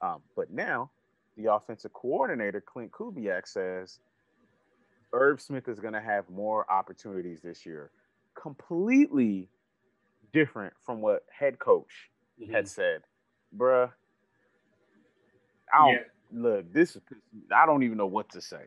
Um, 0.00 0.22
but 0.34 0.50
now, 0.50 0.90
the 1.36 1.52
offensive 1.52 1.92
coordinator 1.92 2.62
Klint 2.62 2.90
Kubiak 2.90 3.46
says 3.46 3.98
Irv 5.12 5.40
Smith 5.40 5.68
is 5.68 5.80
going 5.80 5.94
to 5.94 6.00
have 6.00 6.28
more 6.28 6.70
opportunities 6.70 7.40
this 7.42 7.64
year, 7.64 7.90
completely 8.34 9.48
different 10.32 10.74
from 10.84 11.00
what 11.00 11.24
head 11.30 11.58
coach 11.58 12.10
mm-hmm. 12.40 12.52
had 12.52 12.68
said. 12.68 13.02
Bruh, 13.56 13.90
I 15.72 15.78
don't 15.78 15.92
yeah. 15.92 15.98
look. 16.32 16.72
This 16.72 16.96
is. 16.96 17.02
I 17.54 17.66
don't 17.66 17.82
even 17.82 17.96
know 17.96 18.06
what 18.06 18.30
to 18.30 18.40
say. 18.40 18.62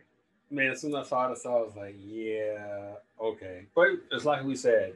Man, 0.52 0.71
as 0.71 0.82
soon 0.82 0.95
as 0.95 1.06
I 1.06 1.10
saw 1.10 1.30
this, 1.30 1.45
I 1.45 1.49
was 1.49 1.73
like, 1.75 1.95
yeah, 1.99 2.93
okay. 3.21 3.67
But 3.75 3.88
it's 4.12 4.25
like 4.25 4.43
we 4.43 4.56
said, 4.56 4.93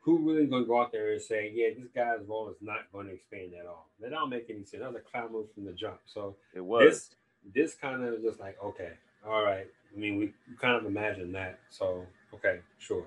who 0.00 0.18
really 0.18 0.46
gonna 0.46 0.66
go 0.66 0.82
out 0.82 0.92
there 0.92 1.12
and 1.12 1.22
say, 1.22 1.50
yeah, 1.54 1.68
this 1.78 1.88
guy's 1.94 2.26
role 2.28 2.50
is 2.50 2.56
not 2.60 2.80
going 2.92 3.06
to 3.06 3.14
expand 3.14 3.52
at 3.58 3.66
all? 3.66 3.88
That 4.00 4.10
don't 4.10 4.28
make 4.28 4.50
any 4.50 4.64
sense. 4.64 4.82
That 4.82 4.92
was 4.92 5.00
a 5.00 5.10
clown 5.10 5.32
move 5.32 5.46
from 5.54 5.64
the 5.64 5.72
jump. 5.72 6.00
So 6.04 6.36
it 6.54 6.60
was. 6.60 6.84
This, 6.84 7.10
this 7.54 7.74
kind 7.74 8.04
of 8.04 8.22
just 8.22 8.38
like, 8.40 8.56
okay, 8.62 8.92
all 9.26 9.42
right. 9.42 9.66
I 9.94 9.98
mean, 9.98 10.16
we 10.18 10.32
kind 10.60 10.76
of 10.76 10.86
imagine 10.86 11.32
that. 11.32 11.58
So 11.70 12.06
okay, 12.34 12.60
sure. 12.78 13.06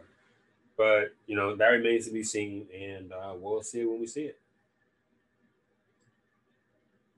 But 0.78 1.14
you 1.28 1.36
know 1.36 1.56
that 1.56 1.68
remains 1.68 2.06
to 2.08 2.14
be 2.14 2.24
seen, 2.24 2.68
and 2.74 3.12
uh, 3.12 3.34
we'll 3.38 3.64
see 3.64 3.82
it 3.82 3.90
when 3.90 4.00
we 4.00 4.08
see 4.08 4.24
it. 4.24 4.40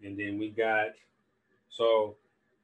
And 0.04 0.18
then 0.18 0.38
we 0.38 0.50
got 0.50 0.90
so 1.70 2.16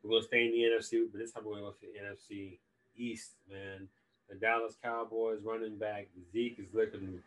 we're 0.03 0.11
gonna 0.11 0.23
stay 0.23 0.45
in 0.45 0.51
the 0.51 0.59
NFC, 0.59 1.05
but 1.11 1.19
this 1.19 1.31
time 1.31 1.43
we're 1.45 1.53
gonna 1.53 1.65
go 1.65 1.71
to 1.71 1.77
the 1.81 1.99
NFC 1.99 2.57
East, 2.97 3.31
man. 3.49 3.87
The 4.29 4.35
Dallas 4.35 4.75
Cowboys 4.81 5.39
running 5.43 5.77
back 5.77 6.07
Zeke 6.31 6.57
is 6.59 6.73
looking 6.73 7.21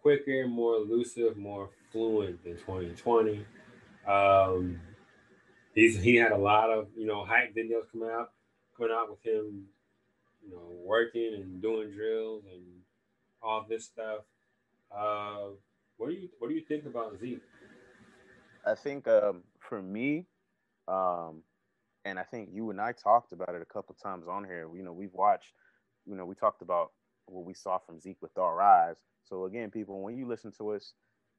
quicker, 0.00 0.46
more 0.46 0.76
elusive, 0.76 1.36
more 1.36 1.70
fluent 1.90 2.44
than 2.44 2.56
2020. 2.58 3.44
Um, 4.06 4.80
he's 5.74 6.00
he 6.00 6.16
had 6.16 6.32
a 6.32 6.36
lot 6.36 6.70
of 6.70 6.88
you 6.96 7.06
know 7.06 7.24
hype 7.24 7.54
videos 7.54 7.90
coming 7.90 8.10
out, 8.10 8.32
coming 8.76 8.92
out 8.92 9.10
with 9.10 9.22
him, 9.22 9.64
you 10.42 10.50
know, 10.50 10.62
working 10.84 11.34
and 11.34 11.62
doing 11.62 11.90
drills 11.92 12.44
and 12.52 12.62
all 13.42 13.66
this 13.68 13.84
stuff. 13.84 14.20
Uh, 14.94 15.50
what 15.96 16.08
do 16.08 16.14
you 16.14 16.28
what 16.38 16.48
do 16.48 16.54
you 16.54 16.64
think 16.66 16.86
about 16.86 17.18
Zeke? 17.20 17.42
I 18.66 18.74
think 18.74 19.06
um, 19.08 19.42
for 19.60 19.82
me, 19.82 20.26
um, 20.88 21.42
and 22.04 22.18
I 22.18 22.22
think 22.22 22.50
you 22.52 22.70
and 22.70 22.80
I 22.80 22.92
talked 22.92 23.32
about 23.32 23.54
it 23.54 23.62
a 23.62 23.72
couple 23.72 23.94
times 23.94 24.26
on 24.28 24.44
here. 24.44 24.68
You 24.74 24.82
know, 24.82 24.92
we've 24.92 25.12
watched, 25.12 25.52
you 26.06 26.14
know, 26.16 26.24
we 26.24 26.34
talked 26.34 26.62
about 26.62 26.92
what 27.26 27.44
we 27.44 27.54
saw 27.54 27.78
from 27.78 28.00
Zeke 28.00 28.20
with 28.20 28.36
our 28.38 28.60
eyes. 28.60 28.96
So 29.28 29.44
again, 29.44 29.70
people, 29.70 30.00
when 30.02 30.16
you 30.16 30.26
listen 30.26 30.52
to 30.58 30.70
us, 30.70 30.94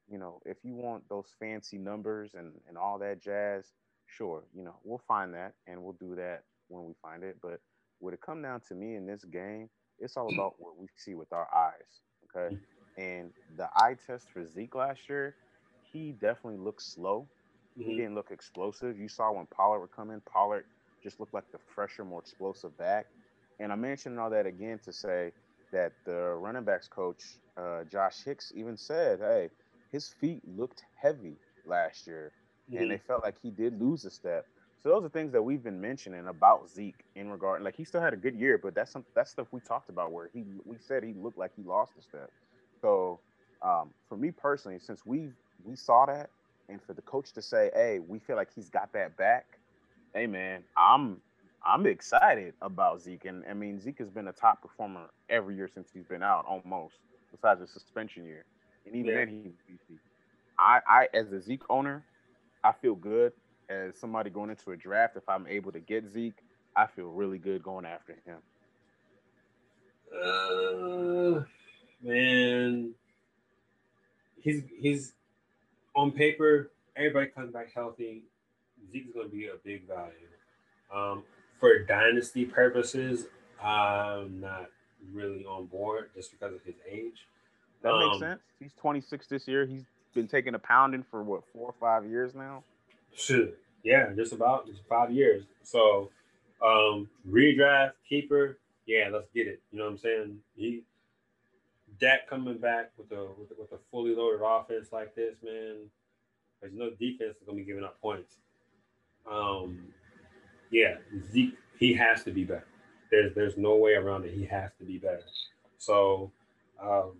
you 0.08 0.18
know, 0.18 0.40
if 0.44 0.58
you 0.62 0.74
want 0.74 1.08
those 1.08 1.26
fancy 1.38 1.78
numbers 1.78 2.34
and 2.34 2.52
and 2.68 2.78
all 2.78 2.98
that 3.00 3.20
jazz, 3.20 3.72
sure, 4.06 4.44
you 4.54 4.64
know, 4.64 4.76
we'll 4.84 5.02
find 5.06 5.34
that 5.34 5.54
and 5.66 5.82
we'll 5.82 5.96
do 6.00 6.14
that 6.16 6.44
when 6.68 6.84
we 6.84 6.92
find 7.02 7.22
it. 7.22 7.36
But 7.42 7.60
would 8.00 8.14
it 8.14 8.20
come 8.20 8.42
down 8.42 8.60
to 8.68 8.74
me 8.74 8.96
in 8.96 9.06
this 9.06 9.24
game, 9.24 9.68
it's 9.98 10.16
all 10.16 10.32
about 10.32 10.54
what 10.58 10.78
we 10.78 10.86
see 10.96 11.14
with 11.14 11.32
our 11.32 11.48
eyes. 11.54 12.02
Okay. 12.36 12.56
And 12.98 13.30
the 13.56 13.68
eye 13.76 13.96
test 14.06 14.26
for 14.32 14.46
Zeke 14.46 14.74
last 14.74 15.00
year, 15.08 15.34
he 15.92 16.12
definitely 16.12 16.58
looked 16.58 16.82
slow. 16.82 17.28
Mm-hmm. 17.78 17.90
He 17.90 17.96
didn't 17.96 18.14
look 18.14 18.30
explosive. 18.30 18.98
You 18.98 19.08
saw 19.08 19.32
when 19.32 19.46
Pollard 19.46 19.80
would 19.80 19.92
come 19.92 20.10
in, 20.10 20.20
Pollard 20.20 20.64
just 21.02 21.20
looked 21.20 21.34
like 21.34 21.50
the 21.52 21.58
fresher, 21.74 22.04
more 22.04 22.20
explosive 22.20 22.76
back. 22.78 23.06
And 23.60 23.72
I 23.72 23.74
mentioned 23.76 24.18
all 24.18 24.30
that 24.30 24.46
again 24.46 24.78
to 24.84 24.92
say 24.92 25.32
that 25.72 25.92
the 26.04 26.34
running 26.34 26.64
backs 26.64 26.88
coach, 26.88 27.22
uh, 27.56 27.84
Josh 27.84 28.22
Hicks, 28.24 28.52
even 28.54 28.76
said, 28.76 29.20
hey, 29.20 29.50
his 29.92 30.08
feet 30.20 30.42
looked 30.46 30.82
heavy 30.94 31.36
last 31.66 32.06
year. 32.06 32.32
Mm-hmm. 32.70 32.82
And 32.82 32.90
they 32.90 32.98
felt 32.98 33.22
like 33.22 33.36
he 33.42 33.50
did 33.50 33.80
lose 33.80 34.04
a 34.04 34.10
step. 34.10 34.46
So 34.86 34.92
those 34.92 35.04
are 35.04 35.08
things 35.08 35.32
that 35.32 35.42
we've 35.42 35.64
been 35.64 35.80
mentioning 35.80 36.28
about 36.28 36.70
Zeke 36.70 37.02
in 37.16 37.28
regard. 37.28 37.60
Like 37.60 37.74
he 37.74 37.82
still 37.82 38.00
had 38.00 38.12
a 38.12 38.16
good 38.16 38.36
year, 38.36 38.56
but 38.56 38.72
that's 38.72 38.92
some 38.92 39.04
that's 39.16 39.32
stuff 39.32 39.48
we 39.50 39.58
talked 39.58 39.88
about 39.88 40.12
where 40.12 40.30
he 40.32 40.44
we 40.64 40.76
said 40.78 41.02
he 41.02 41.12
looked 41.12 41.36
like 41.36 41.50
he 41.56 41.64
lost 41.64 41.94
a 41.98 42.02
step. 42.02 42.30
So 42.80 43.18
um, 43.62 43.90
for 44.08 44.16
me 44.16 44.30
personally, 44.30 44.78
since 44.78 45.04
we 45.04 45.30
we 45.64 45.74
saw 45.74 46.06
that, 46.06 46.30
and 46.68 46.80
for 46.80 46.92
the 46.92 47.02
coach 47.02 47.32
to 47.32 47.42
say, 47.42 47.72
"Hey, 47.74 47.98
we 47.98 48.20
feel 48.20 48.36
like 48.36 48.54
he's 48.54 48.70
got 48.70 48.92
that 48.92 49.16
back," 49.16 49.58
hey 50.14 50.28
man, 50.28 50.62
I'm 50.76 51.16
I'm 51.66 51.84
excited 51.86 52.54
about 52.62 53.02
Zeke, 53.02 53.24
and 53.24 53.42
I 53.50 53.54
mean 53.54 53.80
Zeke 53.80 53.98
has 53.98 54.10
been 54.10 54.28
a 54.28 54.32
top 54.32 54.62
performer 54.62 55.10
every 55.28 55.56
year 55.56 55.68
since 55.74 55.88
he's 55.92 56.04
been 56.04 56.22
out, 56.22 56.44
almost 56.46 56.94
besides 57.32 57.58
the 57.58 57.66
suspension 57.66 58.24
year, 58.24 58.44
and 58.86 58.94
even 58.94 59.10
yeah. 59.10 59.24
then 59.24 59.28
he. 59.66 59.96
I, 60.60 60.78
I 60.88 61.08
as 61.12 61.32
a 61.32 61.40
Zeke 61.40 61.68
owner, 61.68 62.04
I 62.62 62.70
feel 62.70 62.94
good 62.94 63.32
as 63.68 63.98
somebody 63.98 64.30
going 64.30 64.50
into 64.50 64.70
a 64.72 64.76
draft. 64.76 65.16
If 65.16 65.28
I'm 65.28 65.46
able 65.46 65.72
to 65.72 65.80
get 65.80 66.08
Zeke, 66.08 66.38
I 66.74 66.86
feel 66.86 67.06
really 67.06 67.38
good 67.38 67.62
going 67.62 67.84
after 67.84 68.16
him. 68.24 68.38
Uh, 70.14 71.42
man, 72.02 72.94
he's 74.40 74.62
he's 74.78 75.12
on 75.94 76.12
paper. 76.12 76.70
Everybody 76.96 77.28
comes 77.28 77.52
back 77.52 77.72
healthy. 77.74 78.22
Zeke's 78.92 79.12
going 79.12 79.28
to 79.28 79.34
be 79.34 79.46
a 79.46 79.56
big 79.64 79.86
value. 79.86 80.12
Um, 80.94 81.24
for 81.58 81.78
dynasty 81.80 82.44
purposes, 82.44 83.26
I'm 83.62 84.40
not 84.40 84.70
really 85.12 85.44
on 85.44 85.66
board 85.66 86.10
just 86.14 86.30
because 86.30 86.54
of 86.54 86.62
his 86.62 86.76
age. 86.90 87.26
That 87.82 87.92
um, 87.92 88.08
makes 88.08 88.20
sense. 88.20 88.40
He's 88.60 88.72
26 88.74 89.26
this 89.26 89.48
year. 89.48 89.66
He's 89.66 89.84
been 90.14 90.28
taking 90.28 90.54
a 90.54 90.58
pounding 90.58 91.04
for 91.10 91.22
what 91.22 91.42
four 91.52 91.68
or 91.68 91.74
five 91.80 92.08
years 92.08 92.34
now. 92.34 92.62
Shit, 93.16 93.58
yeah, 93.82 94.10
just 94.14 94.32
about 94.32 94.66
just 94.66 94.82
five 94.88 95.10
years. 95.10 95.44
So, 95.62 96.10
um, 96.62 97.08
redraft 97.28 97.92
keeper, 98.08 98.58
yeah, 98.86 99.08
let's 99.10 99.28
get 99.34 99.46
it. 99.46 99.62
You 99.72 99.78
know 99.78 99.86
what 99.86 99.92
I'm 99.92 99.98
saying? 99.98 100.38
He 100.54 100.82
Dak 101.98 102.28
coming 102.28 102.58
back 102.58 102.92
with 102.98 103.10
a 103.12 103.26
with, 103.38 103.50
with 103.58 103.72
a 103.72 103.78
fully 103.90 104.14
loaded 104.14 104.42
offense 104.44 104.88
like 104.92 105.14
this, 105.14 105.34
man. 105.42 105.76
There's 106.60 106.74
no 106.74 106.90
defense 106.90 107.36
that's 107.36 107.44
gonna 107.46 107.56
be 107.56 107.64
giving 107.64 107.84
up 107.84 108.00
points. 108.02 108.36
Um, 109.30 109.88
yeah, 110.70 110.96
Zeke, 111.32 111.56
he 111.78 111.94
has 111.94 112.22
to 112.24 112.30
be 112.32 112.44
better. 112.44 112.66
There's 113.10 113.34
there's 113.34 113.56
no 113.56 113.76
way 113.76 113.94
around 113.94 114.26
it. 114.26 114.34
He 114.34 114.44
has 114.44 114.72
to 114.78 114.84
be 114.84 114.98
better. 114.98 115.24
So, 115.78 116.32
um, 116.82 117.12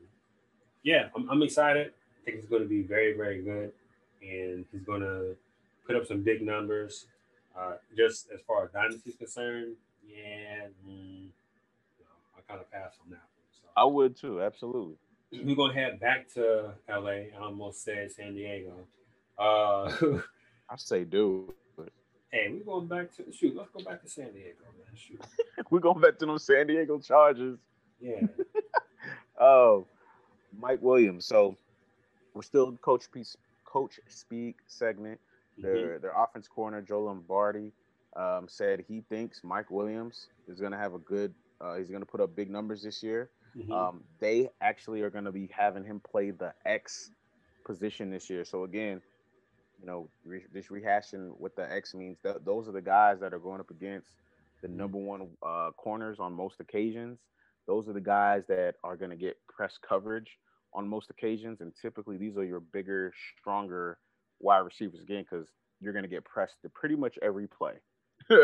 yeah, 0.83 1.09
I'm, 1.17 1.29
I'm 1.31 1.43
excited. 1.43 1.93
I 2.21 2.25
think 2.25 2.37
he's 2.37 2.51
going 2.51 2.63
to 2.63 2.69
be 2.69 2.83
very 2.83 3.17
very 3.17 3.41
good, 3.43 3.73
and 4.21 4.67
he's 4.71 4.83
going 4.83 5.01
to 5.01 5.37
put 5.87 5.97
up 5.97 6.07
some 6.07 6.23
big 6.23 6.43
numbers. 6.43 7.07
Uh, 7.59 7.77
just 7.97 8.29
as 8.35 8.41
far 8.47 8.65
as 8.65 8.71
dynasty 8.71 9.11
is 9.11 9.17
concerned, 9.17 9.77
yeah, 10.07 10.67
mm, 10.87 11.23
you 11.25 12.05
know, 12.05 12.17
I 12.37 12.41
kind 12.47 12.61
of 12.61 12.71
pass 12.71 12.93
on 13.03 13.11
that. 13.11 13.17
One, 13.17 13.47
so. 13.51 13.69
I 13.77 13.85
would 13.85 14.17
too, 14.17 14.43
absolutely. 14.43 14.97
We're 15.33 15.57
gonna 15.57 15.73
head 15.73 15.99
back 15.99 16.33
to 16.35 16.75
LA. 16.89 17.09
I 17.09 17.31
almost 17.41 17.83
said 17.83 18.13
San 18.13 18.35
Diego. 18.35 18.75
Uh, 19.39 19.91
I 20.71 20.77
say, 20.77 21.05
dude. 21.05 21.51
Hey, 22.31 22.53
we're 22.53 22.65
going 22.65 22.87
back 22.87 23.15
to 23.17 23.33
shoot. 23.33 23.57
Let's 23.57 23.71
go 23.71 23.83
back 23.85 24.03
to 24.03 24.09
San 24.11 24.33
Diego, 24.33 24.65
man. 24.77 24.95
Shoot. 24.95 25.21
we're 25.71 25.79
going 25.79 26.01
back 26.01 26.19
to 26.19 26.27
those 26.27 26.45
San 26.45 26.67
Diego 26.67 26.99
Chargers. 26.99 27.59
Yeah. 28.01 28.27
oh, 29.41 29.87
Mike 30.59 30.83
Williams. 30.83 31.25
So 31.25 31.57
we're 32.35 32.43
still 32.43 32.73
coach 32.83 33.11
piece, 33.11 33.37
coach 33.65 34.01
speak 34.09 34.57
segment. 34.67 35.21
Their 35.59 35.77
mm-hmm. 35.77 36.03
their 36.03 36.13
offense 36.17 36.49
corner 36.49 36.83
Joe 36.83 37.03
Lombardi 37.05 37.73
um, 38.17 38.47
said 38.49 38.85
he 38.87 39.03
thinks 39.09 39.43
Mike 39.43 39.71
Williams 39.71 40.27
is 40.49 40.61
going 40.61 40.73
to 40.73 40.79
have 40.79 40.95
a 40.95 40.99
good. 40.99 41.35
Uh, 41.61 41.77
he's 41.77 41.89
going 41.89 42.03
to 42.03 42.07
put 42.07 42.21
up 42.21 42.37
big 42.37 42.51
numbers 42.51 42.83
this 42.83 43.03
year. 43.03 43.31
Mm-hmm. 43.57 43.73
Um, 43.73 44.05
they 44.21 44.51
actually 44.61 45.01
are 45.01 45.11
going 45.11 45.25
to 45.25 45.33
be 45.33 45.49
having 45.51 45.85
him 45.85 46.01
play 46.01 46.31
the 46.31 46.53
X 46.67 47.11
position 47.65 48.11
this 48.11 48.29
year. 48.29 48.45
So 48.45 48.65
again, 48.65 49.01
you 49.81 49.87
know, 49.87 50.09
re- 50.25 50.45
this 50.53 50.67
rehashing 50.67 51.33
what 51.39 51.57
the 51.57 51.71
X 51.71 51.95
means. 51.95 52.19
Th- 52.23 52.37
those 52.45 52.69
are 52.69 52.73
the 52.73 52.83
guys 52.83 53.19
that 53.21 53.33
are 53.33 53.39
going 53.39 53.61
up 53.61 53.71
against 53.71 54.09
the 54.63 54.69
number 54.69 54.99
one 54.99 55.29
uh, 55.43 55.71
corners 55.77 56.19
on 56.21 56.33
most 56.33 56.61
occasions. 56.61 57.19
Those 57.67 57.89
are 57.89 57.93
the 57.93 58.01
guys 58.01 58.45
that 58.49 58.75
are 58.85 58.97
going 58.97 59.11
to 59.11 59.17
get 59.17 59.37
press 59.49 59.79
coverage 59.87 60.39
on 60.73 60.87
most 60.89 61.11
occasions, 61.11 61.61
and 61.61 61.73
typically 61.81 62.17
these 62.17 62.37
are 62.37 62.45
your 62.45 62.61
bigger, 62.61 63.13
stronger 63.41 63.99
wide 64.41 64.59
receivers 64.59 65.01
again 65.01 65.25
because 65.29 65.49
you're 65.81 65.93
going 65.93 66.05
to 66.05 66.09
get 66.09 66.25
pressed 66.25 66.61
to 66.63 66.69
pretty 66.69 66.97
much 66.97 67.19
every 67.23 67.47
play. 67.47 67.75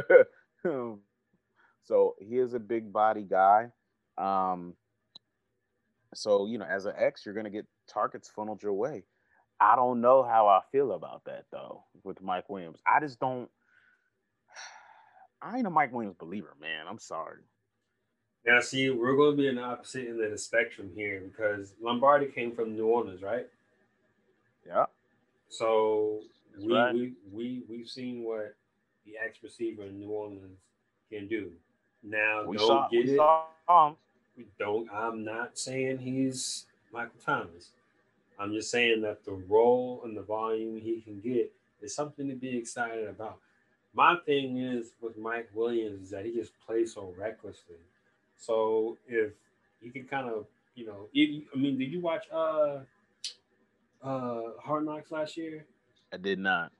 so 0.64 2.14
he 2.20 2.38
is 2.38 2.54
a 2.54 2.60
big 2.60 2.92
body 2.92 3.22
guy. 3.22 3.68
Um, 4.18 4.74
so 6.14 6.46
you 6.46 6.58
know, 6.58 6.66
as 6.66 6.84
an 6.86 6.94
X, 6.98 7.24
you're 7.24 7.34
going 7.34 7.44
to 7.44 7.50
get 7.50 7.66
targets 7.88 8.28
funneled 8.28 8.62
your 8.62 8.74
way. 8.74 9.04
I 9.60 9.76
don't 9.76 10.00
know 10.00 10.22
how 10.22 10.48
I 10.48 10.60
feel 10.72 10.92
about 10.92 11.24
that 11.26 11.44
though 11.52 11.84
with 12.04 12.22
Mike 12.22 12.48
Williams. 12.48 12.80
I 12.86 13.00
just 13.00 13.20
don't. 13.20 13.48
I 15.42 15.58
ain't 15.58 15.66
a 15.66 15.70
Mike 15.70 15.92
Williams 15.92 16.16
believer, 16.18 16.54
man. 16.60 16.86
I'm 16.88 16.98
sorry. 16.98 17.42
Now, 18.44 18.58
see, 18.60 18.90
we're 18.90 19.14
going 19.14 19.36
to 19.36 19.42
be 19.42 19.48
an 19.48 19.58
opposite 19.58 20.08
end 20.08 20.22
of 20.22 20.30
the 20.30 20.38
spectrum 20.38 20.90
here 20.96 21.22
because 21.24 21.74
Lombardi 21.80 22.26
came 22.26 22.52
from 22.52 22.74
New 22.74 22.86
Orleans, 22.86 23.22
right? 23.22 23.46
Yeah. 24.66 24.86
So 25.52 26.20
we, 26.58 26.72
right. 26.72 26.94
we 26.94 27.12
we 27.30 27.62
we've 27.68 27.88
seen 27.88 28.24
what 28.24 28.54
the 29.04 29.12
ex 29.22 29.38
receiver 29.42 29.82
in 29.82 29.98
New 29.98 30.08
Orleans 30.08 30.58
can 31.10 31.28
do. 31.28 31.52
Now, 32.02 32.44
we 32.46 32.56
don't 32.56 32.66
saw, 32.66 32.88
get 32.88 33.08
it. 33.08 33.16
Saw 33.16 33.94
we 34.36 34.46
don't. 34.58 34.88
I'm 34.90 35.24
not 35.24 35.58
saying 35.58 35.98
he's 35.98 36.64
Michael 36.90 37.20
Thomas. 37.24 37.70
I'm 38.38 38.54
just 38.54 38.70
saying 38.70 39.02
that 39.02 39.24
the 39.24 39.32
role 39.32 40.00
and 40.04 40.16
the 40.16 40.22
volume 40.22 40.80
he 40.80 41.02
can 41.02 41.20
get 41.20 41.52
is 41.82 41.94
something 41.94 42.28
to 42.28 42.34
be 42.34 42.56
excited 42.56 43.06
about. 43.06 43.38
My 43.94 44.16
thing 44.24 44.56
is 44.56 44.92
with 45.02 45.18
Mike 45.18 45.50
Williams 45.54 46.04
is 46.04 46.10
that 46.10 46.24
he 46.24 46.32
just 46.32 46.52
plays 46.66 46.94
so 46.94 47.14
recklessly. 47.18 47.76
So 48.38 48.96
if 49.06 49.32
you 49.82 49.92
can 49.92 50.04
kind 50.04 50.28
of, 50.28 50.46
you 50.74 50.86
know, 50.86 51.08
if, 51.12 51.44
I 51.54 51.58
mean, 51.58 51.78
did 51.78 51.92
you 51.92 52.00
watch 52.00 52.24
uh 52.32 52.78
uh 54.02 54.42
Hard 54.62 54.84
Knocks 54.84 55.10
last 55.10 55.36
year? 55.36 55.64
I 56.12 56.16
did 56.16 56.38
not. 56.38 56.72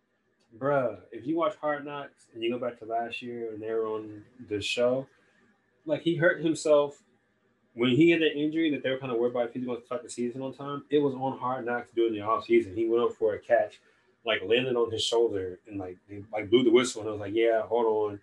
Bruh, 0.59 0.99
if 1.11 1.27
you 1.27 1.37
watch 1.37 1.57
Hard 1.61 1.85
Knocks 1.85 2.27
and 2.35 2.43
you 2.43 2.51
go 2.51 2.59
back 2.59 2.79
to 2.81 2.85
last 2.85 3.23
year 3.23 3.53
and 3.53 3.63
they 3.63 3.71
were 3.73 3.87
on 3.87 4.23
the 4.49 4.61
show, 4.61 5.07
like 5.87 6.03
he 6.03 6.17
hurt 6.17 6.43
himself 6.43 7.03
when 7.75 7.91
he 7.91 8.11
had 8.11 8.23
an 8.23 8.33
injury 8.37 8.71
that 8.71 8.83
they 8.83 8.91
were 8.91 8.99
kind 8.99 9.13
of 9.13 9.19
worried 9.19 9.31
about 9.31 9.47
if 9.47 9.55
he 9.55 9.61
was 9.61 9.67
going 9.67 9.81
to 9.81 9.87
start 9.87 10.03
the 10.03 10.11
season 10.11 10.43
on 10.43 10.53
time, 10.53 10.85
it 10.91 10.99
was 10.99 11.15
on 11.15 11.39
hard 11.39 11.65
knocks 11.65 11.91
during 11.95 12.13
the 12.13 12.21
off 12.21 12.45
season. 12.45 12.77
He 12.77 12.87
went 12.87 13.03
up 13.03 13.17
for 13.17 13.35
a 13.35 13.39
catch, 13.39 13.81
like 14.27 14.43
landed 14.45 14.77
on 14.77 14.91
his 14.91 15.03
shoulder 15.03 15.59
and 15.67 15.79
like 15.79 15.97
they, 16.09 16.23
like 16.33 16.51
blew 16.51 16.65
the 16.65 16.71
whistle 16.71 17.01
and 17.01 17.09
I 17.09 17.13
was 17.13 17.21
like, 17.21 17.35
yeah, 17.35 17.63
hold 17.63 17.87
on. 17.87 18.11
And 18.13 18.21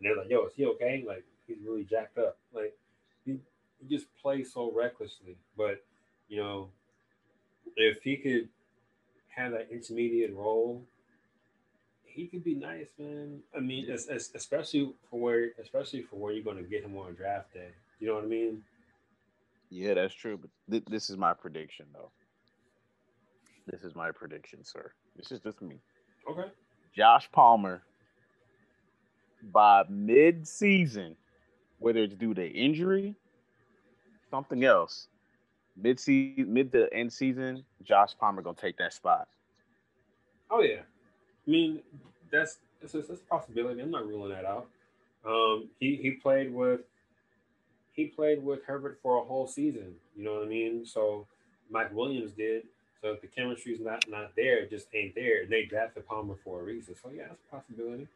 they're 0.00 0.16
like, 0.16 0.30
yo, 0.30 0.46
is 0.46 0.54
he 0.54 0.66
okay? 0.66 1.04
Like 1.06 1.24
he's 1.46 1.58
really 1.66 1.84
jacked 1.84 2.18
up. 2.18 2.38
Like 2.54 2.74
he, 3.24 3.38
he 3.80 3.96
just 3.96 4.06
plays 4.20 4.52
so 4.52 4.72
recklessly. 4.72 5.36
But 5.56 5.84
you 6.28 6.40
know, 6.40 6.68
if 7.76 8.02
he 8.02 8.16
could 8.16 8.48
have 9.34 9.52
that 9.52 9.68
intermediate 9.70 10.34
role, 10.34 10.82
he 12.04 12.26
could 12.26 12.44
be 12.44 12.54
nice, 12.54 12.90
man. 12.98 13.40
I 13.56 13.60
mean, 13.60 13.90
especially 13.90 14.92
for 15.10 15.18
where, 15.18 15.50
especially 15.60 16.02
for 16.02 16.16
where 16.16 16.32
you're 16.32 16.44
going 16.44 16.58
to 16.58 16.62
get 16.62 16.84
him 16.84 16.96
on 16.98 17.14
draft 17.14 17.54
day. 17.54 17.70
You 18.00 18.08
know 18.08 18.14
what 18.14 18.24
I 18.24 18.26
mean? 18.26 18.62
Yeah, 19.70 19.94
that's 19.94 20.12
true. 20.12 20.36
But 20.36 20.50
th- 20.70 20.84
this 20.90 21.08
is 21.08 21.16
my 21.16 21.32
prediction, 21.32 21.86
though. 21.94 22.10
This 23.66 23.82
is 23.82 23.94
my 23.94 24.10
prediction, 24.10 24.64
sir. 24.64 24.92
This 25.16 25.32
is 25.32 25.40
just 25.40 25.62
me. 25.62 25.76
Okay. 26.30 26.48
Josh 26.94 27.30
Palmer, 27.32 27.82
by 29.50 29.84
mid-season, 29.88 31.16
whether 31.78 32.00
it's 32.00 32.14
due 32.14 32.34
to 32.34 32.46
injury, 32.46 33.14
something 34.30 34.64
else, 34.64 35.08
mid-season, 35.76 36.52
mid 36.52 36.72
to 36.72 36.92
end 36.92 37.12
season, 37.12 37.64
Josh 37.82 38.16
Palmer 38.18 38.42
gonna 38.42 38.56
take 38.56 38.76
that 38.78 38.92
spot. 38.92 39.28
Oh 40.50 40.60
yeah, 40.60 40.80
I 41.46 41.50
mean 41.50 41.80
that's 42.30 42.58
that's 42.80 42.94
a, 42.94 42.98
that's 42.98 43.20
a 43.20 43.24
possibility. 43.24 43.80
I'm 43.80 43.90
not 43.90 44.06
ruling 44.06 44.30
that 44.30 44.44
out. 44.44 44.66
Um, 45.26 45.68
he 45.78 45.96
he 45.96 46.12
played 46.12 46.52
with 46.52 46.80
he 47.92 48.06
played 48.06 48.42
with 48.42 48.64
Herbert 48.64 48.98
for 49.02 49.18
a 49.18 49.24
whole 49.24 49.46
season. 49.46 49.94
You 50.16 50.24
know 50.24 50.34
what 50.34 50.44
I 50.44 50.48
mean? 50.48 50.84
So 50.84 51.26
Mike 51.70 51.92
Williams 51.92 52.32
did. 52.32 52.64
So 53.00 53.12
if 53.12 53.20
the 53.20 53.26
chemistry's 53.26 53.80
not 53.80 54.04
not 54.08 54.34
there, 54.36 54.58
it 54.58 54.70
just 54.70 54.86
ain't 54.94 55.14
there. 55.14 55.42
And 55.42 55.50
they 55.50 55.64
drafted 55.64 56.06
Palmer 56.06 56.36
for 56.44 56.60
a 56.60 56.62
reason. 56.62 56.94
So 57.02 57.10
yeah, 57.14 57.24
that's 57.28 57.42
a 57.48 57.56
possibility. 57.56 58.08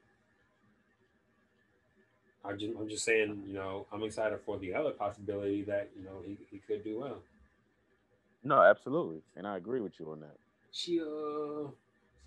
I 2.45 2.53
just, 2.53 2.73
I'm 2.79 2.89
just 2.89 3.05
saying, 3.05 3.43
you 3.47 3.55
know, 3.55 3.87
I'm 3.93 4.05
excited 4.05 4.39
for 4.47 4.57
the 4.59 4.73
other 4.73 4.91
possibility 4.91 5.63
that 5.65 5.91
you 5.99 6.05
know 6.05 6.23
he, 6.25 6.37
he 6.51 6.59
could 6.59 6.85
do 6.85 7.01
well. 7.01 7.19
No, 8.47 8.63
absolutely, 8.63 9.23
and 9.37 9.45
I 9.45 9.57
agree 9.57 9.81
with 9.81 9.99
you 9.99 10.09
on 10.13 10.21
that. 10.21 10.37
She, 10.71 11.01
uh, 11.01 11.05
so 11.05 11.75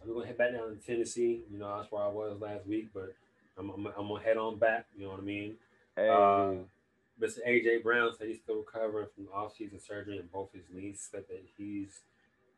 we're 0.05 0.15
gonna 0.15 0.27
head 0.27 0.37
back 0.37 0.51
down 0.51 0.77
to 0.77 0.85
Tennessee. 0.85 1.43
You 1.49 1.57
know, 1.57 1.77
that's 1.77 1.89
where 1.93 2.03
I 2.03 2.09
was 2.09 2.41
last 2.41 2.67
week, 2.67 2.89
but 2.93 3.15
I'm, 3.57 3.69
I'm, 3.69 3.87
I'm 3.97 4.07
gonna 4.09 4.21
head 4.21 4.35
on 4.35 4.59
back. 4.59 4.87
You 4.97 5.05
know 5.05 5.11
what 5.11 5.21
I 5.21 5.23
mean? 5.23 5.55
Hey. 5.95 6.09
Uh, 6.09 6.63
Mr. 7.25 7.39
AJ 7.47 7.83
Brown 7.83 8.11
said 8.17 8.27
he's 8.27 8.39
still 8.39 8.57
recovering 8.57 9.07
from 9.15 9.29
off-season 9.33 9.79
surgery 9.79 10.17
in 10.17 10.27
both 10.27 10.51
his 10.51 10.65
knees. 10.73 11.07
Said 11.09 11.23
that 11.29 11.41
he's 11.57 12.01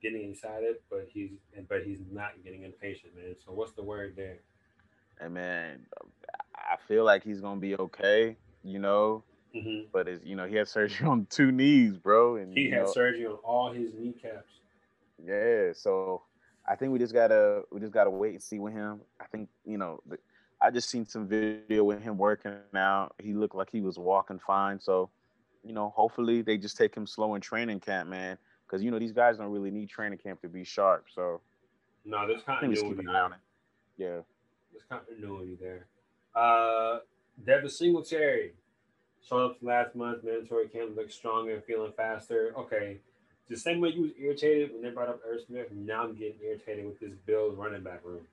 getting 0.01 0.31
excited, 0.31 0.77
but 0.89 1.07
he's 1.13 1.29
but 1.69 1.83
he's 1.83 1.99
not 2.11 2.31
getting 2.43 2.63
impatient, 2.63 3.15
man. 3.15 3.35
So 3.45 3.51
what's 3.51 3.73
the 3.73 3.83
word 3.83 4.15
there? 4.15 4.39
Hey 5.19 5.27
man, 5.27 5.85
I 6.55 6.77
feel 6.87 7.03
like 7.03 7.23
he's 7.23 7.41
gonna 7.41 7.59
be 7.59 7.75
okay, 7.75 8.37
you 8.63 8.79
know. 8.79 9.23
Mm-hmm. 9.55 9.87
But 9.91 10.07
it's 10.07 10.25
you 10.25 10.35
know 10.35 10.45
he 10.47 10.55
had 10.55 10.67
surgery 10.67 11.07
on 11.07 11.27
two 11.29 11.51
knees, 11.51 11.97
bro, 11.97 12.37
and 12.37 12.55
He 12.57 12.69
had 12.69 12.83
know, 12.85 12.91
surgery 12.91 13.25
on 13.25 13.35
all 13.43 13.71
his 13.71 13.91
kneecaps. 13.93 14.59
Yeah, 15.23 15.73
so 15.73 16.23
I 16.67 16.75
think 16.75 16.93
we 16.93 16.99
just 16.99 17.13
gotta 17.13 17.63
we 17.71 17.79
just 17.79 17.91
gotta 17.93 18.09
wait 18.09 18.33
and 18.33 18.41
see 18.41 18.59
with 18.59 18.73
him. 18.73 19.01
I 19.19 19.25
think 19.25 19.49
you 19.65 19.77
know 19.77 20.01
I 20.61 20.69
just 20.71 20.89
seen 20.89 21.05
some 21.05 21.27
video 21.27 21.83
with 21.83 22.01
him 22.01 22.17
working 22.17 22.53
out. 22.75 23.13
He 23.21 23.33
looked 23.33 23.55
like 23.55 23.69
he 23.71 23.81
was 23.81 23.97
walking 23.99 24.39
fine. 24.39 24.79
So 24.79 25.09
you 25.63 25.73
know, 25.73 25.89
hopefully 25.95 26.41
they 26.41 26.57
just 26.57 26.77
take 26.77 26.95
him 26.95 27.05
slow 27.05 27.35
in 27.35 27.41
training 27.41 27.79
camp, 27.81 28.09
man. 28.09 28.37
Because 28.65 28.83
you 28.83 28.89
know 28.89 28.99
these 28.99 29.11
guys 29.11 29.37
don't 29.37 29.51
really 29.51 29.69
need 29.71 29.89
training 29.89 30.17
camp 30.19 30.41
to 30.41 30.47
be 30.49 30.63
sharp. 30.63 31.05
So 31.13 31.41
No, 32.05 32.25
there's 32.25 32.41
I 32.47 32.59
think 32.61 32.73
just 32.73 32.83
continuity 32.83 32.89
keep 32.89 32.99
an 32.99 33.09
eye 33.09 33.13
there. 33.13 33.23
on 33.23 33.33
it. 33.33 33.39
Yeah. 33.97 34.19
There's 34.71 34.83
continuity 34.89 35.57
there. 35.59 35.87
Uh, 36.33 36.99
Devin 37.45 37.69
Singletary 37.69 38.53
showed 39.27 39.51
up 39.51 39.57
last 39.61 39.95
month. 39.95 40.23
Mandatory 40.23 40.67
camp 40.67 40.95
looked 40.95 41.13
stronger 41.13 41.61
feeling 41.61 41.91
faster. 41.95 42.53
Okay, 42.57 42.97
the 43.49 43.57
same 43.57 43.81
way 43.81 43.89
you 43.89 44.03
was 44.03 44.11
irritated 44.19 44.73
when 44.73 44.81
they 44.81 44.89
brought 44.89 45.09
up 45.09 45.21
Irv 45.27 45.41
Smith. 45.45 45.67
Now 45.71 46.03
I'm 46.03 46.15
getting 46.15 46.39
irritated 46.43 46.85
with 46.85 46.99
this 46.99 47.13
Bills 47.25 47.55
running 47.57 47.83
back 47.83 48.01
room 48.03 48.25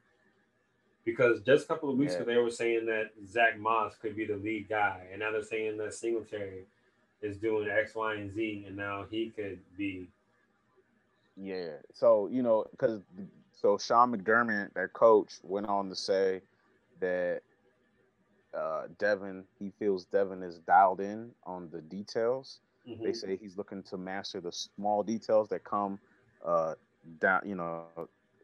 because 1.05 1.41
just 1.41 1.65
a 1.65 1.69
couple 1.69 1.91
of 1.91 1.97
weeks 1.99 2.13
Yeah. 2.15 2.21
ago 2.21 2.33
they 2.33 2.39
were 2.39 2.51
saying 2.51 2.87
that 2.87 3.13
Zack 3.27 3.59
Moss 3.59 3.97
could 3.97 4.15
be 4.17 4.27
the 4.27 4.37
lead 4.37 4.69
guy, 4.69 5.07
and 5.11 5.21
now 5.21 5.31
they're 5.33 5.43
saying 5.43 5.77
that 5.79 5.95
Singletary 5.95 6.67
is 7.23 7.37
doing 7.39 7.69
X, 7.69 7.95
Y, 7.95 8.15
and 8.15 8.33
Z, 8.33 8.65
and 8.67 8.77
now 8.77 9.05
he 9.11 9.31
could 9.31 9.59
be. 9.77 10.09
Yeah. 11.37 11.77
So, 11.95 12.29
you 12.29 12.43
know, 12.43 12.65
because 12.71 13.01
so 13.53 13.79
Sean 13.79 14.17
McDermott, 14.17 14.73
their 14.75 14.89
coach, 14.89 15.35
went 15.43 15.67
on 15.67 15.89
to 15.89 15.97
say 15.97 16.43
that 17.01 17.43
uh, 18.55 18.89
Devin, 18.99 19.45
he 19.59 19.71
feels 19.79 20.05
Devin 20.07 20.43
is 20.43 20.59
dialed 20.61 21.01
in 21.01 21.31
on 21.45 21.69
the 21.71 21.81
details. 21.81 22.61
Mhm. 22.87 23.03
They 23.03 23.13
say 23.13 23.37
he's 23.37 23.57
looking 23.57 23.83
to 23.85 23.99
master 23.99 24.41
the 24.41 24.53
small 24.53 25.03
details 25.03 25.49
that 25.51 25.65
come 25.65 25.99
uh, 26.45 26.75
down, 27.19 27.43
you 27.45 27.55
know, 27.55 27.85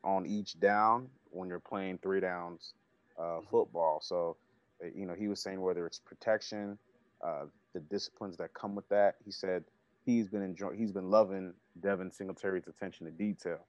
on 0.03 0.27
each 0.27 0.59
down 0.61 1.09
when 1.31 1.49
you're 1.49 1.61
playing 1.61 1.99
three 1.99 2.21
downs 2.21 2.75
uh, 3.19 3.41
football. 3.51 4.01
So, 4.01 4.37
uh, 4.83 4.89
you 4.95 5.07
know, 5.07 5.15
he 5.15 5.29
was 5.29 5.41
saying 5.41 5.61
whether 5.61 5.87
it's 5.87 5.99
protection, 5.99 6.79
uh, 7.23 7.47
the 7.73 7.81
disciplines 7.81 8.37
that 8.37 8.53
come 8.55 8.75
with 8.75 8.89
that. 8.89 9.17
He 9.25 9.31
said 9.31 9.65
he's 10.05 10.29
been 10.29 10.43
enjoying, 10.43 10.77
he's 10.77 10.93
been 10.93 11.11
loving 11.11 11.55
Devin 11.81 12.11
Singletary's 12.11 12.67
attention 12.67 13.07
to 13.07 13.13
detail. 13.13 13.67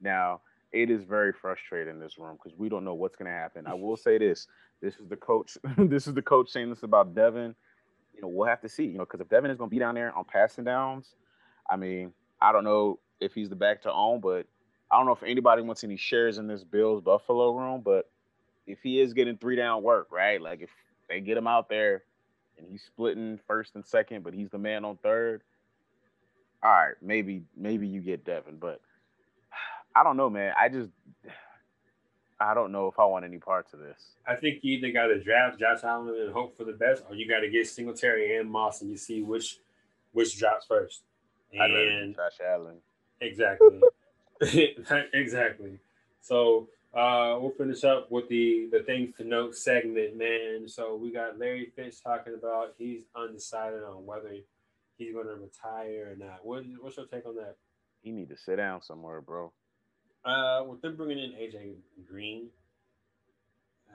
Now, 0.00 0.40
it 0.74 0.90
is 0.90 1.04
very 1.04 1.32
frustrating 1.32 1.94
in 1.94 2.00
this 2.00 2.18
room 2.18 2.36
because 2.36 2.58
we 2.58 2.68
don't 2.68 2.84
know 2.84 2.94
what's 2.94 3.14
going 3.14 3.30
to 3.30 3.32
happen. 3.32 3.64
I 3.66 3.74
will 3.74 3.96
say 3.96 4.18
this: 4.18 4.48
this 4.82 4.96
is 4.96 5.08
the 5.08 5.16
coach. 5.16 5.56
this 5.78 6.08
is 6.08 6.14
the 6.14 6.22
coach 6.22 6.50
saying 6.50 6.68
this 6.68 6.82
about 6.82 7.14
Devin. 7.14 7.54
You 8.12 8.22
know, 8.22 8.28
we'll 8.28 8.48
have 8.48 8.60
to 8.62 8.68
see. 8.68 8.84
You 8.84 8.98
know, 8.98 9.04
because 9.04 9.20
if 9.20 9.28
Devin 9.28 9.52
is 9.52 9.56
going 9.56 9.70
to 9.70 9.74
be 9.74 9.78
down 9.78 9.94
there 9.94 10.12
on 10.16 10.24
passing 10.24 10.64
downs, 10.64 11.14
I 11.70 11.76
mean, 11.76 12.12
I 12.40 12.52
don't 12.52 12.64
know 12.64 12.98
if 13.20 13.34
he's 13.34 13.48
the 13.48 13.56
back 13.56 13.82
to 13.82 13.92
own, 13.92 14.20
but 14.20 14.46
I 14.90 14.96
don't 14.96 15.06
know 15.06 15.12
if 15.12 15.22
anybody 15.22 15.62
wants 15.62 15.84
any 15.84 15.96
shares 15.96 16.38
in 16.38 16.48
this 16.48 16.64
Bills 16.64 17.00
Buffalo 17.00 17.56
room. 17.56 17.80
But 17.84 18.10
if 18.66 18.80
he 18.82 19.00
is 19.00 19.12
getting 19.12 19.36
three 19.36 19.56
down 19.56 19.80
work, 19.84 20.08
right? 20.10 20.42
Like 20.42 20.60
if 20.60 20.70
they 21.08 21.20
get 21.20 21.36
him 21.36 21.46
out 21.46 21.68
there 21.68 22.02
and 22.58 22.66
he's 22.68 22.82
splitting 22.82 23.38
first 23.46 23.76
and 23.76 23.86
second, 23.86 24.24
but 24.24 24.34
he's 24.34 24.50
the 24.50 24.58
man 24.58 24.84
on 24.84 24.96
third. 24.96 25.42
All 26.64 26.70
right, 26.70 26.94
maybe 27.00 27.42
maybe 27.56 27.86
you 27.86 28.00
get 28.00 28.24
Devin, 28.24 28.56
but 28.56 28.80
I 29.94 30.02
don't 30.02 30.16
know, 30.16 30.30
man. 30.30 30.52
I 30.60 30.68
just 30.68 30.90
I 32.40 32.54
don't 32.54 32.72
know 32.72 32.88
if 32.88 32.98
I 32.98 33.04
want 33.04 33.24
any 33.24 33.38
parts 33.38 33.72
of 33.72 33.80
this. 33.80 34.16
I 34.26 34.34
think 34.34 34.58
you 34.62 34.76
either 34.76 34.90
got 34.90 35.06
to 35.06 35.22
draft 35.22 35.58
Josh 35.58 35.84
Allen 35.84 36.14
and 36.20 36.32
hope 36.32 36.56
for 36.56 36.64
the 36.64 36.72
best, 36.72 37.04
or 37.08 37.14
you 37.14 37.28
got 37.28 37.40
to 37.40 37.48
get 37.48 37.68
Singletary 37.68 38.36
and 38.36 38.50
Moss, 38.50 38.82
and 38.82 38.90
you 38.90 38.96
see 38.96 39.22
which 39.22 39.60
which 40.12 40.38
drops 40.38 40.66
first. 40.66 41.02
I'd 41.52 41.70
rather 41.70 42.12
Josh 42.12 42.40
Allen. 42.44 42.76
exactly, 43.20 43.80
exactly. 45.12 45.78
So 46.20 46.68
uh, 46.92 47.38
we'll 47.40 47.52
finish 47.52 47.84
up 47.84 48.10
with 48.10 48.28
the 48.28 48.68
the 48.72 48.80
things 48.80 49.16
to 49.16 49.24
note 49.24 49.54
segment, 49.54 50.16
man. 50.16 50.68
So 50.68 50.96
we 50.96 51.12
got 51.12 51.38
Larry 51.38 51.72
Fitz 51.76 52.00
talking 52.00 52.34
about 52.34 52.74
he's 52.78 53.02
undecided 53.14 53.84
on 53.84 54.04
whether 54.06 54.34
he's 54.96 55.12
going 55.12 55.26
to 55.26 55.34
retire 55.34 56.12
or 56.12 56.16
not. 56.16 56.44
What, 56.44 56.64
what's 56.80 56.96
your 56.96 57.06
take 57.06 57.26
on 57.26 57.36
that? 57.36 57.56
He 58.02 58.10
need 58.10 58.28
to 58.28 58.36
sit 58.36 58.56
down 58.56 58.82
somewhere, 58.82 59.20
bro. 59.20 59.52
Uh, 60.24 60.64
with 60.66 60.80
them 60.80 60.96
bringing 60.96 61.18
in 61.18 61.32
AJ 61.32 61.74
Green, 62.08 62.48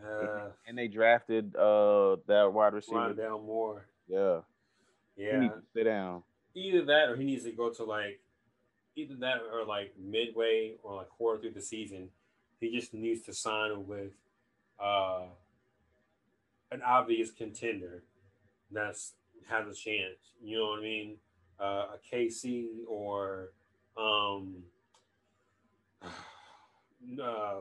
uh, 0.05 0.49
And 0.67 0.77
they 0.77 0.87
drafted 0.87 1.55
uh 1.55 2.17
that 2.27 2.51
wide 2.53 2.73
receiver. 2.73 3.13
down 3.13 3.45
Moore, 3.45 3.85
Yeah. 4.07 4.41
He 5.15 5.23
yeah. 5.25 5.39
need 5.39 5.49
to 5.49 5.61
sit 5.73 5.83
down. 5.85 6.23
either 6.55 6.85
that 6.85 7.09
or 7.09 7.15
he 7.15 7.23
needs 7.25 7.43
to 7.45 7.51
go 7.51 7.69
to 7.71 7.83
like 7.83 8.19
either 8.95 9.15
that 9.15 9.41
or 9.51 9.65
like 9.65 9.93
midway 9.97 10.75
or 10.83 10.95
like 10.97 11.09
quarter 11.09 11.41
through 11.41 11.51
the 11.51 11.61
season. 11.61 12.09
He 12.59 12.71
just 12.77 12.93
needs 12.93 13.21
to 13.23 13.33
sign 13.33 13.87
with 13.87 14.11
uh 14.79 15.23
an 16.71 16.81
obvious 16.83 17.31
contender 17.31 18.03
that's 18.71 19.13
has 19.49 19.67
a 19.67 19.73
chance. 19.73 20.33
You 20.41 20.59
know 20.59 20.67
what 20.67 20.79
I 20.79 20.83
mean? 20.83 21.17
Uh, 21.59 21.87
a 21.95 21.99
KC 22.15 22.67
or 22.87 23.49
um 23.97 24.63
uh, 27.23 27.59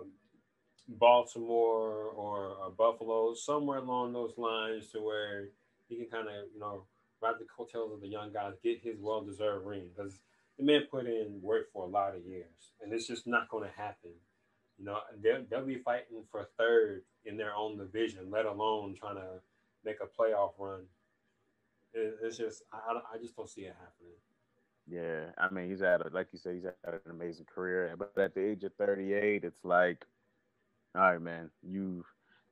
Baltimore 0.89 2.11
or, 2.15 2.47
or 2.49 2.71
Buffalo, 2.71 3.35
somewhere 3.35 3.79
along 3.79 4.13
those 4.13 4.39
lines 4.39 4.89
to 4.93 5.01
where 5.01 5.49
he 5.89 5.97
can 5.97 6.07
kind 6.07 6.29
of, 6.29 6.47
you 6.55 6.61
know, 6.61 6.85
ride 7.21 7.35
the 7.39 7.47
coattails 7.47 7.93
of 7.93 8.01
the 8.01 8.09
young 8.09 8.33
guys, 8.33 8.55
get 8.63 8.81
his 8.83 8.99
well 9.01 9.23
deserved 9.23 9.67
ring. 9.67 9.91
Because 9.95 10.21
the 10.59 10.65
man 10.65 10.83
put 10.91 11.07
in 11.07 11.41
work 11.43 11.73
for 11.73 11.85
a 11.85 11.89
lot 11.89 12.15
of 12.17 12.25
years, 12.25 12.73
and 12.83 12.93
it's 12.93 13.07
just 13.07 13.27
not 13.27 13.49
going 13.49 13.65
to 13.69 13.77
happen. 13.77 14.13
You 14.79 14.87
know, 14.87 14.99
they'll, 15.23 15.45
they'll 15.51 15.67
be 15.67 15.79
fighting 15.79 16.25
for 16.31 16.49
third 16.59 17.03
in 17.25 17.37
their 17.37 17.55
own 17.55 17.77
division, 17.77 18.31
let 18.31 18.47
alone 18.47 18.95
trying 18.99 19.17
to 19.17 19.41
make 19.85 19.97
a 20.01 20.07
playoff 20.07 20.53
run. 20.59 20.83
It, 21.93 22.17
it's 22.23 22.37
just, 22.39 22.63
I- 22.73 23.01
I 23.15 23.19
just 23.21 23.37
don't 23.37 23.49
see 23.49 23.63
it 23.63 23.75
happening. 23.79 24.17
Yeah, 24.91 25.27
I 25.37 25.51
mean, 25.51 25.69
he's 25.69 25.81
had, 25.81 26.01
a, 26.01 26.09
like 26.13 26.29
you 26.33 26.39
said, 26.39 26.55
he's 26.55 26.65
had 26.65 26.95
an 26.95 27.11
amazing 27.11 27.47
career. 27.47 27.95
But 27.99 28.17
at 28.19 28.35
the 28.35 28.45
age 28.45 28.65
of 28.65 28.73
38, 28.79 29.45
it's 29.45 29.65
like, 29.65 30.05
all 30.95 31.03
right, 31.03 31.21
man, 31.21 31.51
you, 31.63 32.05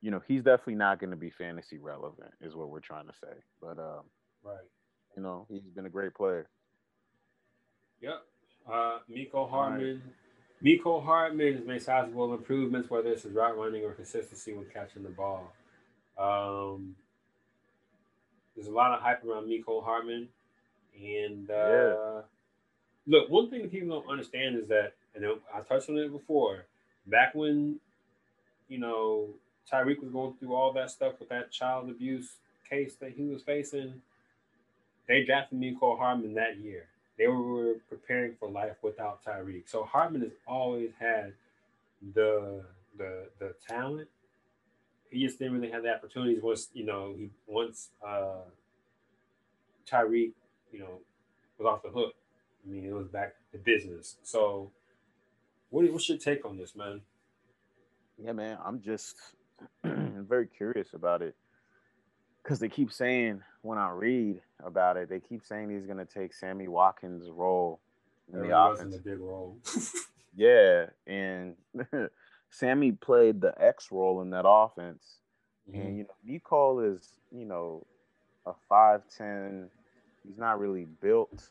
you 0.03 0.11
know, 0.11 0.20
he's 0.29 0.42
definitely 0.42 0.75
not 0.75 1.01
going 1.01 1.11
to 1.11 1.16
be 1.16 1.31
fantasy 1.31 1.79
relevant, 1.79 2.33
is 2.42 2.55
what 2.55 2.68
we're 2.68 2.81
trying 2.81 3.07
to 3.07 3.14
say. 3.14 3.33
But, 3.61 3.79
um, 3.79 4.03
Right. 4.44 4.59
you 5.16 5.22
know, 5.22 5.46
he's 5.49 5.62
been 5.62 5.87
a 5.87 5.90
great 5.90 6.14
player. 6.14 6.46
Yep. 8.01 8.22
Uh, 8.70 8.99
Mecole 9.11 9.49
Hardman. 9.49 10.03
Mecole 10.62 11.03
Hardman 11.03 11.55
has 11.55 11.64
made 11.64 11.83
sizable 11.83 12.35
improvements, 12.35 12.90
whether 12.90 13.11
it's 13.11 13.22
his 13.22 13.33
route 13.33 13.57
running 13.57 13.85
or 13.85 13.92
consistency 13.92 14.53
when 14.53 14.66
catching 14.66 15.03
the 15.03 15.09
ball. 15.09 15.53
Um, 16.18 16.96
there's 18.55 18.68
a 18.68 18.72
lot 18.72 18.92
of 18.92 19.01
hype 19.01 19.25
around 19.25 19.49
Mecole 19.49 19.85
Hardman. 19.85 20.29
And 21.02 21.50
uh, 21.50 21.54
Yeah. 21.54 22.22
look, 23.06 23.30
one 23.30 23.50
thing 23.50 23.62
that 23.62 23.72
people 23.72 24.00
don't 24.00 24.11
understand 24.11 24.56
is 24.56 24.68
that, 24.68 24.94
and 25.14 25.24
I 25.54 25.61
touched 25.61 25.88
on 25.90 25.98
it 25.98 26.12
before, 26.12 26.66
back 27.06 27.35
when, 27.35 27.80
you 28.68 28.78
know, 28.78 29.28
Tyreek 29.70 30.00
was 30.00 30.11
going 30.11 30.35
through 30.35 30.54
all 30.54 30.72
that 30.74 30.90
stuff 30.90 31.14
with 31.20 31.28
that 31.30 31.50
child 31.50 31.90
abuse 31.90 32.37
case 32.68 32.96
that 32.96 33.12
he 33.12 33.24
was 33.24 33.42
facing, 33.42 34.02
they 35.09 35.24
drafted 35.24 35.61
Mecole 35.61 35.98
Hardman 35.98 36.35
that 36.35 36.59
year 36.59 36.88
they 37.18 37.26
were 37.26 37.74
preparing 37.88 38.35
for 38.38 38.48
life 38.48 38.76
without 38.82 39.24
Tyreek. 39.24 39.68
So 39.68 39.85
Hardman 39.85 40.22
has 40.22 40.32
always 40.46 40.90
had 40.98 41.32
the 42.14 42.64
the 42.96 43.28
the 43.38 43.54
talent. 43.68 44.09
He 45.11 45.24
just 45.24 45.38
didn't 45.38 45.54
really 45.54 45.70
have 45.70 45.82
the 45.82 45.94
opportunities 45.94 46.42
once 46.42 46.68
you 46.74 46.85
know 46.85 47.14
he 47.16 47.30
once 47.46 47.90
uh 48.06 48.42
Tyreek 49.90 50.32
you 50.72 50.79
know 50.81 51.00
was 51.59 51.66
off 51.66 51.83
the 51.83 51.88
hook. 51.90 52.14
I 52.66 52.70
mean, 52.70 52.85
it 52.85 52.92
was 52.92 53.07
back 53.09 53.35
to 53.52 53.59
business. 53.59 54.16
So, 54.22 54.70
what 55.70 55.90
what's 55.92 56.09
your 56.09 56.18
take 56.18 56.44
on 56.44 56.57
this, 56.57 56.74
man? 56.76 57.00
Yeah, 58.18 58.33
man, 58.33 58.59
I'm 58.64 58.81
just 58.81 59.16
very 59.85 60.46
curious 60.46 60.88
about 60.94 61.22
it 61.22 61.35
because 62.42 62.59
they 62.59 62.68
keep 62.68 62.92
saying 62.92 63.42
when 63.62 63.79
I 63.79 63.90
read 63.90 64.40
about 64.64 64.96
it, 64.96 65.09
they 65.09 65.20
keep 65.20 65.44
saying 65.44 65.70
he's 65.70 65.87
going 65.87 65.98
to 65.98 66.05
take 66.07 66.33
Sammy 66.33 66.68
Watkins' 66.68 67.29
role 67.31 67.81
in 68.33 68.40
That 68.40 68.48
the 68.48 68.59
offense. 68.59 68.94
a 68.94 68.98
big 68.98 69.18
role. 69.20 69.57
Yeah, 70.38 70.90
and 71.07 71.57
Sammy 72.50 72.92
played 72.92 73.40
the 73.40 73.55
X 73.59 73.90
role 73.90 74.20
in 74.20 74.31
that 74.31 74.46
offense, 74.46 75.16
Mm-hmm. 75.70 75.81
and 75.81 75.96
you 75.98 76.05
know, 76.05 76.38
Mecole 76.40 76.94
is 76.94 77.09
you 77.33 77.44
know 77.46 77.87
a 78.44 78.52
five 78.68 79.00
ten. 79.16 79.70
He's 80.27 80.39
not 80.39 80.59
really 80.59 80.87
built 81.01 81.51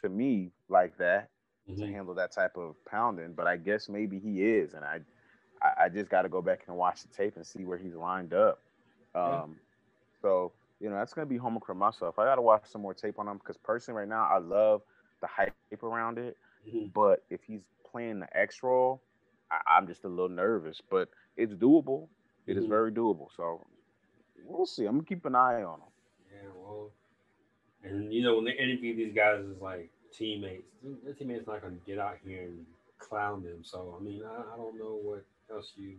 to 0.00 0.08
me 0.08 0.50
like 0.68 0.96
that 0.98 1.30
to 1.68 1.72
Mhm. 1.74 1.92
handle 1.92 2.14
that 2.14 2.32
type 2.32 2.56
of 2.56 2.82
pounding, 2.84 3.34
but 3.34 3.46
I 3.46 3.56
guess 3.56 3.88
maybe 3.88 4.18
he 4.18 4.44
is, 4.44 4.74
and 4.74 4.84
I, 4.84 5.00
I, 5.62 5.84
I 5.84 5.88
just 5.88 6.10
got 6.10 6.22
to 6.22 6.28
go 6.28 6.42
back 6.42 6.64
and 6.66 6.76
watch 6.76 7.02
the 7.02 7.08
tape 7.08 7.36
and 7.36 7.46
see 7.46 7.64
where 7.64 7.78
he's 7.78 7.94
lined 7.94 8.34
up. 8.34 8.60
Um, 9.14 9.22
yeah. 9.22 9.44
so 10.20 10.52
you 10.80 10.90
know 10.90 10.96
that's 10.96 11.14
gonna 11.14 11.26
be 11.26 11.36
homework 11.36 11.66
for 11.66 11.74
myself. 11.74 12.18
I 12.18 12.24
gotta 12.24 12.42
watch 12.42 12.66
some 12.66 12.82
more 12.82 12.94
tape 12.94 13.18
on 13.18 13.28
him 13.28 13.38
because 13.38 13.56
personally, 13.56 14.00
right 14.00 14.08
now, 14.08 14.24
I 14.24 14.38
love 14.38 14.82
the 15.20 15.28
hype 15.28 15.54
around 15.82 16.18
it. 16.18 16.36
Mm-hmm. 16.66 16.86
But 16.94 17.24
if 17.30 17.42
he's 17.44 17.62
playing 17.90 18.20
the 18.20 18.36
X 18.36 18.62
role, 18.62 19.00
I, 19.50 19.78
am 19.78 19.86
just 19.86 20.04
a 20.04 20.08
little 20.08 20.28
nervous. 20.28 20.80
But 20.90 21.08
it's 21.36 21.54
doable. 21.54 22.08
It 22.46 22.52
mm-hmm. 22.52 22.62
is 22.62 22.66
very 22.66 22.90
doable. 22.90 23.28
So 23.36 23.64
we'll 24.44 24.66
see. 24.66 24.86
I'm 24.86 24.96
gonna 24.96 25.04
keep 25.04 25.24
an 25.24 25.36
eye 25.36 25.62
on 25.62 25.78
him. 25.78 25.88
Yeah, 26.32 26.48
well, 26.56 26.90
and 27.84 28.12
you 28.12 28.22
know 28.22 28.36
when 28.36 28.44
they 28.44 28.52
interview 28.52 28.96
these 28.96 29.14
guys 29.14 29.40
as 29.40 29.60
like 29.60 29.90
teammates, 30.16 30.64
their 31.04 31.14
teammates 31.14 31.46
not 31.46 31.62
gonna 31.62 31.74
get 31.86 31.98
out 31.98 32.18
here 32.24 32.42
and 32.44 32.64
clown 32.98 33.42
them. 33.42 33.58
So 33.62 33.96
I 33.98 34.02
mean, 34.02 34.22
I, 34.24 34.54
I 34.54 34.56
don't 34.56 34.78
know 34.78 34.98
what 35.02 35.24
else 35.52 35.72
you. 35.76 35.94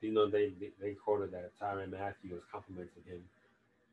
You 0.00 0.12
know, 0.12 0.28
they 0.28 0.52
they, 0.60 0.70
they 0.80 0.92
quoted 0.92 1.32
that 1.32 1.52
Tyrann 1.60 1.90
Mathieu 1.90 2.34
was 2.34 2.42
complimenting 2.52 3.02
him 3.06 3.20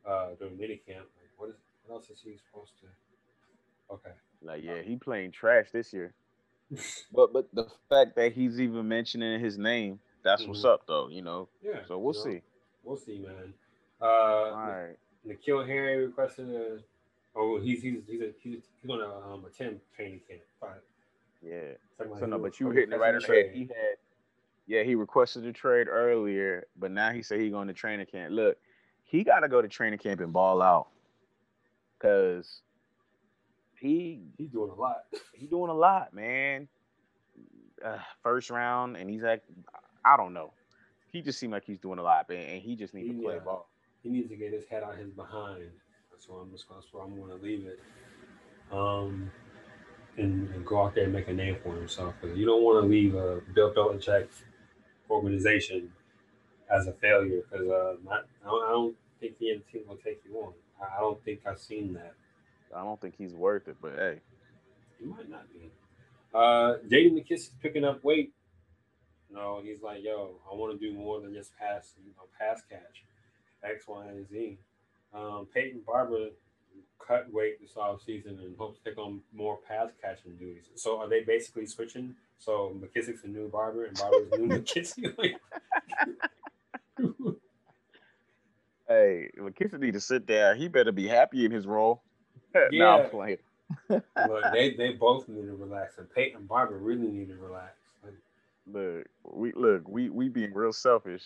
uh, 0.08 0.30
during 0.40 0.56
minicamp. 0.56 1.08
Like, 1.18 1.32
what 1.38 1.50
is 1.50 1.56
what 1.86 1.96
else 1.96 2.10
is 2.10 2.20
he 2.24 2.38
supposed 2.50 2.72
to? 2.82 3.94
Okay. 3.94 4.16
Like, 4.42 4.64
yeah, 4.64 4.82
he 4.82 4.96
playing 4.96 5.32
trash 5.32 5.68
this 5.72 5.94
year. 5.94 6.14
but 7.14 7.34
but 7.34 7.48
the 7.54 7.68
fact 7.90 8.16
that 8.16 8.34
he's 8.34 8.60
even 8.60 8.88
mentioning 8.88 9.40
his 9.40 9.58
name, 9.58 10.00
that's 10.24 10.42
mm-hmm. 10.42 10.52
what's 10.52 10.66
up, 10.66 10.82
though. 10.88 11.10
You 11.10 11.22
know. 11.22 11.48
Yeah. 11.64 11.80
So 11.88 11.98
we'll 11.98 12.14
see. 12.14 12.42
We'll 12.84 12.98
see, 12.98 13.20
man. 13.20 13.54
Uh, 14.02 14.06
All 14.06 14.52
right. 14.52 14.98
N'Keal 15.28 15.66
Harry 15.68 16.06
requested 16.06 16.50
a. 16.50 16.80
Oh, 17.36 17.60
he's 17.60 17.82
he's 17.82 18.02
he's 18.08 18.22
a, 18.22 18.32
he's, 18.42 18.62
he's 18.82 18.88
gonna 18.88 19.10
um, 19.10 19.46
attend 19.46 19.80
training 19.96 20.22
camp. 20.28 20.42
Fine. 20.60 20.70
Yeah. 21.42 21.74
So 22.20 22.26
no, 22.26 22.40
but 22.40 22.60
you 22.60 22.68
were 22.68 22.74
hitting 22.74 22.94
it 22.94 23.00
right 23.00 23.14
on 23.14 23.22
the 23.22 23.28
head. 23.28 23.52
He 23.54 23.62
had. 23.62 23.98
Yeah, 24.68 24.84
he 24.84 24.96
requested 24.96 25.46
a 25.46 25.54
trade 25.54 25.88
earlier, 25.88 26.66
but 26.80 26.92
now 26.92 27.12
he 27.12 27.22
said 27.22 27.40
he 27.40 27.50
going 27.52 27.68
to 27.68 27.74
training 27.74 28.08
camp. 28.08 28.34
Look, 28.34 28.58
he 29.04 29.24
got 29.24 29.42
to 29.42 29.48
go 29.48 29.62
to 29.62 29.68
training 29.68 30.00
camp 30.00 30.22
and 30.22 30.34
ball 30.34 30.62
out, 30.62 30.88
cause 32.00 32.62
he 33.80 34.22
he's 34.38 34.50
doing 34.50 34.72
a 34.72 34.74
lot. 34.74 35.04
He's 35.34 35.50
doing 35.50 35.70
a 35.70 35.74
lot, 35.74 36.14
man. 36.14 36.68
Uh, 37.84 37.98
first 38.24 38.50
round, 38.50 38.98
and 38.98 39.08
he's 39.10 39.22
like, 39.22 39.44
I 40.04 40.18
don't 40.18 40.34
know. 40.34 40.52
He 41.12 41.22
just 41.22 41.38
seemed 41.38 41.54
like 41.54 41.64
he's 41.64 41.78
doing 41.78 42.00
a 42.00 42.04
lot, 42.04 42.28
man, 42.28 42.50
and 42.50 42.62
he 42.62 42.76
just 42.76 42.94
needs 42.94 43.08
he, 43.08 43.14
to 43.14 43.22
play 43.22 43.38
uh, 43.38 43.42
ball. 43.42 43.70
He 44.02 44.10
needs 44.10 44.30
to 44.30 44.36
get 44.36 44.52
his 44.52 44.66
head 44.66 44.82
out 44.82 44.98
his 44.98 45.12
behind. 45.12 45.70
That's 46.16 46.30
why 46.30 46.40
I'm 46.40 46.50
where 46.92 47.04
I'm 47.04 47.16
going 47.18 47.38
to 47.38 47.44
leave 47.44 47.68
it. 47.68 47.80
Um, 48.72 49.30
and, 50.18 50.50
and, 50.50 50.66
go 50.66 50.84
out 50.84 50.96
there 50.96 51.04
and 51.04 51.14
make 51.14 51.28
a 51.28 51.34
name 51.34 51.58
for 51.62 51.76
himself. 51.76 52.14
Because 52.22 52.38
you 52.38 52.46
don't 52.46 52.64
want 52.64 52.84
to 52.84 52.90
leave 52.90 53.16
a 53.16 53.42
Bill 53.54 53.74
Belichick 53.74 54.28
organization 55.10 55.92
as 56.72 56.88
a 56.88 56.94
failure. 56.94 57.42
Because 57.52 57.68
uh, 57.68 57.96
I, 58.10 58.20
I 58.46 58.72
don't 58.72 58.96
think 59.20 59.38
the 59.40 59.62
team 59.72 59.84
will 59.88 59.98
take 59.98 60.22
you 60.26 60.38
on. 60.40 60.54
I 60.82 61.02
don't 61.02 61.22
think 61.26 61.42
I've 61.46 61.60
seen 61.60 61.94
that. 61.94 62.14
I 62.74 62.84
don't 62.84 63.00
think 63.00 63.16
he's 63.18 63.34
worth 63.34 63.68
it, 63.68 63.76
but 63.82 63.94
hey, 63.96 64.20
he 65.00 65.06
might 65.06 65.30
not 65.30 65.46
be. 65.54 65.70
Uh, 66.34 66.76
J.D. 66.90 67.12
McKissic 67.12 67.52
picking 67.62 67.86
up 67.86 68.04
weight. 68.04 68.34
No, 69.32 69.62
he's 69.64 69.82
like, 69.82 70.04
yo, 70.04 70.36
I 70.50 70.56
want 70.56 70.80
to 70.80 70.92
do 70.92 70.98
more 70.98 71.22
than 71.22 71.34
just 71.34 71.56
pass, 71.58 71.94
you 72.04 72.12
know, 72.12 72.24
pass 72.40 72.62
catch, 72.70 73.04
X, 73.64 73.86
Y, 73.88 74.08
and 74.08 74.28
Z. 74.28 74.58
Um, 75.16 75.48
Peyton 75.54 75.82
Barber 75.86 76.30
cut 77.06 77.32
weight 77.32 77.62
this 77.62 77.74
offseason 77.74 78.40
and 78.44 78.58
hopes 78.58 78.80
to 78.80 78.90
take 78.90 78.98
on 78.98 79.22
more 79.34 79.58
pass 79.68 79.90
catching 80.02 80.36
duties. 80.36 80.70
So 80.76 81.00
are 81.00 81.08
they 81.08 81.22
basically 81.22 81.66
switching? 81.66 82.16
So 82.40 82.76
McKissic's 82.80 83.24
a 83.24 83.28
new 83.28 83.48
Barber 83.48 83.86
and 83.86 83.98
Barber's 83.98 84.32
new 84.38 84.48
McKissic. 84.60 85.36
hey, 88.88 89.30
McKissic 89.40 89.80
need 89.80 89.94
to 89.94 90.02
sit 90.02 90.28
there. 90.28 90.56
He 90.56 90.68
better 90.68 90.92
be 90.92 91.08
happy 91.08 91.46
in 91.46 91.52
his 91.52 91.66
role. 91.68 92.02
Yeah. 92.72 92.86
no, 92.86 93.04
I'm 93.04 93.10
playing. 93.10 93.38
look, 93.90 94.44
they 94.54 94.76
they 94.76 94.94
both 94.94 95.28
need 95.28 95.46
to 95.46 95.56
relax, 95.56 95.98
and 95.98 96.10
Peyton 96.10 96.46
Barber 96.46 96.78
really 96.78 97.10
need 97.10 97.28
to 97.28 97.36
relax. 97.36 97.74
look, 98.66 99.06
we 99.30 99.52
look, 99.52 99.86
we 99.90 100.10
we 100.10 100.30
being 100.30 100.54
real 100.54 100.72
selfish. 100.72 101.24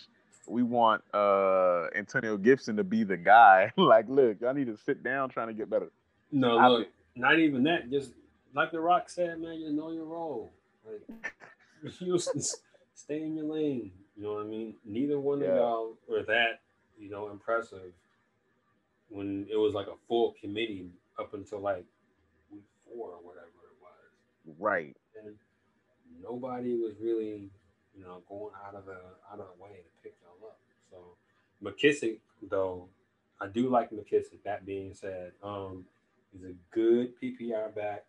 We 0.50 0.62
want 0.62 1.02
uh 1.14 1.86
Antonio 1.94 2.36
Gibson 2.36 2.76
to 2.76 2.84
be 2.84 3.04
the 3.04 3.16
guy. 3.16 3.72
like, 3.76 4.06
look, 4.08 4.42
I 4.46 4.52
need 4.52 4.66
to 4.66 4.76
sit 4.76 5.02
down 5.02 5.28
trying 5.28 5.48
to 5.48 5.54
get 5.54 5.70
better. 5.70 5.90
No, 6.32 6.58
I 6.58 6.68
look, 6.68 6.88
not 7.16 7.38
even 7.38 7.62
that. 7.64 7.90
Just 7.90 8.12
like 8.54 8.72
the 8.72 8.80
Rock 8.80 9.08
said, 9.08 9.40
man, 9.40 9.60
you 9.60 9.72
know 9.72 9.92
your 9.92 10.04
role. 10.04 10.52
Like, 10.84 11.32
you 12.00 12.18
stay 12.18 13.22
in 13.22 13.36
your 13.36 13.46
lane. 13.46 13.92
You 14.16 14.24
know 14.24 14.34
what 14.34 14.44
I 14.44 14.48
mean? 14.48 14.74
Neither 14.84 15.18
one 15.18 15.40
yeah. 15.40 15.48
of 15.48 15.56
y'all 15.56 15.94
were 16.08 16.22
that, 16.24 16.60
you 16.98 17.10
know, 17.10 17.30
impressive 17.30 17.92
when 19.08 19.46
it 19.50 19.56
was 19.56 19.74
like 19.74 19.86
a 19.86 19.96
full 20.08 20.34
committee 20.40 20.90
up 21.18 21.34
until 21.34 21.60
like 21.60 21.84
week 22.52 22.64
four 22.84 23.08
or 23.10 23.18
whatever 23.22 23.46
it 23.46 23.76
was. 23.80 24.56
Right. 24.58 24.96
And 25.24 25.34
nobody 26.22 26.76
was 26.76 26.94
really, 27.00 27.50
you 27.96 28.02
know, 28.04 28.22
going 28.28 28.52
out 28.66 28.74
of 28.74 28.86
the 28.86 28.98
out 29.32 29.40
of 29.40 29.46
the 29.56 29.62
way 29.62 29.70
to 29.70 30.02
pick 30.02 30.14
y'all 30.22 30.48
up. 30.48 30.58
So 30.90 30.98
McKissic, 31.62 32.18
though, 32.48 32.88
I 33.40 33.48
do 33.48 33.68
like 33.68 33.90
McKissic. 33.90 34.42
That 34.44 34.66
being 34.66 34.94
said, 34.94 35.32
um, 35.42 35.84
he's 36.32 36.44
a 36.44 36.54
good 36.72 37.12
PPR 37.20 37.74
back. 37.74 38.04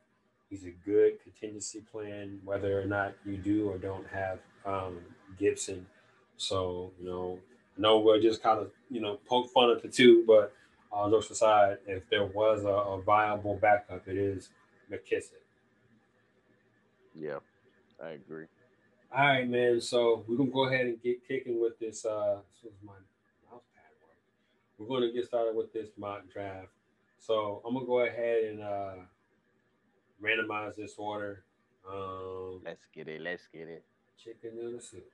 He's 0.50 0.66
a 0.66 0.72
good 0.86 1.14
contingency 1.24 1.80
plan, 1.92 2.40
whether 2.44 2.80
or 2.80 2.86
not 2.86 3.14
you 3.26 3.38
do 3.38 3.70
or 3.70 3.78
don't 3.78 4.06
have 4.08 4.40
um, 4.66 5.00
Gibson. 5.40 5.86
So, 6.36 6.92
you 7.00 7.06
know, 7.06 7.40
I 7.78 7.82
know 7.82 8.00
we're 8.00 8.20
just 8.22 8.44
kind 8.44 8.60
of, 8.60 8.72
you 8.90 9.00
know, 9.00 9.20
poke 9.28 9.50
fun 9.52 9.70
at 9.70 9.82
the 9.82 9.88
two, 9.88 10.26
but 10.28 10.54
all 10.92 11.10
jokes 11.10 11.30
aside, 11.30 11.78
if 11.88 12.10
there 12.10 12.26
was 12.26 12.66
a, 12.66 12.68
a 12.68 13.02
viable 13.02 13.56
backup, 13.56 14.08
it 14.08 14.18
is 14.18 14.50
McKissic. 14.92 15.40
Yeah, 17.16 17.40
I 18.04 18.10
agree. 18.10 18.46
All 19.14 19.26
right, 19.26 19.50
man. 19.50 19.82
So 19.82 20.24
we're 20.26 20.38
gonna 20.38 20.52
go 20.52 20.68
ahead 20.68 20.86
and 20.86 21.02
get 21.02 21.28
kicking 21.28 21.62
with 21.62 21.78
this. 21.80 22.06
Uh, 22.06 22.38
this 22.50 22.64
was 22.64 22.74
my 22.82 22.94
mouse 23.52 23.64
pad 23.76 23.92
work. 24.02 24.16
We're 24.78 24.88
gonna 24.88 25.12
get 25.12 25.26
started 25.26 25.54
with 25.54 25.74
this 25.74 25.90
mock 25.98 26.32
draft. 26.32 26.70
So 27.20 27.62
I'm 27.68 27.74
gonna 27.74 27.86
go 27.86 28.06
ahead 28.06 28.46
and 28.46 28.62
uh, 28.62 28.94
randomize 30.24 30.78
this 30.78 30.96
order. 30.98 31.44
Um, 31.92 32.62
let's 32.64 32.86
get 32.96 33.10
it. 33.10 33.20
Let's 33.20 33.44
get 33.52 33.68
it. 33.68 33.84
Chicken 34.18 34.52
noodle 34.56 34.80
soup. 34.80 35.06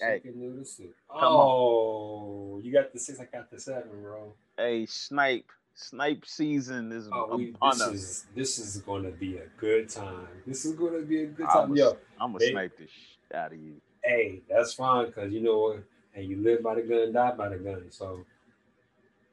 Chicken 0.00 0.32
hey, 0.32 0.32
noodle 0.34 0.64
soup. 0.64 0.94
Oh, 1.08 2.60
you 2.60 2.72
got 2.72 2.92
the 2.92 2.98
six. 2.98 3.20
I 3.20 3.26
got 3.26 3.52
the 3.52 3.60
seven, 3.60 4.02
bro 4.02 4.34
Hey, 4.58 4.86
snipe 4.86 5.46
snipe 5.76 6.24
season 6.24 6.92
is 6.92 7.08
oh, 7.12 7.36
we, 7.36 7.54
this 7.70 7.80
is 7.80 8.26
this 8.34 8.58
is 8.58 8.78
going 8.82 9.04
to 9.04 9.10
be 9.10 9.36
a 9.36 9.46
good 9.58 9.88
time. 9.88 10.26
This 10.44 10.64
is 10.64 10.74
going 10.74 11.00
to 11.00 11.06
be 11.06 11.22
a 11.22 11.26
good 11.26 11.46
time, 11.46 11.70
I'm 11.70 11.76
yo. 11.76 11.96
I'm 12.20 12.32
gonna 12.32 12.46
snipe 12.46 12.78
shit 12.78 13.13
out 13.34 13.52
of 13.52 13.58
you. 13.58 13.74
Hey, 14.02 14.42
that's 14.48 14.74
fine 14.74 15.06
because 15.06 15.32
you 15.32 15.40
know 15.40 15.58
what? 15.58 15.84
And 16.14 16.28
you 16.28 16.36
live 16.36 16.62
by 16.62 16.76
the 16.76 16.82
gun, 16.82 17.12
die 17.12 17.32
by 17.32 17.48
the 17.48 17.56
gun. 17.56 17.86
So, 17.90 18.24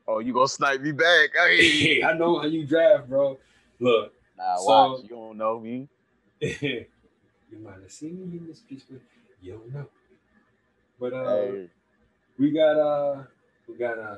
oh, 0.08 0.20
you 0.20 0.34
gonna 0.34 0.48
snipe 0.48 0.82
me 0.82 0.92
back? 0.92 1.30
Hey, 1.36 2.02
I 2.06 2.14
know 2.14 2.40
how 2.40 2.46
you 2.46 2.66
draft, 2.66 3.08
bro. 3.08 3.38
Look, 3.80 4.14
nah, 4.38 4.58
so, 4.58 4.66
watch. 4.66 5.04
You 5.04 5.10
don't 5.10 5.38
know 5.38 5.60
me. 5.60 5.88
you 6.40 6.86
might 7.64 7.82
have 7.82 7.92
seen 7.92 8.30
me 8.30 8.38
in 8.38 8.48
this 8.48 8.60
piece, 8.60 8.84
but 8.90 9.02
you 9.42 9.54
don't 9.54 9.74
know. 9.74 9.88
But 11.00 11.14
uh, 11.14 11.36
hey. 11.36 11.70
we 12.38 12.52
got 12.52 12.78
uh, 12.78 13.24
we 13.68 13.76
got 13.76 13.98
a 13.98 14.02
uh 14.02 14.18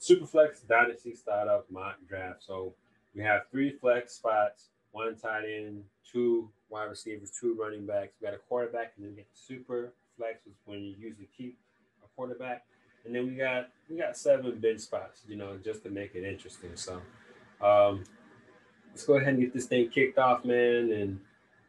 Superflex 0.00 0.66
Dynasty 0.68 1.14
Startup 1.14 1.64
mock 1.70 1.96
draft. 2.08 2.44
So 2.44 2.74
we 3.14 3.22
have 3.22 3.42
three 3.50 3.72
flex 3.72 4.14
spots, 4.14 4.68
one 4.92 5.16
tight 5.16 5.44
end, 5.44 5.84
two 6.10 6.50
wide 6.68 6.84
receivers, 6.84 7.30
two 7.30 7.56
running 7.60 7.86
backs. 7.86 8.12
We 8.20 8.26
got 8.26 8.34
a 8.34 8.38
quarterback, 8.38 8.92
and 8.96 9.04
then 9.04 9.12
we 9.12 9.16
get 9.16 9.28
super 9.32 9.92
flex, 10.16 10.44
which 10.44 10.54
is 10.54 10.60
when 10.64 10.80
you 10.80 10.94
usually 10.98 11.28
keep 11.36 11.58
a 12.04 12.08
quarterback. 12.14 12.64
And 13.04 13.14
then 13.14 13.26
we 13.26 13.34
got 13.34 13.68
we 13.88 13.96
got 13.96 14.16
seven 14.16 14.58
bench 14.58 14.80
spots, 14.80 15.22
you 15.28 15.36
know, 15.36 15.58
just 15.62 15.82
to 15.84 15.90
make 15.90 16.14
it 16.14 16.24
interesting. 16.24 16.70
So 16.74 17.00
um, 17.62 18.04
let's 18.90 19.04
go 19.04 19.14
ahead 19.14 19.34
and 19.34 19.40
get 19.40 19.54
this 19.54 19.66
thing 19.66 19.88
kicked 19.90 20.18
off, 20.18 20.44
man. 20.44 20.90
And 20.90 21.20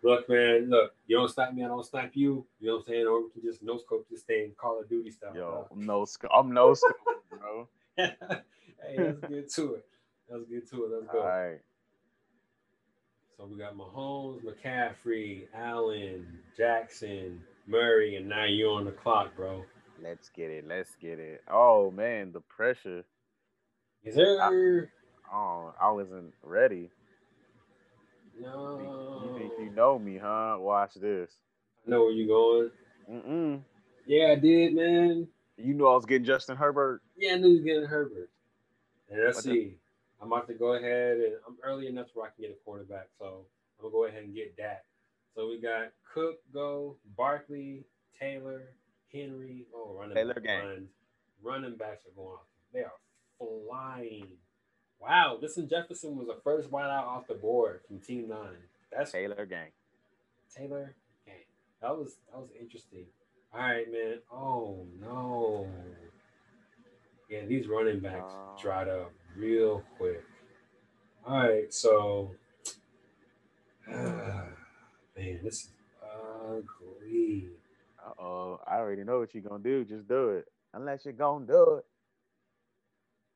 look, 0.01 0.27
man, 0.29 0.69
look, 0.69 0.95
you 1.05 1.17
don't 1.17 1.29
snipe 1.29 1.53
me, 1.53 1.63
I 1.63 1.67
don't 1.67 1.85
snipe 1.85 2.11
you. 2.15 2.45
You 2.59 2.67
know 2.67 2.73
what 2.75 2.79
I'm 2.79 2.85
saying? 2.87 3.07
Or 3.07 3.23
we 3.23 3.29
can 3.29 3.41
just 3.43 3.61
no 3.61 3.77
scope 3.77 4.07
this 4.09 4.23
thing, 4.23 4.53
Call 4.57 4.79
of 4.79 4.89
Duty 4.89 5.11
stuff. 5.11 5.35
Yo, 5.35 5.67
no 5.75 6.05
scope. 6.05 6.31
I'm 6.33 6.51
no 6.51 6.73
scope, 6.73 6.95
bro. 7.29 7.67
hey, 7.97 8.15
let's 8.97 9.19
get 9.21 9.53
to 9.53 9.75
it. 9.75 9.85
Let's 10.29 10.49
get 10.49 10.69
to 10.71 10.85
it. 10.85 10.91
Let's 10.91 11.11
go. 11.11 11.19
All 11.19 11.27
right. 11.27 11.59
So 13.37 13.45
we 13.45 13.55
got 13.55 13.77
Mahomes, 13.77 14.41
McCaffrey, 14.43 15.43
Allen, 15.53 16.25
Jackson, 16.57 17.39
Murray, 17.67 18.15
and 18.15 18.27
now 18.27 18.45
you're 18.45 18.71
on 18.71 18.85
the 18.85 18.91
clock, 18.91 19.35
bro. 19.35 19.63
Let's 20.03 20.29
get 20.29 20.49
it. 20.49 20.67
Let's 20.67 20.95
get 20.99 21.19
it. 21.19 21.43
Oh 21.47 21.91
man, 21.91 22.31
the 22.31 22.39
pressure. 22.39 23.03
Is 24.03 24.15
there? 24.15 24.41
I, 24.41 24.87
oh, 25.31 25.73
I 25.79 25.91
wasn't 25.91 26.33
ready. 26.41 26.89
No. 28.41 29.21
You 29.23 29.37
think 29.37 29.53
you 29.59 29.69
know 29.69 29.99
me, 29.99 30.17
huh? 30.17 30.57
Watch 30.59 30.95
this. 30.95 31.29
I 31.85 31.91
know 31.91 32.01
where 32.01 32.11
you 32.11 32.27
going. 32.27 32.71
Mm-mm. 33.11 33.61
Yeah, 34.07 34.31
I 34.31 34.35
did, 34.35 34.73
man. 34.73 35.27
You 35.57 35.75
knew 35.75 35.85
I 35.85 35.93
was 35.93 36.05
getting 36.05 36.25
Justin 36.25 36.57
Herbert. 36.57 37.01
Yeah, 37.15 37.33
I 37.33 37.37
knew 37.37 37.49
you 37.49 37.55
was 37.57 37.65
getting 37.65 37.85
Herbert. 37.85 38.29
And 39.11 39.23
let's 39.23 39.43
see. 39.43 39.75
I'm 40.21 40.31
about 40.31 40.47
to 40.47 40.53
go 40.53 40.73
ahead 40.73 41.17
and 41.17 41.33
I'm 41.47 41.57
early 41.63 41.87
enough 41.87 42.07
where 42.13 42.27
I 42.27 42.29
can 42.33 42.43
get 42.43 42.51
a 42.51 42.63
quarterback. 42.65 43.07
So 43.19 43.45
I'm 43.79 43.83
gonna 43.83 43.91
go 43.91 44.05
ahead 44.05 44.23
and 44.23 44.33
get 44.35 44.55
that. 44.57 44.83
So 45.35 45.47
we 45.47 45.59
got 45.61 45.91
Cook, 46.13 46.37
go, 46.53 46.95
Barkley, 47.15 47.83
Taylor, 48.19 48.73
Henry. 49.13 49.65
Oh, 49.75 49.95
running 49.99 50.15
Taylor 50.15 50.33
back 50.35 50.43
gang. 50.43 50.65
runs. 50.65 50.89
Running 51.43 51.75
backs 51.75 52.05
are 52.07 52.15
going 52.15 52.33
off. 52.35 52.45
They 52.73 52.79
are 52.81 52.91
flying. 53.37 54.27
Wow, 54.99 55.37
Listen 55.39 55.69
Jefferson 55.69 56.17
was 56.17 56.27
the 56.27 56.39
first 56.43 56.71
wideout 56.71 57.03
off 57.03 57.27
the 57.27 57.35
board 57.35 57.81
from 57.87 57.99
Team 57.99 58.27
Nine. 58.29 58.57
That's 58.91 59.11
Taylor 59.11 59.45
gang. 59.45 59.69
Taylor. 60.55 60.95
Okay, 61.27 61.41
that 61.81 61.95
was 61.95 62.15
that 62.31 62.39
was 62.39 62.49
interesting. 62.59 63.05
All 63.53 63.59
right, 63.59 63.85
man. 63.91 64.17
Oh 64.33 64.87
no. 64.99 65.67
Yeah, 67.29 67.45
these 67.45 67.67
running 67.67 67.99
backs 67.99 68.33
Oh. 68.33 68.55
dried 68.59 68.87
up 68.87 69.11
real 69.37 69.83
quick. 69.97 70.23
All 71.25 71.37
right, 71.37 71.73
so 71.73 72.31
man, 73.87 74.49
this 75.43 75.63
is 75.65 75.69
ugly. 76.03 77.47
Uh 78.05 78.21
oh. 78.21 78.59
I 78.65 78.77
already 78.77 79.03
know 79.03 79.19
what 79.19 79.33
you're 79.33 79.43
gonna 79.43 79.63
do. 79.63 79.85
Just 79.85 80.07
do 80.07 80.29
it. 80.29 80.45
Unless 80.73 81.05
you're 81.05 81.13
gonna 81.13 81.45
do 81.45 81.79
it. 81.79 81.85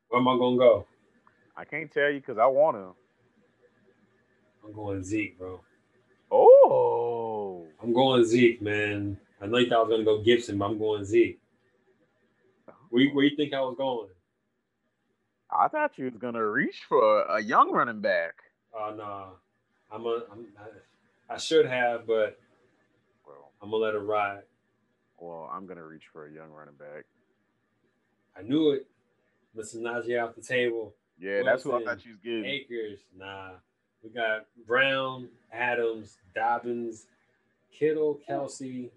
Where 0.09 0.21
am 0.21 0.27
I 0.27 0.37
gonna 0.37 0.57
go? 0.57 0.85
I 1.55 1.65
can't 1.65 1.91
tell 1.91 2.09
you 2.09 2.19
because 2.19 2.37
I 2.37 2.45
want 2.45 2.77
to. 2.77 2.95
I'm 4.65 4.73
going 4.73 5.03
Zeke, 5.03 5.37
bro. 5.37 5.61
Oh. 6.31 7.65
I'm 7.81 7.93
going 7.93 8.25
Zeke, 8.25 8.61
man. 8.61 9.17
I 9.41 9.47
know 9.47 9.57
you 9.57 9.69
thought 9.69 9.79
I 9.79 9.83
was 9.83 9.91
gonna 9.91 10.03
go 10.03 10.21
Gibson, 10.21 10.57
but 10.57 10.65
I'm 10.65 10.77
going 10.77 11.03
Zeke. 11.03 11.39
Where, 12.89 13.09
where 13.09 13.25
you 13.25 13.35
think 13.35 13.53
I 13.53 13.61
was 13.61 13.75
going? 13.77 14.09
I 15.51 15.67
thought 15.67 15.97
you 15.97 16.05
was 16.05 16.15
gonna 16.17 16.45
reach 16.45 16.81
for 16.87 17.23
a 17.23 17.41
young 17.41 17.71
running 17.71 18.01
back. 18.01 18.35
Oh 18.73 18.93
no, 18.95 19.33
I'm 19.91 20.05
a, 20.05 20.23
I'm 20.31 20.47
I, 20.59 21.33
I 21.33 21.37
should 21.37 21.65
have, 21.65 22.07
but 22.07 22.39
Well, 23.25 23.51
I'm 23.61 23.69
gonna 23.71 23.83
let 23.83 23.95
it 23.95 23.99
ride. 23.99 24.43
well, 25.19 25.49
I'm 25.51 25.67
gonna 25.67 25.85
reach 25.85 26.05
for 26.11 26.25
a 26.27 26.31
young 26.31 26.51
running 26.51 26.75
back. 26.75 27.05
I 28.37 28.41
knew 28.43 28.71
it. 28.71 28.87
Mrs. 29.57 29.77
Najee 29.81 30.23
off 30.23 30.35
the 30.35 30.41
table. 30.41 30.95
Yeah, 31.19 31.41
that's 31.43 31.63
who 31.63 31.73
I 31.73 31.83
thought 31.83 32.05
you 32.05 32.11
was 32.11 32.19
getting. 32.23 32.45
Akers, 32.45 32.99
nah. 33.17 33.51
We 34.01 34.09
got 34.09 34.45
Brown, 34.65 35.27
Adams, 35.51 36.17
Dobbins, 36.33 37.05
Kittle, 37.77 38.17
Kelce, 38.27 38.89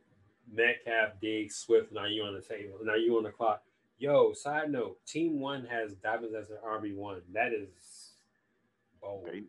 Metcalf, 0.50 1.20
Diggs, 1.20 1.56
Swift. 1.56 1.92
Now 1.92 2.06
you 2.06 2.22
on 2.22 2.34
the 2.34 2.40
table. 2.40 2.78
Now 2.84 2.94
you 2.94 3.16
on 3.16 3.24
the 3.24 3.30
clock. 3.30 3.62
Yo, 4.04 4.34
side 4.34 4.70
note: 4.70 4.98
Team 5.06 5.40
One 5.40 5.64
has 5.64 5.94
Dobbins 5.94 6.34
as 6.34 6.50
an 6.50 6.58
RB 6.62 6.94
one. 6.94 7.22
That 7.32 7.54
is 7.54 8.10
bold. 9.00 9.24
They, 9.24 9.44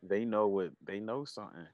they 0.00 0.24
know 0.24 0.46
what 0.46 0.70
they 0.86 1.00
know 1.00 1.24
something. 1.24 1.66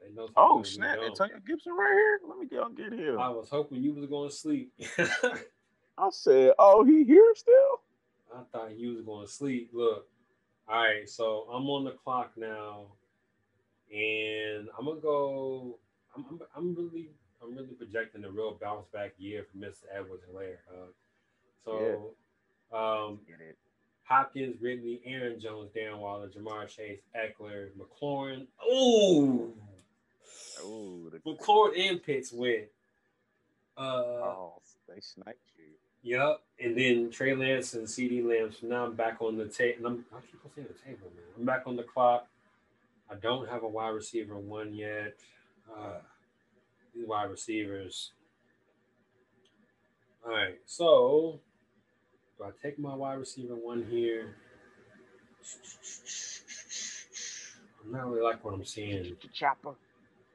They 0.00 0.14
know 0.14 0.26
something 0.26 0.34
Oh 0.36 0.62
snap! 0.62 0.98
Antonio 1.04 1.38
Gibson 1.44 1.72
right 1.72 1.92
here. 1.92 2.20
Let 2.28 2.38
me 2.38 2.46
get 2.46 2.60
on 2.60 2.76
get 2.76 2.92
here. 2.92 3.18
I 3.18 3.30
was 3.30 3.48
hoping 3.48 3.82
you 3.82 3.92
was 3.94 4.06
going 4.06 4.30
to 4.30 4.34
sleep. 4.34 4.72
I 5.98 6.10
said, 6.12 6.52
"Oh, 6.56 6.84
he 6.84 7.02
here 7.02 7.32
still?" 7.34 7.80
I 8.32 8.42
thought 8.52 8.78
you 8.78 8.92
was 8.92 9.02
going 9.02 9.26
to 9.26 9.32
sleep. 9.32 9.70
Look, 9.72 10.06
all 10.68 10.80
right, 10.80 11.10
so 11.10 11.48
I'm 11.52 11.68
on 11.68 11.82
the 11.82 11.90
clock 11.90 12.30
now, 12.36 12.92
and 13.92 14.68
I'm 14.78 14.84
gonna 14.84 15.00
go. 15.00 15.80
I'm, 16.14 16.24
I'm, 16.30 16.40
I'm 16.54 16.74
really, 16.76 17.10
I'm 17.42 17.56
really 17.56 17.74
projecting 17.74 18.24
a 18.24 18.30
real 18.30 18.56
bounce 18.60 18.86
back 18.92 19.14
year 19.18 19.44
for 19.50 19.58
Mr. 19.58 19.86
Edwards-Helaire. 19.92 20.58
Uh, 20.72 20.86
so, 21.64 22.14
um, 22.72 23.20
Hopkins, 24.04 24.56
Ridley, 24.60 25.00
Aaron 25.04 25.38
Jones, 25.38 25.70
Darren 25.76 25.98
Waller, 25.98 26.28
Ja'Marr 26.28 26.68
Chase, 26.68 27.00
Ekeler, 27.16 27.68
McLaurin. 27.78 28.46
Ooh, 28.68 29.54
Oh, 30.62 31.08
the, 31.10 31.18
McLaurin 31.18 31.90
and 31.90 32.02
Pitts 32.02 32.32
win. 32.32 32.64
Uh, 33.76 33.82
oh, 33.82 34.62
they 34.88 35.00
sniped 35.00 35.38
you. 35.56 35.64
Yep. 36.02 36.40
And 36.58 36.76
then 36.76 37.10
Trey 37.10 37.34
Lance 37.34 37.74
and 37.74 37.88
CD 37.88 38.22
Lamb. 38.22 38.52
So 38.52 38.66
now 38.66 38.84
I'm 38.84 38.94
back 38.94 39.20
on 39.20 39.36
the 39.36 39.46
table. 39.46 39.86
I'm 39.86 40.04
I 40.14 40.20
keep 40.20 40.40
on 40.44 40.50
saying 40.54 40.68
the 40.68 40.90
table, 40.90 41.10
man. 41.14 41.24
I'm 41.38 41.44
back 41.44 41.62
on 41.66 41.76
the 41.76 41.82
clock. 41.82 42.26
I 43.10 43.14
don't 43.16 43.48
have 43.48 43.62
a 43.62 43.68
wide 43.68 43.90
receiver 43.90 44.38
one 44.38 44.74
yet. 44.74 45.14
Uh, 45.70 45.98
these 46.94 47.06
wide 47.06 47.30
receivers. 47.30 48.12
All 50.24 50.32
right. 50.32 50.58
So 50.66 51.40
do 52.40 52.46
I 52.46 52.50
take 52.66 52.78
my 52.78 52.94
wide 52.94 53.18
receiver 53.18 53.54
one 53.54 53.84
here? 53.90 54.34
I'm 57.84 57.92
not 57.92 58.10
really 58.10 58.22
like 58.22 58.42
what 58.44 58.54
I'm 58.54 58.64
seeing. 58.64 59.14
Chopper. 59.32 59.74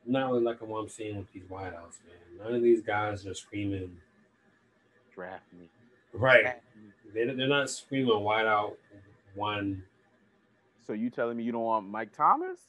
I'm 0.05 0.11
not 0.11 0.31
really 0.31 0.43
liking 0.43 0.67
what 0.67 0.79
I'm 0.81 0.89
seeing 0.89 1.17
with 1.17 1.31
these 1.33 1.43
wideouts, 1.43 1.97
man. 2.05 2.43
None 2.43 2.53
of 2.53 2.61
these 2.61 2.81
guys 2.81 3.25
are 3.25 3.33
screaming. 3.33 3.97
Draft 5.15 5.45
me. 5.57 5.67
Right. 6.13 6.43
Draft 6.43 6.61
me. 6.75 7.11
They, 7.13 7.33
they're 7.33 7.47
not 7.47 7.69
screaming 7.71 8.19
wide 8.19 8.45
out 8.45 8.77
one. 9.33 9.83
So 10.85 10.93
you 10.93 11.09
telling 11.09 11.37
me 11.37 11.43
you 11.43 11.51
don't 11.51 11.63
want 11.63 11.87
Mike 11.87 12.15
Thomas? 12.15 12.59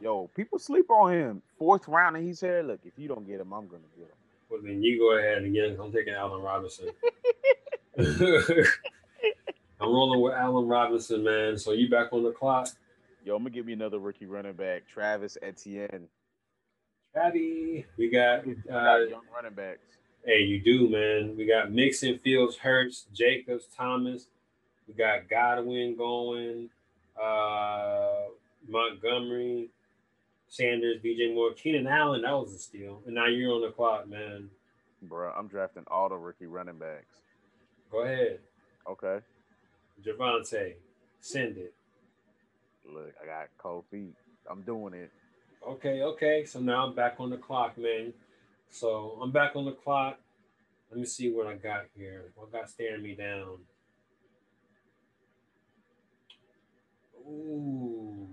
Yo, 0.00 0.30
people 0.34 0.58
sleep 0.58 0.90
on 0.90 1.12
him. 1.12 1.42
Fourth 1.58 1.86
round, 1.86 2.16
and 2.16 2.26
he's 2.26 2.40
here. 2.40 2.62
Look, 2.62 2.80
if 2.84 2.94
you 2.96 3.08
don't 3.08 3.26
get 3.26 3.40
him, 3.40 3.52
I'm 3.52 3.66
gonna 3.66 3.82
get 3.96 4.06
him. 4.06 4.16
Well, 4.50 4.60
then 4.62 4.82
you 4.82 4.98
go 4.98 5.18
ahead 5.18 5.42
and 5.42 5.54
get. 5.54 5.70
him. 5.70 5.80
I'm 5.80 5.92
taking 5.92 6.14
Allen 6.14 6.40
Robinson. 6.40 6.88
I'm 9.80 9.90
rolling 9.92 10.20
with 10.20 10.34
Allen 10.34 10.66
Robinson, 10.66 11.22
man. 11.22 11.58
So 11.58 11.72
you 11.72 11.88
back 11.88 12.12
on 12.12 12.22
the 12.22 12.30
clock, 12.32 12.68
Yo, 13.24 13.34
I'm 13.34 13.42
gonna 13.42 13.50
give 13.50 13.64
me 13.64 13.72
another 13.72 13.98
rookie 13.98 14.26
running 14.26 14.52
back, 14.52 14.82
Travis 14.86 15.38
Etienne. 15.40 16.08
Travi. 17.16 17.84
We 17.96 18.10
got. 18.10 18.46
We 18.46 18.54
Uh, 18.70 18.96
young 18.98 19.22
running 19.34 19.54
backs. 19.54 19.80
hey, 20.26 20.40
you 20.40 20.60
do, 20.60 20.88
man. 20.90 21.34
We 21.36 21.46
got 21.46 21.72
Mixon, 21.72 22.18
Fields, 22.18 22.56
Hurts, 22.56 23.06
Jacobs, 23.14 23.66
Thomas. 23.74 24.26
We 24.86 24.94
got 24.94 25.28
Godwin 25.28 25.96
going. 25.96 26.68
Uh, 27.20 28.24
Montgomery, 28.68 29.68
Sanders, 30.48 31.00
DJ 31.02 31.32
Moore, 31.34 31.52
Keenan 31.52 31.86
Allen. 31.86 32.22
That 32.22 32.32
was 32.32 32.52
a 32.52 32.58
steal. 32.58 33.00
And 33.06 33.14
now 33.14 33.26
you're 33.26 33.52
on 33.54 33.62
the 33.62 33.70
clock, 33.70 34.08
man. 34.08 34.50
Bro, 35.02 35.32
I'm 35.36 35.48
drafting 35.48 35.84
all 35.86 36.08
the 36.08 36.16
rookie 36.16 36.46
running 36.46 36.78
backs. 36.78 37.16
Go 37.94 38.00
ahead. 38.00 38.40
Okay. 38.90 39.18
Javonte, 40.04 40.74
send 41.20 41.56
it. 41.56 41.72
Look, 42.84 43.14
I 43.22 43.24
got 43.24 43.48
cold 43.56 43.84
feet. 43.88 44.16
I'm 44.50 44.62
doing 44.62 44.94
it. 44.94 45.12
Okay, 45.64 46.02
okay. 46.02 46.44
So 46.44 46.58
now 46.58 46.88
I'm 46.88 46.96
back 46.96 47.14
on 47.20 47.30
the 47.30 47.36
clock, 47.36 47.78
man. 47.78 48.12
So 48.68 49.16
I'm 49.22 49.30
back 49.30 49.54
on 49.54 49.64
the 49.64 49.70
clock. 49.70 50.18
Let 50.90 50.98
me 50.98 51.06
see 51.06 51.30
what 51.30 51.46
I 51.46 51.54
got 51.54 51.84
here. 51.96 52.32
What 52.34 52.50
got 52.50 52.68
staring 52.68 53.04
me 53.04 53.14
down? 53.14 53.58
Ooh. 57.28 58.26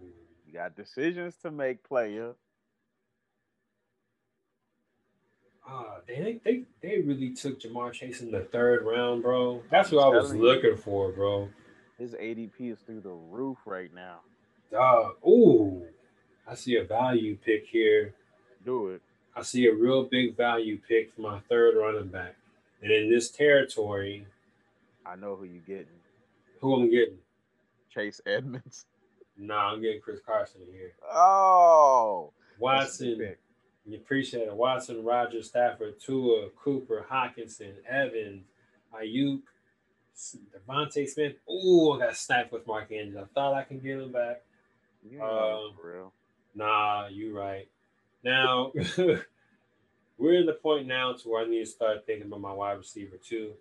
You 0.48 0.54
got 0.54 0.76
decisions 0.76 1.36
to 1.44 1.52
make, 1.52 1.84
player. 1.84 2.34
Ah, 5.74 6.00
they, 6.06 6.40
they 6.44 6.64
they 6.82 7.00
really 7.00 7.30
took 7.34 7.62
Ja'Marr 7.62 7.94
Chase 7.94 8.22
in 8.22 8.30
the 8.32 8.42
third 8.42 8.84
round, 8.86 9.24
bro. 9.24 9.64
That's 9.70 9.92
what 9.92 10.04
I 10.04 10.10
was 10.10 10.34
looking 10.34 10.76
for, 10.76 11.12
bro. 11.12 11.48
His 11.98 12.14
ADP 12.14 12.74
is 12.74 12.80
through 12.80 13.02
the 13.02 13.10
roof 13.12 13.60
right 13.66 13.94
now. 13.94 14.20
Dog. 14.72 15.16
Ooh. 15.26 15.86
I 16.48 16.56
see 16.56 16.76
a 16.76 16.84
value 16.84 17.38
pick 17.38 17.68
here. 17.68 18.14
Do 18.66 18.90
it. 18.90 19.02
I 19.36 19.44
see 19.44 19.68
a 19.68 19.74
real 19.74 20.04
big 20.04 20.36
value 20.36 20.80
pick 20.88 21.14
for 21.14 21.22
my 21.22 21.40
third 21.48 21.78
running 21.78 22.10
back. 22.10 22.36
And 22.82 22.92
in 22.92 23.10
this 23.10 23.30
territory, 23.30 24.26
I 25.06 25.16
know 25.16 25.36
who 25.36 25.46
you're 25.46 25.62
getting. 25.62 26.00
who 26.60 26.76
I'm 26.76 26.90
getting? 26.90 27.20
Chase 27.94 28.20
Edmonds. 28.26 28.86
Nah, 29.38 29.74
I'm 29.74 29.82
getting 29.82 30.02
Chris 30.02 30.20
Carson 30.26 30.62
here. 30.72 30.94
Oh, 31.12 32.32
that's 32.62 33.00
a 33.00 33.06
good 33.06 33.18
Watson. 33.20 33.36
You 33.86 33.98
appreciate 33.98 34.44
it. 34.48 34.54
Watson, 34.54 35.04
Rogers, 35.04 35.48
Stafford, 35.48 36.00
Tua, 36.00 36.50
Cooper, 36.50 37.06
Hockenson, 37.12 37.74
Evans, 37.90 38.44
Aiyuk, 38.94 39.42
DeVonta 40.56 41.08
Smith. 41.10 41.34
Ooh, 41.50 41.94
I 41.94 42.00
got 42.06 42.16
sniped 42.16 42.52
with 42.52 42.68
Mark 42.68 42.92
Andrews. 42.92 43.18
I 43.24 43.34
thought 43.34 43.54
I 43.56 43.64
can 43.64 43.80
get 43.80 43.98
him 44.00 44.12
back. 44.12 44.42
Uh, 45.20 45.72
for 45.76 45.94
real. 45.96 46.14
Nah, 46.54 47.08
you 47.08 47.36
right. 47.36 47.68
Now 48.24 48.72
we're 50.18 50.34
in 50.40 50.46
the 50.46 50.54
point 50.62 50.86
now 50.86 51.14
to 51.14 51.28
where 51.30 51.44
I 51.44 51.48
need 51.50 51.62
to 51.62 51.66
start 51.66 52.06
thinking 52.06 52.28
about 52.28 52.42
my 52.42 52.54
wide 52.54 52.74
receiver 52.78 53.18
too. 53.18 53.54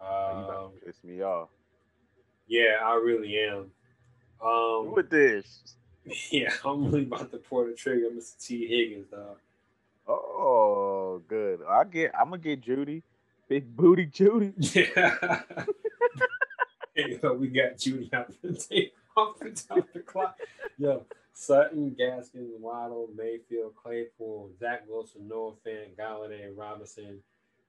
you 0.00 0.06
Um, 0.06 0.72
piss 0.84 1.02
me 1.02 1.22
off. 1.22 1.48
yeah, 2.46 2.76
I 2.84 2.94
really 2.96 3.38
am. 3.38 3.70
Um, 4.44 4.92
With 4.94 5.08
this. 5.08 5.76
yeah, 6.30 6.52
I'm 6.64 6.84
really 6.84 7.04
about 7.04 7.30
to 7.30 7.38
pull 7.38 7.64
the 7.66 7.72
trigger, 7.72 8.10
Mr. 8.14 8.38
Tee 8.46 8.66
Higgins, 8.66 9.06
dog. 9.10 9.38
Oh, 10.08 11.22
good. 11.28 11.60
I 11.68 11.84
get. 11.84 12.12
I'm 12.18 12.30
gonna 12.30 12.38
get 12.38 12.62
Jeudy. 12.62 13.02
Big 13.48 13.76
booty 13.76 14.06
Judy. 14.06 14.52
Yeah. 14.74 15.42
hey, 16.94 17.18
yo, 17.22 17.34
we 17.34 17.48
got 17.48 17.76
Jeudy 17.76 18.12
out 18.12 18.32
the 18.42 18.54
tape 18.54 18.94
off 19.16 19.38
the 19.38 19.50
top 19.50 19.86
the 19.92 20.00
clock. 20.00 20.38
Yo, 20.78 21.04
Sutton, 21.32 21.94
Gaskins, 21.98 22.52
Waddle, 22.58 23.08
Mayfield, 23.16 23.74
Claypool, 23.76 24.50
Zach 24.58 24.84
Wilson, 24.88 25.28
Noah 25.28 25.52
Fant, 25.66 25.96
Golladay, 25.98 26.50
Robinson. 26.54 27.20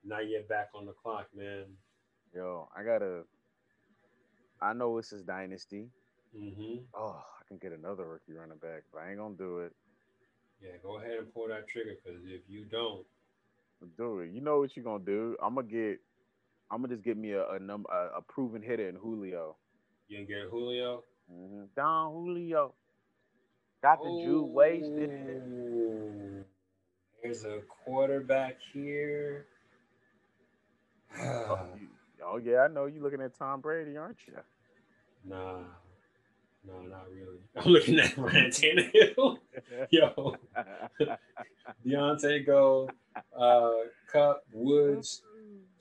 Now 0.06 0.20
you're 0.20 0.44
back 0.44 0.70
on 0.74 0.86
the 0.86 0.94
clock, 0.94 1.28
man. 1.36 1.66
Yo, 2.34 2.70
I 2.76 2.84
gotta. 2.84 3.24
I 4.62 4.74
know 4.74 4.98
this 4.98 5.12
is 5.12 5.24
dynasty. 5.24 5.90
Mm-hmm. 6.36 6.78
Oh, 6.94 7.22
I 7.22 7.48
can 7.48 7.58
get 7.58 7.72
another 7.72 8.06
rookie 8.06 8.34
running 8.34 8.58
back, 8.58 8.84
but 8.92 9.02
I 9.02 9.10
ain't 9.10 9.20
gonna 9.20 9.36
do 9.36 9.60
it. 9.60 9.74
Yeah, 10.62 10.72
go 10.82 10.98
ahead 10.98 11.18
and 11.20 11.34
pull 11.34 11.48
that 11.50 11.68
trigger 11.68 11.96
because 12.04 12.22
if 12.26 12.42
you 12.48 12.66
don't, 12.66 13.06
do 13.98 14.20
it. 14.20 14.32
You 14.32 14.42
know 14.42 14.60
what 14.60 14.76
you're 14.76 14.84
gonna 14.84 15.04
do? 15.04 15.36
I'm 15.42 15.56
gonna 15.56 15.68
get. 15.68 16.00
I'm 16.70 16.82
gonna 16.82 16.96
just 16.96 17.06
get 17.06 17.18
me 17.18 17.32
a, 17.32 17.48
a 17.50 17.60
number, 17.60 17.90
a, 17.90 18.18
a, 18.18 18.22
proven 18.22 18.62
hitter 18.62 18.90
in 18.90 18.96
Julio. 18.96 19.56
You 20.10 20.18
can 20.18 20.26
get 20.26 20.50
Julio. 20.50 21.04
Mm-hmm. 21.32 21.64
Don 21.76 22.12
Julio. 22.12 22.74
Got 23.82 24.02
the 24.02 24.10
oh, 24.10 24.24
Jew 24.24 24.44
wasted. 24.44 25.12
There's 27.22 27.46
a 27.46 27.60
quarterback 27.86 28.58
here. 28.74 29.46
oh, 31.22 31.68
oh 32.26 32.38
yeah, 32.38 32.62
I 32.62 32.68
know 32.68 32.86
you're 32.86 33.04
looking 33.04 33.22
at 33.22 33.38
Tom 33.38 33.62
Brady, 33.62 33.96
aren't 33.98 34.18
you? 34.28 34.34
Nah, 35.24 35.60
no, 36.68 36.82
not 36.88 37.06
really. 37.12 37.38
I'm 37.56 37.72
looking 37.72 38.00
at 38.00 38.18
Ryan 38.18 38.52
Tannehill. 38.52 39.38
Yo, 39.90 40.36
Diontae 41.86 42.46
Go, 42.46 42.90
uh, 43.38 43.72
Kupp, 44.12 44.44
Woods, 44.52 45.22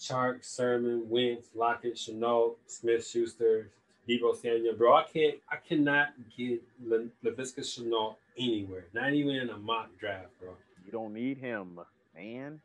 Chark, 0.00 0.44
Sermon, 0.44 1.08
Wentz, 1.08 1.48
Lockett, 1.54 1.96
Shenault, 1.96 2.56
Smith, 2.66 3.06
Schuster, 3.06 3.70
Deebo 4.08 4.36
Samuel. 4.40 4.74
Bro, 4.76 4.94
I 4.94 5.04
can't, 5.04 5.36
I 5.50 5.56
cannot 5.56 6.08
get 6.36 6.62
Le- 6.84 7.08
Laviska 7.24 7.60
Shenault 7.60 8.16
anywhere. 8.38 8.86
Not 8.92 9.12
even 9.12 9.36
in 9.36 9.50
a 9.50 9.58
mock 9.58 9.88
draft, 9.98 10.28
bro. 10.40 10.50
You 10.84 10.92
don't 10.92 11.12
need 11.12 11.38
him, 11.38 11.80
man. 12.14 12.60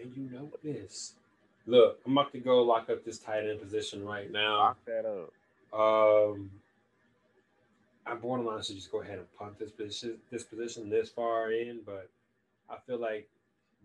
And 0.00 0.16
you 0.16 0.28
know 0.30 0.50
this. 0.64 1.14
Look, 1.66 2.00
I'm 2.04 2.12
about 2.12 2.32
to 2.32 2.38
go 2.38 2.62
lock 2.62 2.90
up 2.90 3.04
this 3.04 3.18
tight 3.18 3.44
end 3.48 3.60
position 3.60 4.04
right 4.04 4.30
now. 4.30 4.58
Lock 4.58 4.78
that 4.86 5.04
up. 5.06 5.32
Um, 5.78 6.50
I'm 8.06 8.20
borderline 8.20 8.62
should 8.62 8.76
just 8.76 8.90
go 8.90 9.02
ahead 9.02 9.18
and 9.18 9.32
punt 9.38 9.58
this 9.58 9.70
position, 9.70 10.18
this 10.30 10.42
position 10.42 10.90
this 10.90 11.08
far 11.08 11.52
in, 11.52 11.80
but 11.86 12.10
I 12.68 12.76
feel 12.86 12.98
like 12.98 13.28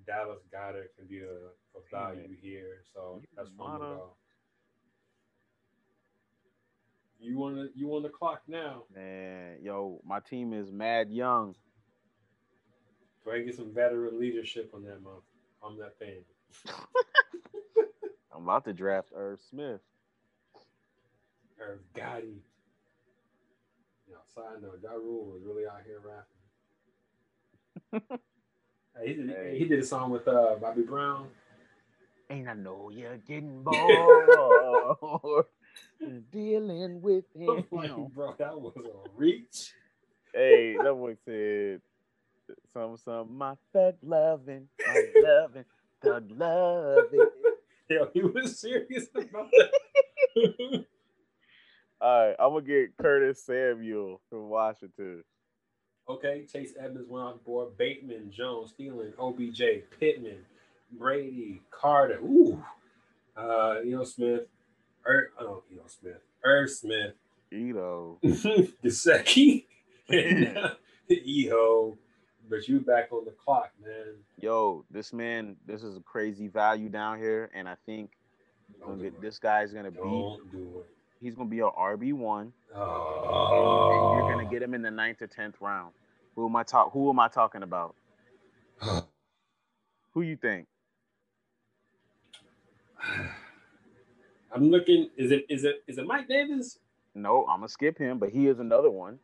Dallas 0.05 0.39
Goedert 0.51 0.95
can 0.97 1.07
be 1.07 1.19
a, 1.19 1.77
a 1.77 1.81
value 1.91 2.35
here, 2.41 2.81
so 2.93 3.21
that's 3.35 3.49
where 3.55 3.67
gonna 3.69 3.83
go. 3.83 4.09
You 7.19 7.37
want 7.37 7.55
to 7.55 7.69
you 7.75 7.93
on 7.95 8.03
the 8.03 8.09
clock 8.09 8.43
now? 8.47 8.83
Man, 8.95 9.57
yo, 9.61 9.99
my 10.05 10.19
team 10.19 10.53
is 10.53 10.71
mad 10.71 11.09
young. 11.09 11.55
Go 13.23 13.31
ahead 13.31 13.41
and 13.41 13.49
get 13.49 13.57
some 13.57 13.73
veteran 13.73 14.19
leadership 14.19 14.71
on 14.73 14.83
that 14.83 15.01
month 15.01 15.23
on 15.61 15.77
that 15.77 15.97
thing. 15.99 16.23
I'm 18.33 18.43
about 18.43 18.65
to 18.65 18.73
draft 18.73 19.09
Irv 19.15 19.39
Smith. 19.49 19.81
Irv 21.59 21.79
Gotti. 21.95 22.37
Side 24.33 24.61
note, 24.61 24.79
Ja 24.83 24.91
Rule 24.91 25.25
was 25.25 25.41
really 25.43 25.65
out 25.65 25.81
here 25.85 25.99
rapping. 27.91 28.19
hey, 28.99 29.07
he, 29.07 29.13
did, 29.13 29.29
hey. 29.29 29.57
he 29.57 29.65
did 29.65 29.79
a 29.79 29.85
song 29.85 30.11
with 30.11 30.27
uh, 30.27 30.55
Bobby 30.61 30.83
Brown. 30.83 31.27
And 32.29 32.49
I 32.49 32.53
know 32.53 32.89
you're 32.89 33.17
getting 33.17 33.63
bored 33.63 35.45
dealing 36.31 37.01
with 37.01 37.25
him. 37.35 37.65
Like, 37.71 37.91
bro, 38.13 38.35
that 38.37 38.59
was 38.59 38.73
a 38.77 39.09
reach. 39.15 39.73
Hey, 40.33 40.75
that 40.77 40.93
boy 40.93 41.15
said 41.25 41.81
some 42.73 42.97
some 42.97 43.37
my 43.37 43.55
thug 43.73 43.95
loving, 44.03 44.67
my 44.85 45.05
loving, 45.23 45.65
thug 46.01 46.31
loving. 46.31 47.29
Yo, 47.89 48.09
he 48.13 48.21
was 48.21 48.59
serious 48.59 49.07
about 49.15 49.49
that. 49.51 50.85
All 51.99 52.27
right, 52.27 52.35
I'm 52.39 52.51
gonna 52.51 52.61
get 52.61 52.95
Curtis 52.97 53.43
Samuel 53.43 54.21
from 54.29 54.49
Washington. 54.49 55.23
Okay, 56.07 56.45
Chase 56.51 56.73
Edmonds 56.79 57.09
went 57.09 57.25
off 57.25 57.43
board. 57.43 57.75
Bateman, 57.77 58.31
Jones, 58.31 58.73
Thielen, 58.79 59.13
OBJ, 59.17 59.83
Pittman, 59.99 60.45
Brady, 60.91 61.61
Carter. 61.71 62.19
Ooh, 62.19 62.63
uh, 63.35 63.77
Eno 63.83 64.03
Smith, 64.03 64.43
er, 65.07 65.31
oh, 65.39 65.63
Eno 65.71 65.83
Smith, 65.87 66.21
Irv 66.45 66.69
Smith, 66.69 67.13
Eno, 67.51 68.19
Gesicki, 68.23 69.65
and 70.07 70.75
Eho. 71.09 71.97
But 72.49 72.67
you 72.67 72.79
back 72.79 73.11
on 73.11 73.25
the 73.25 73.31
clock, 73.31 73.71
man. 73.83 74.13
Yo, 74.39 74.85
this 74.91 75.11
man, 75.11 75.57
this 75.65 75.83
is 75.83 75.97
a 75.97 76.01
crazy 76.01 76.47
value 76.47 76.89
down 76.89 77.17
here, 77.17 77.49
and 77.53 77.67
I 77.67 77.75
think 77.85 78.11
get, 79.01 79.19
this 79.19 79.39
guy's 79.39 79.73
gonna 79.73 79.91
Don't 79.91 80.51
be. 80.51 80.59
He's 81.21 81.35
gonna 81.35 81.49
be 81.49 81.59
a 81.59 81.69
RB 81.69 82.13
one. 82.13 82.53
Oh. 82.75 84.11
And 84.13 84.17
you're 84.17 84.31
gonna 84.31 84.49
get 84.49 84.61
him 84.61 84.73
in 84.73 84.81
the 84.81 84.91
ninth 84.91 85.21
or 85.21 85.27
tenth 85.27 85.55
round. 85.59 85.93
Who 86.35 86.47
am 86.47 86.55
I 86.55 86.63
talk? 86.63 86.91
Who 86.93 87.09
am 87.09 87.19
I 87.19 87.27
talking 87.27 87.63
about? 87.63 87.95
who 90.13 90.21
you 90.21 90.37
think? 90.37 90.67
I'm 94.53 94.69
looking. 94.69 95.09
Is 95.17 95.31
it 95.31 95.45
is 95.49 95.63
it 95.63 95.83
is 95.87 95.97
it 95.97 96.05
Mike 96.05 96.27
Davis? 96.27 96.79
No, 97.15 97.45
I'm 97.47 97.59
gonna 97.59 97.69
skip 97.69 97.97
him, 97.97 98.19
but 98.19 98.29
he 98.29 98.47
is 98.47 98.59
another 98.59 98.91
one. 98.91 99.19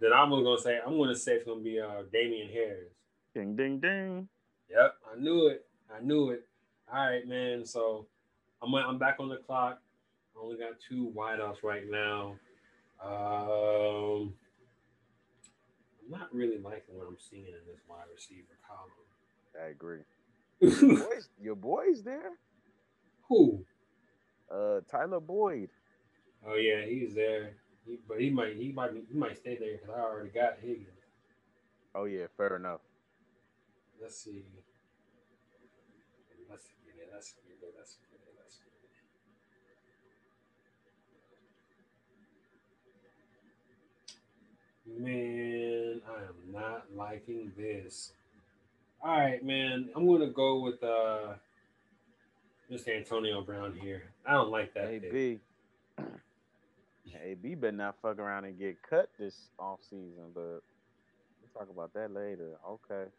Then 0.00 0.12
I'm 0.12 0.30
gonna 0.30 0.58
say 0.58 0.78
I'm 0.84 0.96
gonna 0.96 1.14
say 1.14 1.34
it's 1.34 1.44
gonna 1.44 1.60
be 1.60 1.80
uh 1.80 2.02
Damien 2.12 2.48
Harris. 2.48 2.92
Ding 3.34 3.56
ding 3.56 3.78
ding. 3.78 4.28
Yep, 4.70 4.94
I 5.12 5.20
knew 5.20 5.48
it. 5.48 5.66
I 5.94 6.00
knew 6.02 6.30
it. 6.30 6.46
All 6.92 7.06
right, 7.06 7.26
man. 7.26 7.64
So 7.66 8.06
I'm 8.62 8.74
I'm 8.74 8.98
back 8.98 9.16
on 9.18 9.28
the 9.28 9.36
clock 9.36 9.80
only 10.42 10.56
got 10.56 10.80
two 10.86 11.12
wideouts 11.16 11.62
right 11.62 11.90
now. 11.90 12.36
Um, 13.04 14.34
I'm 16.04 16.10
not 16.10 16.32
really 16.32 16.58
liking 16.58 16.96
what 16.96 17.06
I'm 17.06 17.18
seeing 17.18 17.46
in 17.46 17.66
this 17.66 17.80
wide 17.88 18.06
receiver 18.12 18.58
column. 18.66 18.90
I 19.60 19.68
agree. 19.68 20.00
your, 20.60 20.70
boys, 20.70 21.28
your 21.40 21.54
boys 21.54 22.02
there? 22.02 22.32
Who? 23.28 23.64
Uh, 24.52 24.80
Tyler 24.90 25.20
Boyd. 25.20 25.68
Oh 26.46 26.54
yeah, 26.54 26.84
he's 26.86 27.14
there. 27.14 27.52
He, 27.86 27.98
but 28.08 28.20
he 28.20 28.30
might 28.30 28.56
he 28.56 28.72
might 28.72 28.90
he 29.10 29.18
might 29.18 29.36
stay 29.36 29.56
there 29.58 29.72
because 29.72 29.90
I 29.90 30.00
already 30.00 30.30
got 30.30 30.58
Higgins. 30.60 30.88
Oh 31.94 32.04
yeah, 32.04 32.26
fair 32.36 32.56
enough. 32.56 32.80
Let's 34.00 34.18
see. 34.22 34.44
Let's 36.48 36.64
see. 36.64 36.70
Let's 37.12 37.26
see. 37.26 37.36
Let's 37.76 37.90
see. 37.90 38.08
Man, 44.96 46.00
I 46.08 46.22
am 46.22 46.52
not 46.52 46.86
liking 46.96 47.52
this. 47.56 48.12
All 49.02 49.16
right, 49.16 49.44
man. 49.44 49.90
I'm 49.94 50.06
gonna 50.06 50.28
go 50.30 50.60
with 50.60 50.82
uh 50.82 51.34
Mr. 52.70 52.96
Antonio 52.96 53.42
Brown 53.42 53.78
here. 53.80 54.04
I 54.26 54.32
don't 54.32 54.50
like 54.50 54.74
that. 54.74 54.88
AB. 54.88 55.40
AB 57.22 57.54
better 57.54 57.76
not 57.76 57.96
fuck 58.00 58.18
around 58.18 58.44
and 58.44 58.58
get 58.58 58.76
cut 58.82 59.10
this 59.18 59.48
off 59.58 59.80
season, 59.82 60.32
but 60.34 60.40
we'll 60.40 61.52
talk 61.54 61.68
about 61.70 61.92
that 61.94 62.12
later. 62.12 62.56
Okay. 62.68 63.10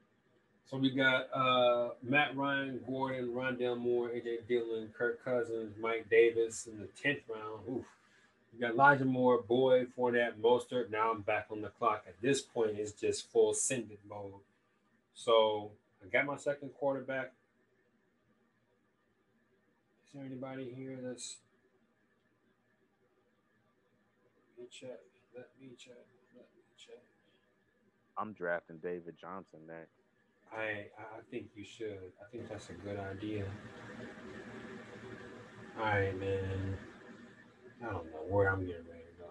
So 0.70 0.78
we 0.78 0.92
got 0.92 1.28
uh 1.34 1.90
Matt 2.04 2.36
Ryan, 2.36 2.80
Gordon, 2.88 3.30
Rondale 3.30 3.78
Moore, 3.78 4.10
AJ 4.10 4.48
Dillon, 4.48 4.90
Kirk 4.98 5.24
Cousins, 5.24 5.76
Mike 5.80 6.10
Davis 6.10 6.68
in 6.68 6.80
the 6.80 6.88
tenth 7.02 7.22
round. 7.30 7.62
Oof. 7.70 7.86
You 8.54 8.60
got 8.60 8.72
Elijah 8.72 9.06
Moore, 9.06 9.42
Boyd, 9.42 9.90
Fournette, 9.98 10.34
Mostert. 10.42 10.90
Now 10.90 11.12
I'm 11.12 11.22
back 11.22 11.48
on 11.52 11.62
the 11.62 11.70
clock. 11.70 12.04
At 12.08 12.22
this 12.22 12.42
point, 12.42 12.72
it's 12.78 12.92
just 12.92 13.32
full 13.32 13.54
send 13.54 13.92
it 13.92 14.00
mode. 14.08 14.42
So 15.14 15.72
I 16.04 16.08
got 16.08 16.26
my 16.26 16.38
second 16.38 16.70
quarterback. 16.80 17.34
Is 20.08 20.14
there 20.14 20.26
anybody 20.26 20.74
here 20.76 20.98
that's 21.02 21.38
let 24.58 24.64
me 24.64 24.68
check. 24.72 25.00
Let 25.36 25.48
me 25.62 25.70
check. 25.78 25.94
Let 26.36 26.44
me 26.44 26.64
check. 26.78 27.02
I'm 28.18 28.34
drafting 28.34 28.78
David 28.78 29.16
Johnson 29.20 29.60
next. 29.68 29.92
I 30.52 30.88
I 30.98 31.22
think 31.30 31.50
you 31.56 31.64
should. 31.64 32.12
I 32.20 32.30
think 32.32 32.50
that's 32.50 32.70
a 32.70 32.74
good 32.74 33.00
idea. 33.00 33.46
All 35.78 35.86
right, 35.86 36.20
man. 36.20 36.78
I 37.82 37.86
don't 37.86 38.06
know 38.12 38.24
where 38.28 38.52
I'm 38.52 38.66
getting 38.66 38.86
ready 38.90 39.04
to 39.18 39.24
go. 39.24 39.30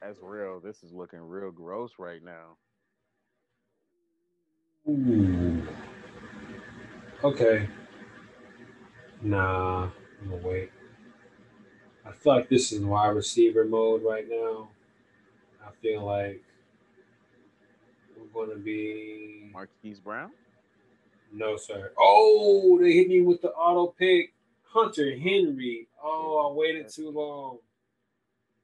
That's 0.00 0.18
real. 0.22 0.60
This 0.60 0.82
is 0.82 0.92
looking 0.92 1.20
real 1.20 1.50
gross 1.50 1.92
right 1.98 2.22
now. 2.22 2.56
Ooh. 4.88 5.66
Okay. 7.24 7.68
Nah, 9.20 9.90
I'm 10.22 10.30
gonna 10.30 10.46
wait. 10.46 10.70
I 12.06 12.12
feel 12.12 12.36
like 12.36 12.48
this 12.48 12.72
is 12.72 12.80
wide 12.82 13.08
receiver 13.08 13.64
mode 13.64 14.02
right 14.02 14.26
now. 14.28 14.68
I 15.66 15.70
feel 15.82 16.04
like 16.04 16.42
we're 18.16 18.46
gonna 18.46 18.58
be 18.58 19.50
Marquise 19.52 19.98
Brown. 19.98 20.30
No, 21.32 21.56
sir. 21.56 21.92
Oh, 21.98 22.78
they 22.80 22.92
hit 22.92 23.08
me 23.08 23.20
with 23.20 23.42
the 23.42 23.50
auto 23.50 23.88
pick. 23.88 24.32
Hunter 24.72 25.16
Henry. 25.16 25.88
Oh, 26.02 26.50
I 26.50 26.54
waited 26.54 26.88
too 26.88 27.10
long. 27.10 27.58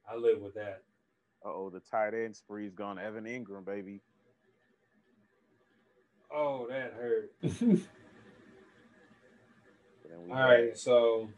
I 0.09 0.15
live 0.15 0.41
with 0.41 0.53
that. 0.53 0.83
oh, 1.43 1.69
the 1.69 1.79
tight 1.79 2.13
end 2.13 2.35
spree's 2.35 2.73
gone. 2.73 2.99
Evan 2.99 3.25
Engram, 3.25 3.65
baby. 3.65 4.01
Oh, 6.33 6.67
that 6.69 6.93
hurt. 6.93 7.31
All 10.29 10.35
right, 10.35 10.77
so 10.77 11.29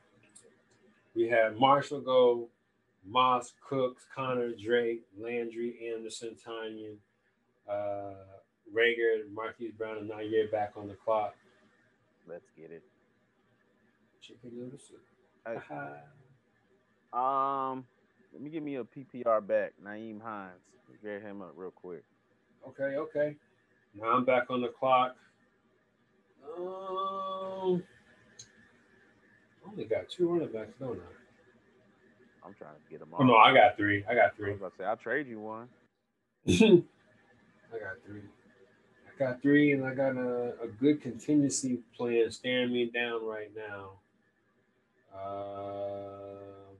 we 1.15 1.27
have 1.29 1.57
Marshall 1.57 2.01
go, 2.01 2.49
Moss, 3.05 3.53
Cooks, 3.67 4.05
Connor, 4.15 4.51
Drake, 4.53 5.03
Landry, 5.19 5.91
Anderson, 5.93 6.35
Tanya, 6.43 6.91
uh, 7.69 8.13
Reagor, 8.73 9.31
Marquise 9.33 9.71
Brown, 9.77 9.97
and 9.97 10.09
Nair 10.09 10.47
back 10.51 10.73
on 10.75 10.87
the 10.87 10.93
clock. 10.93 11.35
Let's 12.27 12.49
get 12.57 12.71
it. 12.71 12.83
Chicken 14.27 14.51
noodle 14.53 14.77
um, 17.13 17.85
let 18.33 18.41
me 18.41 18.49
give 18.49 18.61
me 18.61 18.75
a 18.75 18.83
PPR 18.83 19.45
back. 19.45 19.71
Nyheim 19.81 20.21
Hines. 20.21 20.59
Get 21.01 21.21
him 21.21 21.41
up 21.41 21.53
real 21.55 21.71
quick. 21.71 22.03
Okay, 22.67 22.97
okay. 22.97 23.35
Now 23.95 24.07
I'm 24.07 24.25
back 24.25 24.49
on 24.49 24.61
the 24.61 24.67
clock. 24.67 25.15
Um, 26.43 27.83
I 29.65 29.69
only 29.69 29.85
got 29.85 30.09
two 30.09 30.27
running 30.29 30.51
backs, 30.51 30.73
don't 30.79 30.99
I? 30.99 32.45
I'm 32.45 32.53
trying 32.53 32.75
to 32.75 32.91
get 32.91 32.99
them 32.99 33.13
all. 33.13 33.21
Oh, 33.21 33.25
no, 33.25 33.35
I 33.37 33.53
got 33.53 33.77
three. 33.77 34.03
I 34.09 34.15
got 34.15 34.35
three. 34.35 34.49
I 34.49 34.51
was 34.53 34.59
about 34.59 34.71
to 34.73 34.77
say, 34.77 34.85
I'll 34.85 34.97
trade 34.97 35.27
you 35.27 35.39
one. 35.39 35.69
I 36.47 36.59
got 37.79 37.97
three. 38.05 38.21
I 39.05 39.19
got 39.19 39.41
three, 39.41 39.71
and 39.71 39.85
I 39.85 39.93
got 39.93 40.17
a, 40.17 40.55
a 40.61 40.67
good 40.67 41.01
contingency 41.01 41.79
plan 41.95 42.29
staring 42.31 42.73
me 42.73 42.91
down 42.93 43.25
right 43.25 43.51
now. 43.55 43.91
Uh, 45.17 46.73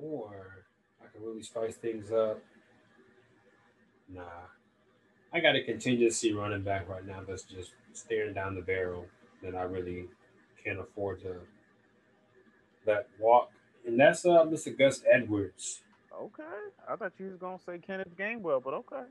or 0.00 0.64
I 1.02 1.06
can 1.12 1.24
really 1.24 1.42
spice 1.42 1.76
things 1.76 2.10
up. 2.12 2.42
Nah. 4.08 4.22
I 5.32 5.40
got 5.40 5.56
a 5.56 5.62
contingency 5.62 6.32
running 6.32 6.62
back 6.62 6.88
right 6.88 7.04
now 7.04 7.20
that's 7.26 7.42
just 7.42 7.72
staring 7.92 8.34
down 8.34 8.54
the 8.54 8.62
barrel 8.62 9.06
that 9.42 9.54
I 9.54 9.62
really 9.62 10.06
can't 10.62 10.78
afford 10.78 11.20
to 11.22 11.36
let 12.86 13.08
walk. 13.18 13.50
And 13.86 13.98
that's 13.98 14.24
uh 14.24 14.44
Mr. 14.44 14.76
Gus 14.76 15.02
Edwards. 15.10 15.82
Okay. 16.14 16.42
I 16.88 16.96
thought 16.96 17.12
you 17.18 17.26
was 17.26 17.36
gonna 17.36 17.58
say 17.58 17.78
Kenneth 17.78 18.16
Gainwell, 18.16 18.62
but 18.62 18.74
okay. 18.74 19.02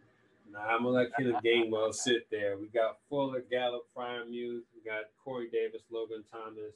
Nah, 0.54 0.60
I'm 0.60 0.84
gonna 0.84 0.90
let 0.90 1.16
Kenneth 1.18 1.42
Gainwell 1.44 1.94
sit 1.94 2.30
there. 2.30 2.58
We 2.58 2.68
got 2.68 2.98
Fuller, 3.10 3.44
Gallup, 3.50 3.88
Freiermuth. 3.98 4.62
We 4.76 4.84
got 4.86 5.06
Corey 5.24 5.50
Davis, 5.52 5.82
Logan 5.92 6.24
Thomas, 6.32 6.76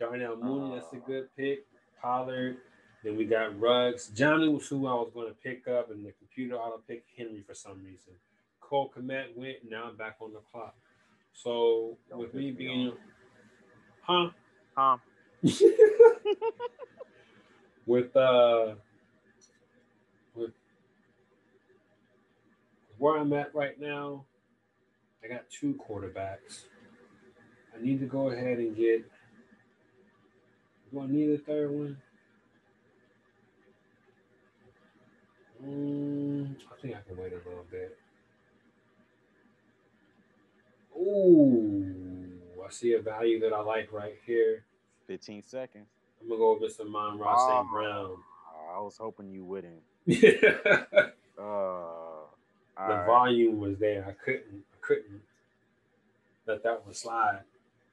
Darnell 0.00 0.36
Mooney. 0.36 0.74
That's 0.74 0.92
a 0.92 0.96
good 0.96 1.28
pick. 1.36 1.60
Pollard. 2.02 2.56
Then 3.04 3.16
we 3.16 3.24
got 3.24 3.58
Ruggs. 3.60 4.08
Johnny 4.08 4.48
was 4.48 4.66
who 4.66 4.88
I 4.88 4.94
was 4.94 5.10
going 5.14 5.28
to 5.28 5.34
pick 5.34 5.68
up, 5.68 5.92
and 5.92 6.04
the 6.04 6.10
computer 6.12 6.56
auto 6.56 6.82
pick 6.88 7.04
Henry 7.16 7.44
for 7.46 7.54
some 7.54 7.80
reason. 7.84 8.14
Cole 8.60 8.92
Kmet 8.96 9.36
went. 9.36 9.58
Now 9.68 9.84
I'm 9.88 9.96
back 9.96 10.16
on 10.20 10.32
the 10.32 10.40
clock. 10.50 10.74
So 11.32 11.96
Don't 12.10 12.18
with 12.18 12.34
me 12.34 12.50
being, 12.50 12.92
huh? 14.00 14.30
Huh? 14.76 14.96
with 17.86 18.16
uh, 18.16 18.74
with 20.34 20.50
where 22.98 23.16
I'm 23.16 23.32
at 23.32 23.54
right 23.54 23.80
now, 23.80 24.24
I 25.24 25.28
got 25.28 25.48
two 25.50 25.78
quarterbacks. 25.88 26.64
I 27.76 27.82
need 27.82 28.00
to 28.00 28.06
go 28.06 28.30
ahead 28.30 28.58
and 28.58 28.76
get. 28.76 29.04
Do 30.92 31.00
I 31.00 31.06
need 31.06 31.30
a 31.30 31.38
third 31.38 31.70
one? 31.70 31.96
Mm, 35.64 36.54
I 36.72 36.80
think 36.80 36.94
I 36.94 37.00
can 37.06 37.16
wait 37.16 37.32
a 37.32 37.48
little 37.48 37.66
bit. 37.70 37.98
Ooh, 40.96 42.40
I 42.64 42.70
see 42.70 42.94
a 42.94 43.02
value 43.02 43.40
that 43.40 43.52
I 43.52 43.60
like 43.60 43.92
right 43.92 44.16
here. 44.26 44.64
15 45.06 45.42
seconds. 45.42 45.86
I'm 46.20 46.28
gonna 46.28 46.38
go 46.38 46.58
with 46.60 46.76
Mr. 46.76 46.88
Mon 46.88 47.18
Ross 47.18 47.38
oh, 47.40 47.62
St. 47.62 47.70
Brown. 47.70 48.16
I 48.74 48.80
was 48.80 48.96
hoping 48.98 49.30
you 49.30 49.44
wouldn't. 49.44 49.82
uh, 51.40 52.17
the 52.86 52.94
right. 52.94 53.06
volume 53.06 53.58
was 53.58 53.78
there. 53.78 54.04
I 54.06 54.12
couldn't 54.12 54.64
I 54.72 54.76
couldn't 54.80 55.22
let 56.46 56.62
that 56.62 56.84
one 56.84 56.94
slide. 56.94 57.40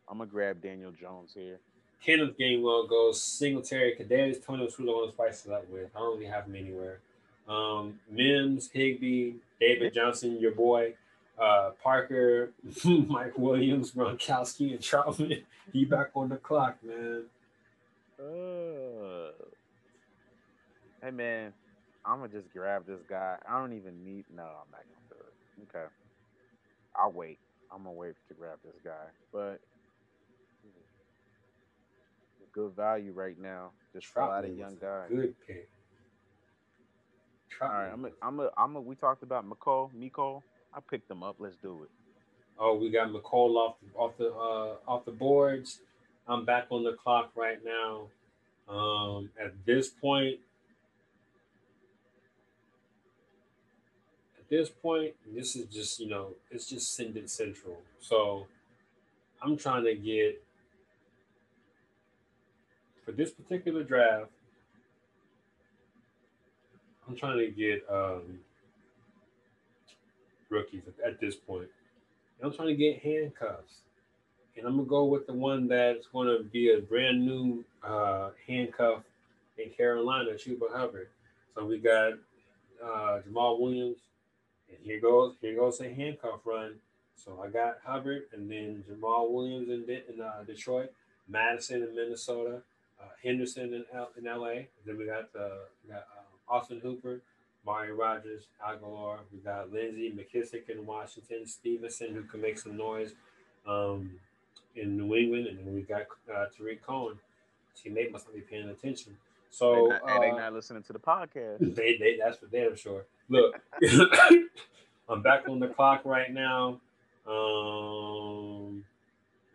I'm 0.07 0.19
gonna 0.19 0.29
grab 0.29 0.61
Daniel 0.61 0.91
Jones 0.91 1.31
here. 1.33 1.59
Kenneth 2.03 2.37
Gainwell 2.37 2.87
goes 2.87 3.21
Singletary, 3.21 3.95
Kadarius 3.99 4.45
Toney 4.45 4.65
was 4.65 4.75
who 4.75 4.89
I 4.89 4.93
want 4.93 5.09
to 5.09 5.15
spice 5.15 5.45
it 5.45 5.51
up 5.51 5.67
with. 5.69 5.89
I 5.95 5.99
don't 5.99 6.17
really 6.17 6.29
have 6.29 6.45
him 6.45 6.55
anywhere 6.55 6.99
um, 7.47 7.99
Mims, 8.09 8.69
Higbee, 8.71 9.33
David 9.59 9.93
Johnson, 9.93 10.39
your 10.39 10.51
boy, 10.51 10.93
uh, 11.39 11.71
Parker, 11.83 12.51
Mike 12.85 13.37
Williams, 13.37 13.91
Gronkowski, 13.91 14.71
and 14.71 14.79
Trautman. 14.79 15.43
He 15.73 15.83
back 15.83 16.11
on 16.13 16.29
the 16.29 16.37
clock, 16.37 16.77
man. 16.83 17.23
Uh, 18.19 19.31
hey, 21.01 21.09
man, 21.09 21.53
I'm 22.05 22.19
gonna 22.19 22.31
just 22.31 22.51
grab 22.53 22.85
this 22.85 23.01
guy. 23.09 23.37
I 23.49 23.59
don't 23.59 23.73
even 23.73 24.03
need. 24.03 24.25
No, 24.33 24.43
I'm 24.43 24.71
not 24.71 24.83
gonna 24.83 25.09
do 25.09 25.15
it. 25.15 25.69
Okay, 25.69 25.85
I'll 26.95 27.11
wait. 27.11 27.39
I'm 27.71 27.83
gonna 27.83 27.93
wait 27.93 28.15
to 28.27 28.33
grab 28.33 28.59
this 28.63 28.75
guy, 28.83 29.05
but 29.33 29.59
good 32.55 32.75
value 32.75 33.11
right 33.11 33.39
now. 33.39 33.71
Just 33.93 34.07
for 34.07 34.21
a 34.21 34.47
young 34.47 34.77
guy. 34.79 35.05
Good 35.09 35.35
pick. 35.45 35.69
All 37.61 37.69
right, 37.69 37.89
I'm 37.91 38.05
a, 38.05 38.09
I'm 38.21 38.39
a, 38.39 38.49
I'm 38.57 38.75
a, 38.75 38.81
we 38.81 38.95
talked 38.95 39.23
about 39.23 39.49
Mecole, 39.49 39.93
Miko. 39.93 40.43
I 40.73 40.79
picked 40.89 41.07
them 41.07 41.23
up. 41.23 41.37
Let's 41.39 41.55
do 41.55 41.83
it. 41.83 41.89
Oh, 42.59 42.75
we 42.75 42.89
got 42.89 43.09
Mecole 43.09 43.55
off 43.55 43.75
off 43.95 44.17
the 44.17 44.27
uh, 44.33 44.75
off 44.87 45.05
the 45.05 45.11
boards. 45.11 45.79
I'm 46.27 46.45
back 46.45 46.67
on 46.71 46.83
the 46.83 46.93
clock 46.93 47.31
right 47.35 47.59
now. 47.63 48.07
Um, 48.67 49.29
at 49.39 49.53
this 49.65 49.89
point, 49.89 50.39
at 54.45 54.49
this 54.49 54.69
point, 54.69 55.13
this 55.33 55.55
is 55.55 55.65
just 55.65 55.99
you 55.99 56.07
know, 56.07 56.29
it's 56.51 56.69
just 56.69 56.95
Sending 56.95 57.27
Central. 57.27 57.77
So 57.99 58.45
I'm 59.41 59.57
trying 59.57 59.83
to 59.85 59.95
get 59.95 60.41
for 63.03 63.11
this 63.11 63.31
particular 63.31 63.83
draft. 63.83 64.29
I'm 67.07 67.15
trying 67.15 67.37
to 67.39 67.47
get 67.49 67.85
um, 67.91 68.39
rookies 70.49 70.83
at 71.05 71.19
this 71.19 71.35
point. 71.35 71.67
I'm 72.43 72.53
trying 72.53 72.69
to 72.69 72.75
get 72.75 73.01
handcuffs. 73.01 73.81
And 74.57 74.65
I'm 74.65 74.77
gonna 74.77 74.87
go 74.87 75.05
with 75.05 75.27
the 75.27 75.33
one 75.33 75.67
that's 75.67 76.07
gonna 76.07 76.43
be 76.43 76.71
a 76.71 76.79
brand 76.79 77.25
new 77.25 77.65
uh, 77.83 78.29
handcuff 78.47 79.03
in 79.57 79.69
Carolina, 79.71 80.31
Chuba 80.31 80.71
Hubbard. 80.71 81.09
So 81.53 81.65
we 81.65 81.77
got 81.77 82.13
uh, 82.83 83.19
Jamaal 83.27 83.59
Williams, 83.59 83.97
and 84.75 84.85
here 84.85 84.99
goes 84.99 85.35
here 85.41 85.55
goes 85.55 85.79
a 85.81 85.89
handcuff 85.93 86.41
run. 86.45 86.75
So 87.15 87.41
I 87.43 87.49
got 87.49 87.77
Hubbard, 87.85 88.23
and 88.33 88.49
then 88.51 88.83
Jamaal 88.89 89.31
Williams 89.31 89.69
in, 89.69 89.85
in 90.13 90.21
uh, 90.21 90.43
Detroit, 90.45 90.91
Mattison 91.27 91.81
in 91.81 91.95
Minnesota, 91.95 92.61
uh, 93.01 93.05
Henderson 93.23 93.73
in, 93.73 93.85
L- 93.93 94.11
in 94.17 94.25
LA. 94.25 94.65
Then 94.85 94.97
we 94.97 95.05
got 95.05 95.31
the 95.33 95.59
we 95.83 95.91
got 95.93 96.05
uh, 96.17 96.53
Austin 96.53 96.79
Hooper, 96.81 97.21
Mario 97.65 97.95
Rogers, 97.95 98.47
Agholor. 98.63 99.19
We 99.31 99.39
got 99.39 99.71
Lindsey 99.71 100.11
McKissic 100.11 100.69
in 100.69 100.85
Washington, 100.85 101.47
Stevenson, 101.47 102.13
who 102.13 102.23
can 102.23 102.41
make 102.41 102.59
some 102.59 102.77
noise 102.77 103.13
um, 103.65 104.11
in 104.75 104.97
New 104.97 105.15
England, 105.15 105.47
and 105.47 105.59
then 105.65 105.73
we 105.73 105.81
got 105.81 106.03
uh, 106.33 106.45
Tarik 106.55 106.85
Cohen. 106.85 107.17
Teammate 107.75 108.11
must 108.11 108.27
not 108.27 108.35
be 108.35 108.41
paying 108.41 108.69
attention. 108.69 109.17
So 109.55 109.87
they 109.87 109.89
not, 109.89 110.03
uh, 110.17 110.19
they 110.19 110.31
not 110.31 110.53
listening 110.53 110.83
to 110.83 110.91
the 110.93 110.99
podcast. 110.99 111.59
They, 111.75 111.97
they 111.97 112.17
that's 112.21 112.37
for 112.37 112.47
damn 112.47 112.75
sure. 112.75 113.05
Look, 113.29 113.55
I'm 115.09 115.21
back 115.21 115.47
on 115.47 115.59
the 115.59 115.67
clock 115.69 116.01
right 116.03 116.29
now. 116.31 116.81
Um, 117.25 118.83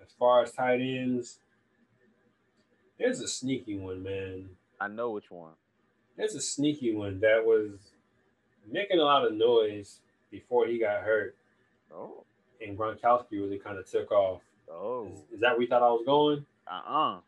as 0.03 0.09
far 0.19 0.43
as 0.43 0.53
tight 0.53 0.81
ends, 0.81 1.39
there's 2.99 3.21
a 3.21 3.29
sneaky 3.29 3.77
one, 3.77 4.03
man. 4.03 4.49
I 4.81 4.89
know 4.89 5.11
which 5.11 5.31
one. 5.31 5.53
There's 6.17 6.35
a 6.35 6.41
sneaky 6.41 6.95
one 6.95 7.21
that 7.21 7.45
was 7.45 7.73
making 8.71 9.01
a 9.01 9.05
lot 9.05 9.27
of 9.27 9.35
noise 9.35 9.99
before 10.31 10.67
he 10.67 10.79
got 10.79 11.03
hurt. 11.03 11.37
Oh. 11.95 12.25
and 12.65 12.79
Gronkowski 12.79 13.33
really 13.33 13.59
kind 13.59 13.77
of 13.77 13.91
took 13.91 14.11
off. 14.13 14.41
Oh, 14.71 15.09
Is, 15.13 15.35
is 15.35 15.41
that 15.41 15.53
where 15.55 15.63
you 15.63 15.69
thought 15.69 15.83
I 15.83 15.91
was 15.91 16.05
going? 16.07 16.47
uh 16.67 16.81
uh 16.89 17.19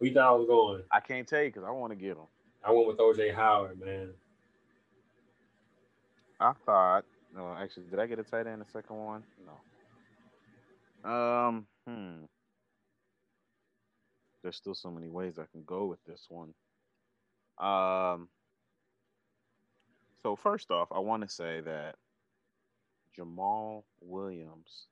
Where 0.00 0.08
you 0.08 0.14
thought 0.14 0.32
I 0.32 0.34
was 0.34 0.46
going? 0.46 0.82
I 0.90 1.00
can't 1.00 1.28
tell 1.28 1.42
you 1.42 1.50
because 1.50 1.62
I 1.62 1.70
want 1.70 1.92
to 1.92 1.96
get 1.96 2.12
him. 2.12 2.24
I 2.64 2.72
went 2.72 2.86
with 2.86 2.96
OJ 2.96 3.34
Howard, 3.34 3.78
man. 3.78 4.14
I 6.40 6.54
thought. 6.64 7.04
No, 7.36 7.54
actually, 7.54 7.84
did 7.90 7.98
I 7.98 8.06
get 8.06 8.18
a 8.18 8.22
tight 8.22 8.46
end 8.46 8.62
the 8.62 8.70
second 8.72 8.96
one? 8.96 9.22
No. 11.04 11.10
Um. 11.10 11.66
Hmm. 11.86 12.24
There's 14.42 14.56
still 14.56 14.74
so 14.74 14.90
many 14.90 15.10
ways 15.10 15.38
I 15.38 15.44
can 15.52 15.64
go 15.66 15.84
with 15.84 16.02
this 16.06 16.26
one. 16.30 16.54
Um. 17.58 18.28
So 20.22 20.34
first 20.34 20.70
off, 20.70 20.88
I 20.92 20.98
want 21.00 21.24
to 21.24 21.28
say 21.28 21.60
that 21.60 21.96
Jamaal 23.18 23.82
Williams 24.00 24.86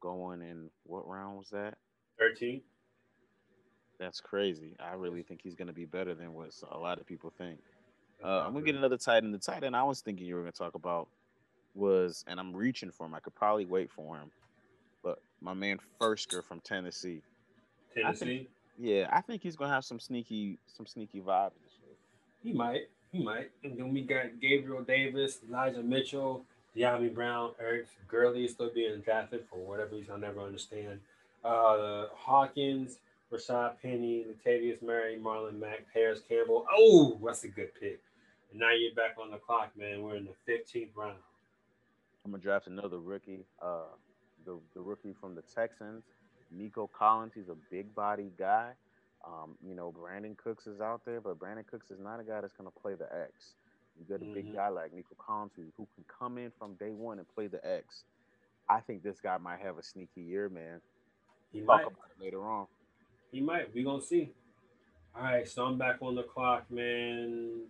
going 0.00 0.42
in 0.42 0.68
what 0.82 1.06
round 1.06 1.38
was 1.38 1.50
that? 1.50 1.74
13. 2.18 2.60
That's 3.98 4.20
crazy. 4.20 4.76
I 4.78 4.94
really 4.94 5.22
think 5.22 5.40
he's 5.42 5.54
going 5.54 5.68
to 5.68 5.72
be 5.72 5.86
better 5.86 6.14
than 6.14 6.34
what 6.34 6.50
a 6.70 6.78
lot 6.78 6.98
of 6.98 7.06
people 7.06 7.32
think. 7.36 7.58
Uh, 8.22 8.44
I'm 8.46 8.52
gonna 8.52 8.64
get 8.64 8.74
another 8.74 8.96
tight 8.96 9.24
end. 9.24 9.34
The 9.34 9.38
tight 9.38 9.62
end 9.62 9.76
I 9.76 9.82
was 9.82 10.00
thinking 10.00 10.26
you 10.26 10.36
were 10.36 10.42
gonna 10.42 10.52
talk 10.52 10.74
about 10.74 11.08
was, 11.74 12.24
and 12.26 12.40
I'm 12.40 12.54
reaching 12.54 12.90
for 12.90 13.06
him. 13.06 13.14
I 13.14 13.20
could 13.20 13.34
probably 13.34 13.66
wait 13.66 13.90
for 13.90 14.16
him, 14.16 14.30
but 15.02 15.20
my 15.40 15.54
man 15.54 15.78
Firkser 16.00 16.42
from 16.42 16.60
Tennessee. 16.60 17.22
Tennessee. 17.94 18.48
Yeah, 18.78 19.08
I 19.12 19.20
think 19.20 19.42
he's 19.42 19.56
gonna 19.56 19.72
have 19.72 19.84
some 19.84 20.00
sneaky, 20.00 20.58
some 20.66 20.86
sneaky 20.86 21.20
vibes. 21.20 21.52
He 22.42 22.52
might. 22.52 22.88
He 23.12 23.22
might. 23.22 23.50
And 23.64 23.78
then 23.78 23.92
we 23.92 24.02
got 24.02 24.40
Gabriel 24.40 24.82
Davis, 24.82 25.40
Elijah 25.48 25.82
Mitchell, 25.82 26.44
Dyami 26.76 27.12
Brown, 27.12 27.52
Eric 27.60 27.86
Gurley 28.08 28.44
is 28.44 28.52
still 28.52 28.70
being 28.74 29.00
drafted 29.00 29.44
for 29.50 29.58
whatever 29.58 29.96
reason 29.96 30.12
I'll 30.12 30.18
never 30.18 30.40
understand. 30.40 31.00
Uh, 31.44 32.06
Hawkins, 32.14 32.98
Rashad 33.32 33.74
Penny, 33.82 34.24
Latavius 34.24 34.80
Murray, 34.82 35.18
Marlon 35.20 35.58
Mack, 35.58 35.86
Paris 35.92 36.20
Campbell. 36.28 36.64
Oh, 36.72 37.18
that's 37.24 37.44
a 37.44 37.48
good 37.48 37.70
pick. 37.78 38.00
And 38.50 38.60
now 38.60 38.70
you're 38.72 38.94
back 38.94 39.16
on 39.20 39.30
the 39.30 39.38
clock, 39.38 39.70
man. 39.76 40.02
We're 40.02 40.16
in 40.16 40.26
the 40.26 40.52
15th 40.52 40.90
round. 40.94 41.18
I'm 42.24 42.30
gonna 42.32 42.42
draft 42.42 42.66
another 42.66 42.98
rookie. 42.98 43.44
Uh, 43.62 43.84
the 44.44 44.58
the 44.74 44.80
rookie 44.80 45.14
from 45.20 45.34
the 45.34 45.42
Texans, 45.42 46.04
Nico 46.50 46.88
Collins. 46.88 47.32
He's 47.34 47.48
a 47.48 47.56
big 47.70 47.94
body 47.94 48.30
guy. 48.38 48.72
Um, 49.24 49.56
you 49.64 49.74
know, 49.74 49.92
Brandin 49.92 50.36
Cooks 50.36 50.66
is 50.66 50.80
out 50.80 51.02
there, 51.04 51.20
but 51.20 51.38
Brandin 51.38 51.66
Cooks 51.66 51.90
is 51.90 51.98
not 52.00 52.20
a 52.20 52.24
guy 52.24 52.40
that's 52.40 52.52
gonna 52.52 52.70
play 52.70 52.94
the 52.94 53.06
X. 53.14 53.54
You 53.98 54.04
get 54.04 54.22
a 54.22 54.32
big 54.32 54.46
Mhm. 54.46 54.54
guy 54.54 54.68
like 54.68 54.92
Nico 54.92 55.14
Collins 55.18 55.52
who, 55.56 55.64
who 55.76 55.86
can 55.94 56.04
come 56.04 56.36
in 56.38 56.50
from 56.52 56.74
day 56.74 56.92
one 56.92 57.18
and 57.18 57.26
play 57.28 57.46
the 57.46 57.64
X. 57.66 58.04
I 58.68 58.80
think 58.80 59.02
this 59.02 59.20
guy 59.20 59.38
might 59.38 59.60
have 59.60 59.78
a 59.78 59.82
sneaky 59.82 60.22
year, 60.22 60.48
man. 60.48 60.80
He 61.52 61.60
Talk 61.60 61.66
might. 61.68 61.86
about 61.86 62.10
it 62.10 62.20
later 62.22 62.44
on. 62.44 62.66
He 63.36 63.42
might. 63.42 63.74
we 63.74 63.82
going 63.82 64.00
to 64.00 64.06
see. 64.06 64.30
All 65.14 65.22
right, 65.22 65.46
so 65.46 65.66
I'm 65.66 65.76
back 65.76 65.98
on 66.00 66.14
the 66.14 66.22
clock, 66.22 66.70
man. 66.70 67.64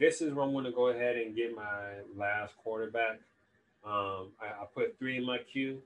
This 0.00 0.22
is 0.22 0.32
where 0.32 0.42
I'm 0.42 0.52
going 0.52 0.64
to 0.64 0.70
go 0.70 0.88
ahead 0.88 1.16
and 1.16 1.36
get 1.36 1.54
my 1.54 1.98
last 2.16 2.56
quarterback. 2.56 3.20
Um, 3.84 4.28
I, 4.40 4.62
I 4.62 4.64
put 4.74 4.98
three 4.98 5.18
in 5.18 5.26
my 5.26 5.36
queue, 5.52 5.82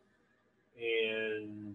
and 0.81 1.75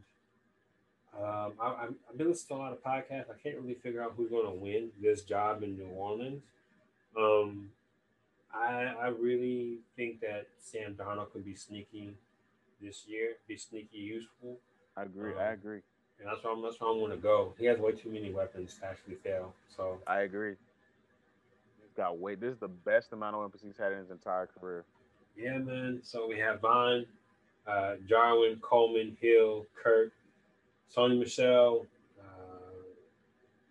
um, 1.22 1.52
I, 1.62 1.68
I'm- 1.82 1.96
I've 2.10 2.18
been 2.18 2.30
listening 2.30 2.58
to 2.58 2.64
a 2.64 2.64
lot 2.64 2.72
of 2.72 2.82
podcasts. 2.82 3.30
I 3.30 3.38
can't 3.44 3.58
really 3.60 3.74
figure 3.74 4.02
out 4.02 4.14
who's 4.16 4.30
going 4.30 4.46
to 4.46 4.58
win 4.58 4.92
this 5.02 5.24
job 5.24 5.62
in 5.62 5.76
New 5.78 5.88
Orleans. 5.90 6.42
Um, 7.20 7.72
I, 8.54 8.94
I 8.98 9.08
really 9.08 9.80
think 9.98 10.22
that 10.22 10.48
Sam 10.62 10.94
Darnold 10.96 11.34
could 11.34 11.44
be 11.44 11.56
sneaky 11.56 12.14
this 12.82 13.04
year, 13.10 13.34
be 13.46 13.58
sneaky 13.58 13.98
useful. 13.98 14.56
I 14.96 15.04
agree. 15.04 15.34
Um, 15.34 15.40
I 15.40 15.48
agree. 15.52 15.82
And 16.20 16.28
that's 16.30 16.44
where 16.44 16.54
I'm 16.54 16.62
that's 16.62 16.80
where 16.80 16.90
I'm 16.90 17.00
gonna 17.00 17.18
go. 17.18 17.54
He 17.60 17.66
has 17.66 17.78
way 17.80 17.92
too 17.92 18.10
many 18.10 18.32
weapons 18.32 18.78
to 18.80 18.88
actually 18.88 19.16
fail. 19.16 19.54
So 19.76 20.00
I 20.08 20.22
agree. 20.22 20.56
He's 21.82 21.94
got 21.96 22.18
way. 22.18 22.36
This 22.36 22.54
is 22.54 22.60
the 22.60 22.68
best 22.68 23.12
amount 23.14 23.36
of 23.36 23.42
weapons 23.42 23.62
he's 23.64 23.78
had 23.78 23.92
in 23.92 24.00
his 24.00 24.12
entire 24.12 24.48
career. 24.48 24.86
yeah, 25.38 25.58
man. 25.58 26.00
So 26.04 26.28
we 26.28 26.40
have 26.40 26.62
Vaughn, 26.62 27.06
uh, 27.68 27.96
Jarwin, 28.08 28.58
Coleman, 28.62 29.18
Hill, 29.20 29.66
Kirk, 29.82 30.12
Sony 30.96 31.20
Michel, 31.20 31.86
uh, 32.20 32.24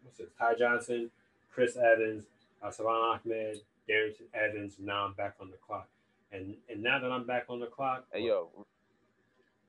what's 0.02 0.20
it? 0.20 0.30
Ty 0.38 0.54
Johnson, 0.56 1.10
Chris 1.52 1.76
Evans, 1.76 2.24
uh, 2.62 2.70
Salvon 2.70 3.20
Ahmed, 3.24 3.60
Darrynton 3.88 4.26
Evans. 4.34 4.76
Now 4.78 5.06
I'm 5.06 5.12
back 5.14 5.34
on 5.40 5.50
the 5.50 5.56
clock. 5.66 5.88
And 6.30 6.54
and 6.68 6.82
now 6.82 6.98
that 7.00 7.10
I'm 7.10 7.26
back 7.26 7.46
on 7.48 7.58
the 7.60 7.66
clock, 7.66 8.04
Hey 8.12 8.26
yo, 8.26 8.50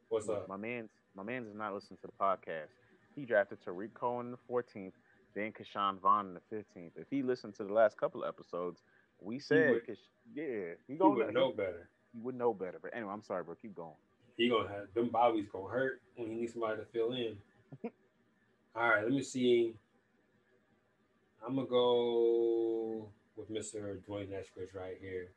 what's 0.10 0.28
up? 0.30 0.48
my 0.50 0.58
man's 0.58 0.90
my 1.16 1.24
man's 1.24 1.48
is 1.48 1.56
not 1.56 1.74
listening 1.74 1.98
to 2.02 2.08
the 2.08 2.14
podcast. 2.14 2.70
He 3.16 3.26
drafted 3.26 3.60
Tarik 3.64 3.94
Cohen 3.94 4.28
in 4.28 4.32
the 4.32 4.38
14th, 4.50 4.92
then 5.34 5.52
Ke'Shawn 5.54 6.00
Vaughn 6.00 6.28
in 6.28 6.34
the 6.34 6.56
15th. 6.56 6.92
If 6.96 7.08
he 7.10 7.24
listened 7.24 7.56
to 7.56 7.64
the 7.64 7.74
last 7.74 7.98
couple 7.98 8.24
of 8.24 8.28
episodes, 8.30 8.82
we 9.22 9.40
said, 9.40 9.70
would- 9.72 9.88
Kash- 9.88 9.96
yeah, 10.34 10.74
he 10.88 10.94
He 10.94 10.98
gonna 10.98 11.16
would 11.26 11.34
know 11.34 11.52
better. 11.52 11.90
He 12.14 12.20
would 12.20 12.36
know 12.36 12.54
better. 12.54 12.80
But 12.82 12.92
anyway, 12.96 13.12
I'm 13.14 13.22
sorry, 13.22 13.44
bro. 13.44 13.56
Keep 13.62 13.76
going. 13.76 13.94
he 14.38 14.50
gonna 14.50 14.68
have 14.68 14.94
them 14.94 15.08
bobbies 15.10 15.48
gonna 15.52 15.70
hurt 15.70 16.02
when 16.16 16.30
he 16.30 16.36
needs 16.36 16.52
somebody 16.54 16.78
to 16.78 16.86
fill 16.86 17.14
in. 17.14 17.38
All 18.76 18.90
right, 18.90 19.04
let 19.04 19.12
me 19.14 19.22
see. 19.24 19.76
I'm 21.46 21.56
gonna 21.56 21.68
go 21.68 23.08
with 23.38 23.50
Mr. 23.50 24.04
D'Wayne 24.06 24.30
Eskridge 24.30 24.74
right 24.76 24.98
here. 25.00 25.30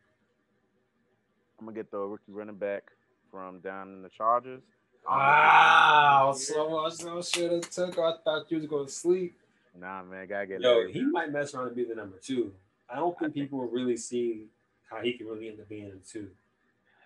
I'm 1.59 1.67
gonna 1.67 1.77
get 1.77 1.91
the 1.91 1.99
rookie 1.99 2.33
running 2.33 2.57
back 2.57 2.85
from 3.31 3.61
down 3.61 3.89
in 3.93 4.03
the 4.03 4.09
Chargers. 4.09 4.63
Wow, 5.09 6.33
so 6.37 6.69
much 6.69 6.95
so 6.95 7.23
should 7.23 7.53
have 7.53 7.71
took. 7.71 7.99
I 7.99 8.15
thought 8.25 8.51
you 8.51 8.59
was 8.59 8.67
gonna 8.67 8.89
sleep. 8.89 9.39
Nah, 9.79 10.03
man, 10.03 10.27
gotta 10.29 10.47
get 10.47 10.61
Yo, 10.61 10.71
Larry. 10.71 10.93
he 10.93 11.03
might 11.05 11.33
mess 11.33 11.55
around 11.55 11.69
and 11.69 11.77
be 11.77 11.85
the 11.85 11.95
number 11.95 12.19
two. 12.19 12.53
I 12.91 12.97
don't 12.97 13.15
I 13.17 13.21
think 13.21 13.35
think- 13.35 13.47
people 13.47 13.61
really 13.67 13.97
see 13.97 14.49
how 14.91 15.01
he 15.01 15.13
can 15.15 15.27
really 15.27 15.49
end 15.49 15.61
up 15.61 15.69
being 15.69 15.89
the 15.91 15.97
two. 15.99 16.31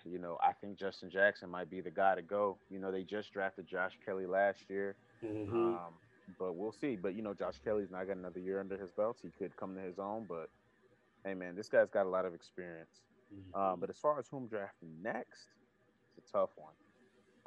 You 0.05 0.18
know, 0.18 0.36
I 0.42 0.53
think 0.53 0.78
Justin 0.78 1.11
Jackson 1.11 1.48
might 1.48 1.70
be 1.70 1.80
the 1.80 1.90
guy 1.90 2.16
to 2.16 2.22
go. 2.22 2.59
You 2.70 2.80
know, 2.80 2.90
they 2.90 3.05
just 3.05 3.32
drafted 3.32 3.68
Josh 3.68 3.92
Kelley 4.05 4.26
last 4.26 4.68
year. 4.68 4.96
Mhm. 5.22 5.53
Um, 5.53 5.94
but 6.40 6.55
we'll 6.55 6.72
see. 6.72 6.96
But 6.96 7.14
you 7.14 7.22
know, 7.22 7.34
Josh 7.34 7.61
Kelley's 7.64 7.90
not 7.90 8.07
got 8.09 8.16
another 8.16 8.40
year 8.40 8.59
under 8.59 8.76
his 8.76 8.90
belt. 8.90 9.18
He 9.22 9.30
could 9.30 9.57
come 9.57 9.74
to 9.76 9.80
his 9.80 9.98
own. 10.00 10.24
But 10.28 10.48
hey, 11.24 11.34
man, 11.34 11.55
this 11.55 11.68
guy's 11.68 11.88
got 11.90 12.07
a 12.07 12.09
lot 12.09 12.24
of 12.24 12.34
experience. 12.34 13.00
Mhm. 13.32 13.57
Um, 13.57 13.80
but 13.80 13.90
as 13.90 13.98
far 13.98 14.18
as 14.18 14.26
whom 14.28 14.48
drafting 14.48 15.00
next, 15.03 15.46
it's 16.18 16.28
a 16.28 16.32
tough 16.32 16.50
one. 16.57 16.74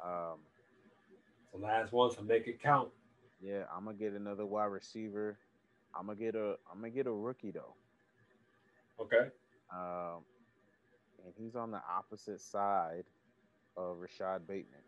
Um, 0.04 0.38
the 1.52 1.58
last 1.60 1.92
one, 1.92 2.10
so 2.12 2.22
make 2.22 2.46
it 2.46 2.62
count. 2.62 2.90
yeah, 3.40 3.62
I'm 3.74 3.84
gonna 3.84 3.96
get 3.96 4.12
another 4.12 4.46
wide 4.46 4.66
receiver. 4.66 5.38
I'm 5.98 6.06
gonna 6.06 6.18
get 6.18 6.34
a 6.34 6.56
I'm 6.70 6.80
gonna 6.80 6.90
get 6.90 7.06
a 7.06 7.12
rookie 7.12 7.50
though. 7.50 7.74
Okay. 9.00 9.30
Um, 9.72 10.22
and 11.24 11.34
he's 11.38 11.56
on 11.56 11.70
the 11.70 11.80
opposite 11.90 12.40
side 12.40 13.04
of 13.76 13.98
Rashod 13.98 14.46
Bateman. 14.46 14.80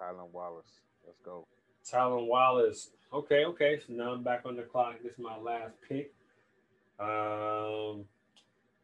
Tylan 0.00 0.30
Wallace. 0.32 0.80
Let's 1.06 1.20
go. 1.20 1.46
Tylan 1.90 2.26
Wallace. 2.26 2.90
Okay, 3.12 3.44
okay. 3.44 3.78
So 3.86 3.92
now 3.92 4.12
I'm 4.12 4.22
back 4.22 4.42
on 4.44 4.56
the 4.56 4.62
clock. 4.62 4.96
This 5.02 5.12
is 5.12 5.18
my 5.18 5.36
last 5.36 5.74
pick. 5.86 6.12
Um, 6.98 8.04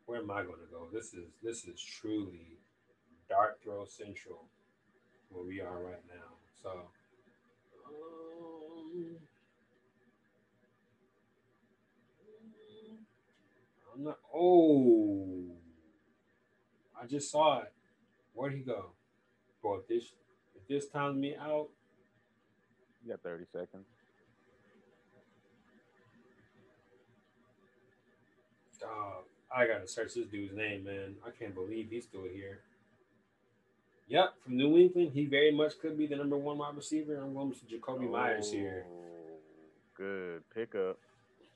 where 0.07 0.19
am 0.21 0.31
I 0.31 0.43
going 0.43 0.61
to 0.61 0.71
go? 0.71 0.89
This 0.93 1.13
is 1.15 1.29
this 1.43 1.65
is 1.67 1.81
truly 1.81 2.59
dart 3.29 3.59
throw 3.63 3.85
central, 3.85 4.45
where 5.37 5.47
we 5.47 5.61
are 5.61 5.83
right 5.83 6.03
now. 6.09 6.33
So, 6.63 6.71
um, 7.87 9.17
I'm 13.95 14.05
not. 14.05 14.19
Oh, 14.35 15.45
I 17.01 17.07
just 17.07 17.31
saw 17.31 17.61
it. 17.61 17.73
Where'd 18.33 18.55
he 18.55 18.61
go? 18.61 18.93
Boy, 19.63 19.79
if 19.79 19.89
this 19.89 20.13
if 20.55 20.67
this 20.69 20.89
times 20.89 21.19
me 21.19 21.37
out. 21.37 21.69
You 23.05 23.13
got 23.13 23.23
30 23.23 23.45
seconds. 23.53 23.87
Dog, 28.81 29.25
I 29.55 29.67
gotta 29.67 29.87
search 29.87 30.15
this 30.15 30.27
dude's 30.27 30.57
name, 30.57 30.85
man. 30.85 31.15
I 31.25 31.31
can't 31.31 31.55
believe 31.55 31.89
he's 31.91 32.05
still 32.05 32.25
here. 32.25 32.61
Yep, 34.09 34.35
from 34.45 34.57
New 34.57 34.77
England, 34.79 35.11
he 35.13 35.27
very 35.27 35.51
much 35.51 35.79
could 35.81 35.99
be 35.99 36.07
the 36.07 36.17
number 36.17 36.37
one 36.37 36.59
wide 36.59 36.77
receiver. 36.77 37.17
I'm 37.17 37.35
going 37.35 37.53
to 37.53 37.77
Jakobi 37.77 38.11
Meyers 38.11 38.51
here. 38.53 38.87
Oh, 38.89 39.39
Good 39.95 40.43
pickup. 40.55 40.99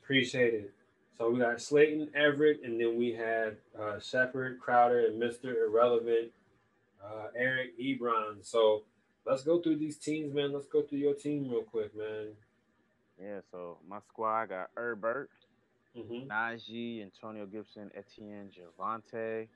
Appreciate 0.03 0.53
it. 0.53 0.73
So 1.17 1.29
we 1.29 1.39
got 1.39 1.61
Slayton, 1.61 2.09
Everett, 2.15 2.61
and 2.63 2.79
then 2.79 2.97
we 2.97 3.13
had 3.13 3.57
uh, 3.79 3.99
Shepard, 3.99 4.59
Crowder, 4.59 5.05
and 5.05 5.21
Mr. 5.21 5.67
Irrelevant, 5.67 6.31
uh, 7.03 7.27
Eric 7.35 7.77
Ebron. 7.79 8.43
So 8.43 8.83
let's 9.25 9.43
go 9.43 9.61
through 9.61 9.77
these 9.77 9.97
teams, 9.97 10.33
man. 10.33 10.51
Let's 10.51 10.67
go 10.67 10.81
through 10.81 10.97
your 10.97 11.13
team 11.13 11.49
real 11.49 11.61
quick, 11.61 11.95
man. 11.95 12.29
Yeah, 13.21 13.41
so 13.51 13.77
my 13.87 13.99
squad 14.09 14.47
got 14.49 14.71
Herbert, 14.75 15.29
hmm 15.95 16.27
Najee, 16.27 17.03
Antonio 17.03 17.45
Gibson, 17.45 17.91
Etienne, 17.95 18.49
Javonte. 18.49 19.47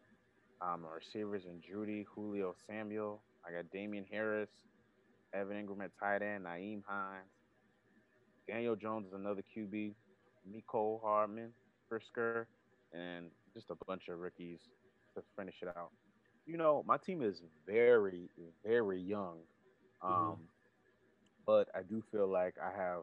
Um, 0.61 0.85
our 0.85 0.97
receivers 0.97 1.43
and 1.45 1.61
Jeudy, 1.61 2.05
Julio 2.13 2.55
Samuel. 2.67 3.21
I 3.47 3.51
got 3.51 3.69
Damien 3.71 4.05
Harris, 4.09 4.49
Evan 5.33 5.57
Engram 5.57 5.83
at 5.83 5.91
tight 5.99 6.21
end, 6.21 6.45
Nyheim 6.45 6.81
Hines, 6.87 7.29
Daniel 8.47 8.75
Jones 8.75 9.07
is 9.07 9.13
another 9.13 9.43
QB, 9.55 9.93
Mecole 10.49 11.01
Hardman, 11.01 11.49
Brisker, 11.89 12.47
and 12.93 13.27
just 13.53 13.69
a 13.69 13.75
bunch 13.87 14.07
of 14.09 14.19
rookies 14.19 14.59
to 15.15 15.23
finish 15.37 15.55
it 15.61 15.67
out. 15.69 15.91
You 16.45 16.57
know, 16.57 16.83
my 16.85 16.97
team 16.97 17.21
is 17.21 17.41
very, 17.65 18.29
very 18.63 19.01
young. 19.01 19.37
Mm-hmm. 20.03 20.07
Um, 20.07 20.31
mm-hmm. 20.31 20.41
But 21.45 21.69
I 21.75 21.81
do 21.81 22.03
feel 22.11 22.27
like 22.27 22.55
I 22.61 22.75
have 22.75 23.01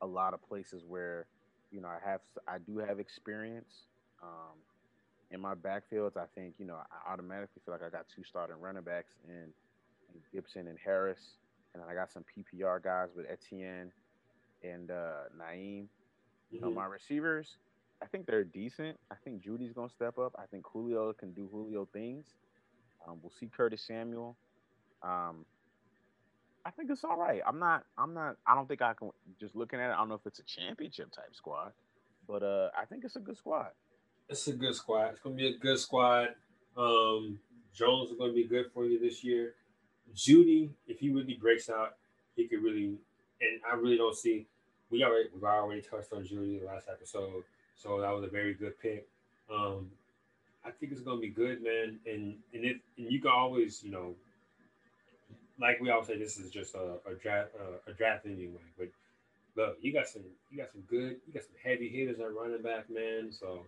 a 0.00 0.06
lot 0.06 0.34
of 0.34 0.46
places 0.46 0.82
where, 0.86 1.26
you 1.70 1.80
know, 1.80 1.88
I 1.88 1.98
have 2.04 2.20
I 2.48 2.58
do 2.58 2.78
have 2.78 2.98
experience. 2.98 3.86
Um, 4.22 4.56
in 5.34 5.40
my 5.40 5.54
backfields, 5.54 6.16
I 6.16 6.26
think, 6.34 6.54
you 6.58 6.64
know, 6.64 6.76
I 6.76 7.12
automatically 7.12 7.60
feel 7.64 7.74
like 7.74 7.82
I 7.82 7.90
got 7.90 8.06
two 8.14 8.22
starting 8.24 8.56
running 8.60 8.82
backs 8.82 9.12
in, 9.28 9.34
in 9.34 10.20
Gibson 10.32 10.68
and 10.68 10.78
Harris. 10.82 11.18
And 11.74 11.82
then 11.82 11.90
I 11.90 11.94
got 11.94 12.12
some 12.12 12.24
PPR 12.24 12.82
guys 12.82 13.08
with 13.16 13.26
Etienne 13.28 13.90
and 14.62 14.90
uh, 14.90 15.28
Nyheim. 15.36 15.86
You 16.50 16.60
know, 16.60 16.68
mm-hmm. 16.68 16.76
my 16.76 16.86
receivers, 16.86 17.48
I 18.00 18.06
think 18.06 18.26
they're 18.26 18.44
decent. 18.44 18.96
I 19.10 19.16
think 19.24 19.42
Jeudy's 19.44 19.72
gonna 19.72 19.88
step 19.88 20.18
up. 20.18 20.36
I 20.38 20.46
think 20.46 20.64
Julio 20.72 21.12
can 21.12 21.32
do 21.32 21.48
Julio 21.50 21.88
things. 21.92 22.26
Um, 23.06 23.18
we'll 23.20 23.32
see 23.40 23.50
Curtis 23.54 23.82
Samuel. 23.84 24.36
Um, 25.02 25.44
I 26.64 26.70
think 26.70 26.90
it's 26.90 27.02
all 27.02 27.18
right. 27.18 27.40
I'm 27.44 27.58
not. 27.58 27.84
I'm 27.98 28.14
not. 28.14 28.36
I 28.46 28.54
don't 28.54 28.68
think 28.68 28.82
I 28.82 28.94
can. 28.94 29.10
Just 29.40 29.56
looking 29.56 29.80
at 29.80 29.90
it, 29.90 29.94
I 29.94 29.96
don't 29.96 30.08
know 30.08 30.14
if 30.14 30.26
it's 30.26 30.38
a 30.38 30.44
championship 30.44 31.10
type 31.10 31.34
squad, 31.34 31.72
but 32.28 32.44
uh, 32.44 32.68
I 32.78 32.84
think 32.84 33.04
it's 33.04 33.16
a 33.16 33.20
good 33.20 33.36
squad. 33.36 33.70
It's 34.28 34.48
a 34.48 34.52
good 34.52 34.74
squad. 34.74 35.10
It's 35.10 35.20
gonna 35.20 35.34
be 35.34 35.48
a 35.48 35.58
good 35.58 35.78
squad. 35.78 36.28
Um, 36.76 37.38
Jones 37.74 38.10
is 38.10 38.16
gonna 38.18 38.32
be 38.32 38.44
good 38.44 38.66
for 38.72 38.86
you 38.86 38.98
this 38.98 39.22
year. 39.22 39.54
Jeudy, 40.14 40.70
if 40.86 40.98
he 40.98 41.10
really 41.10 41.34
breaks 41.34 41.68
out, 41.68 41.96
he 42.36 42.46
could 42.46 42.62
really. 42.62 42.96
And 43.40 43.60
I 43.70 43.74
really 43.74 43.96
don't 43.96 44.16
see. 44.16 44.46
We 44.90 45.02
already 45.04 45.28
we 45.34 45.46
already 45.46 45.82
touched 45.82 46.12
on 46.12 46.24
Jeudy 46.24 46.60
the 46.60 46.66
last 46.66 46.86
episode, 46.90 47.44
so 47.76 48.00
that 48.00 48.10
was 48.10 48.24
a 48.24 48.28
very 48.28 48.54
good 48.54 48.78
pick. 48.80 49.06
Um, 49.52 49.90
I 50.64 50.70
think 50.70 50.92
it's 50.92 51.02
gonna 51.02 51.20
be 51.20 51.28
good, 51.28 51.62
man. 51.62 51.98
And 52.06 52.36
and 52.54 52.64
if 52.64 52.78
and 52.96 53.12
you 53.12 53.20
can 53.20 53.30
always, 53.30 53.82
you 53.82 53.90
know, 53.90 54.14
like 55.60 55.80
we 55.80 55.90
always 55.90 56.06
say, 56.06 56.18
this 56.18 56.38
is 56.38 56.50
just 56.50 56.74
a, 56.74 56.96
a 57.06 57.14
draft 57.22 57.50
a 57.86 57.92
draft 57.92 58.24
anyway. 58.24 58.62
But 58.78 58.88
look, 59.56 59.76
you 59.82 59.92
got 59.92 60.08
some 60.08 60.22
you 60.50 60.56
got 60.56 60.72
some 60.72 60.82
good 60.88 61.16
you 61.26 61.34
got 61.34 61.42
some 61.42 61.56
heavy 61.62 61.88
hitters 61.88 62.20
at 62.20 62.34
running 62.34 62.62
back, 62.62 62.88
man. 62.88 63.30
So 63.30 63.66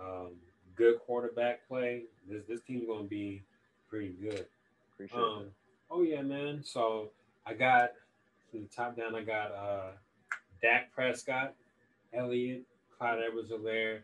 um, 0.00 0.32
good 0.76 0.98
quarterback 1.00 1.66
play. 1.68 2.04
This 2.28 2.42
this 2.48 2.60
team's 2.62 2.86
gonna 2.86 3.04
be 3.04 3.42
pretty 3.88 4.14
good. 4.20 4.46
Appreciate 4.94 5.18
um, 5.18 5.42
it. 5.42 5.52
Oh 5.90 6.02
yeah, 6.02 6.22
man. 6.22 6.62
So 6.64 7.10
I 7.46 7.54
got 7.54 7.92
from 8.50 8.62
the 8.62 8.68
top 8.68 8.96
down. 8.96 9.14
I 9.14 9.22
got 9.22 9.52
uh, 9.52 9.90
Dak 10.62 10.92
Prescott, 10.92 11.54
Elliott, 12.12 12.64
Clyde 12.96 13.20
Edwards-Helaire, 13.28 14.00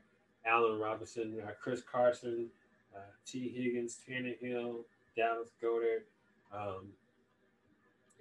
Allen 0.47 0.79
Robinson, 0.79 1.37
uh, 1.45 1.51
Chris 1.61 1.83
Carson, 1.83 2.49
uh, 2.95 3.01
Tee 3.27 3.49
Higgins, 3.49 3.99
Tannehill, 4.09 4.85
Dallas 5.17 5.51
Goedert, 5.63 6.07
um, 6.55 6.89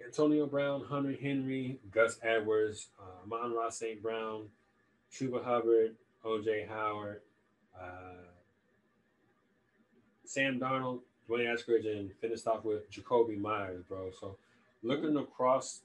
Antonio 0.04 0.46
Brown, 0.46 0.84
Hunter 0.84 1.16
Henry, 1.20 1.78
Gus 1.90 2.18
Edwards, 2.22 2.88
uh, 3.00 3.24
Amon-Ra 3.24 3.70
St. 3.70 4.02
Brown, 4.02 4.48
Chuba 5.12 5.42
Hubbard, 5.42 5.96
OJ 6.24 6.68
Howard, 6.68 7.22
uh, 7.80 8.26
Sam 10.24 10.60
Darnold, 10.60 11.00
D'Wayne 11.28 11.46
Eskridge, 11.46 11.86
and 11.86 12.12
finished 12.20 12.46
off 12.46 12.64
with 12.64 12.90
Jakobi 12.90 13.38
Meyers, 13.38 13.82
bro. 13.88 14.10
So 14.20 14.36
looking 14.82 15.16
across, 15.16 15.82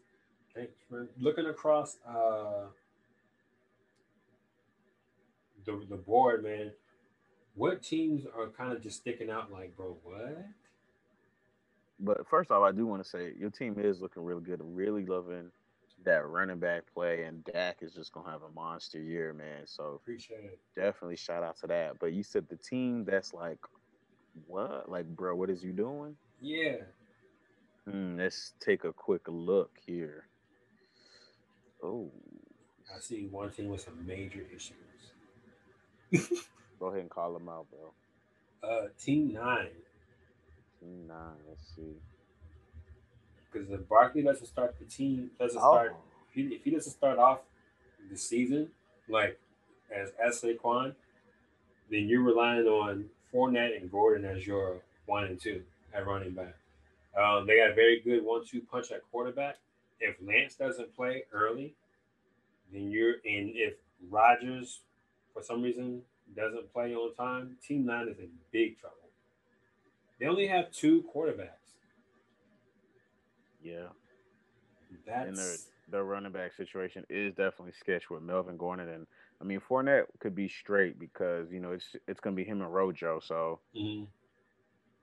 thanks, 0.55 0.73
man. 0.89 1.07
Looking 1.19 1.45
across 1.47 1.97
uh, 2.07 2.67
the 5.65 5.81
the 5.89 5.97
board, 5.97 6.43
man. 6.43 6.71
What 7.55 7.83
teams 7.83 8.25
are 8.25 8.47
kind 8.47 8.71
of 8.71 8.81
just 8.81 8.97
sticking 8.97 9.29
out? 9.29 9.51
Like, 9.51 9.75
bro, 9.75 9.97
what? 10.03 10.45
But 11.99 12.27
first 12.29 12.49
off, 12.49 12.63
I 12.63 12.71
do 12.71 12.87
want 12.87 13.03
to 13.03 13.09
say 13.09 13.33
your 13.37 13.51
team 13.51 13.75
is 13.77 14.01
looking 14.01 14.23
really 14.23 14.41
good. 14.41 14.59
Really 14.63 15.05
loving 15.05 15.51
that 16.05 16.27
running 16.27 16.59
back 16.59 16.83
play, 16.93 17.23
and 17.23 17.43
Dak 17.43 17.77
is 17.81 17.93
just 17.93 18.11
gonna 18.11 18.29
have 18.29 18.41
a 18.43 18.51
monster 18.53 18.99
year, 18.99 19.33
man. 19.33 19.65
So 19.65 19.99
appreciate 20.01 20.43
it. 20.43 20.59
Definitely 20.75 21.17
shout 21.17 21.43
out 21.43 21.57
to 21.61 21.67
that. 21.67 21.99
But 21.99 22.13
you 22.13 22.23
said 22.23 22.47
the 22.49 22.55
team 22.57 23.05
that's 23.05 23.33
like, 23.33 23.59
what? 24.47 24.89
Like, 24.89 25.05
bro, 25.07 25.35
what 25.35 25.49
is 25.49 25.63
you 25.63 25.71
doing? 25.71 26.15
Yeah. 26.41 26.77
Hmm, 27.89 28.17
let's 28.17 28.53
take 28.59 28.83
a 28.83 28.93
quick 28.93 29.21
look 29.27 29.71
here. 29.85 30.25
Oh. 31.83 32.11
I 32.95 32.99
see 32.99 33.27
one 33.27 33.51
team 33.51 33.69
with 33.69 33.81
some 33.81 34.05
major 34.05 34.45
issues. 34.53 34.75
Go 36.79 36.87
ahead 36.87 37.01
and 37.01 37.09
call 37.09 37.33
them 37.33 37.47
out, 37.49 37.67
bro. 37.69 38.69
Uh, 38.69 38.87
team 38.99 39.33
nine. 39.33 39.69
Team 40.79 41.07
nine. 41.07 41.37
Let's 41.47 41.75
see 41.75 41.95
because 43.51 43.69
if 43.69 43.87
Barkley 43.87 44.21
doesn't 44.21 44.47
start 44.47 44.75
the 44.79 44.85
team, 44.85 45.31
doesn't 45.39 45.59
oh. 45.61 45.73
start 45.73 45.95
if 46.29 46.35
he, 46.35 46.55
if 46.55 46.63
he, 46.63 46.71
doesn't 46.71 46.91
start 46.91 47.17
off 47.17 47.39
the 48.09 48.17
season 48.17 48.69
like 49.09 49.39
as 49.93 50.11
as 50.23 50.41
Saquon, 50.41 50.95
then 51.89 52.07
you're 52.07 52.23
relying 52.23 52.65
on 52.65 53.05
Fournette 53.33 53.79
and 53.79 53.91
Gordon 53.91 54.25
as 54.25 54.45
your 54.47 54.81
one 55.05 55.25
and 55.25 55.39
two 55.39 55.63
at 55.93 56.05
running 56.07 56.31
back. 56.31 56.55
Um, 57.17 57.45
they 57.45 57.57
got 57.57 57.71
a 57.71 57.73
very 57.73 57.99
good 57.99 58.23
one-two 58.23 58.61
punch 58.71 58.91
at 58.91 59.01
quarterback. 59.11 59.57
If 59.99 60.15
Lance 60.25 60.55
doesn't 60.55 60.95
play 60.95 61.25
early, 61.33 61.75
then 62.71 62.89
you're 62.89 63.15
in. 63.25 63.51
If 63.53 63.73
Rodgers, 64.09 64.79
for 65.33 65.43
some 65.43 65.61
reason, 65.61 66.01
doesn't 66.35 66.71
play 66.71 66.95
on 66.95 67.13
time, 67.15 67.57
Team 67.65 67.85
Nine 67.85 68.07
is 68.07 68.17
in 68.19 68.29
big 68.51 68.79
trouble. 68.79 68.95
They 70.19 70.27
only 70.27 70.47
have 70.47 70.71
two 70.71 71.03
quarterbacks. 71.13 71.60
Yeah. 73.63 73.87
That's 75.05 75.27
and 75.27 75.37
their 75.37 75.55
their 75.89 76.03
running 76.03 76.31
back 76.31 76.53
situation 76.53 77.05
is 77.09 77.33
definitely 77.33 77.73
sketch 77.79 78.09
with 78.09 78.21
Melvin 78.21 78.57
Gordon 78.57 78.89
and 78.89 79.07
I 79.39 79.43
mean 79.43 79.61
Fournette 79.69 80.05
could 80.19 80.35
be 80.35 80.47
straight 80.47 80.99
because 80.99 81.51
you 81.51 81.59
know 81.59 81.71
it's 81.71 81.95
it's 82.07 82.19
gonna 82.19 82.35
be 82.35 82.43
him 82.43 82.61
and 82.61 82.73
Rojo. 82.73 83.19
So, 83.19 83.59
mm-hmm. 83.75 84.05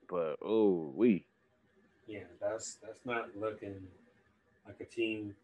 but 0.09 0.37
oh 0.43 0.93
we. 0.95 1.25
Yeah, 2.07 2.25
that's 2.41 2.79
that's 2.83 3.01
not 3.05 3.29
looking 3.37 3.77
like 4.67 4.81
a 4.81 4.85
team 4.85 5.35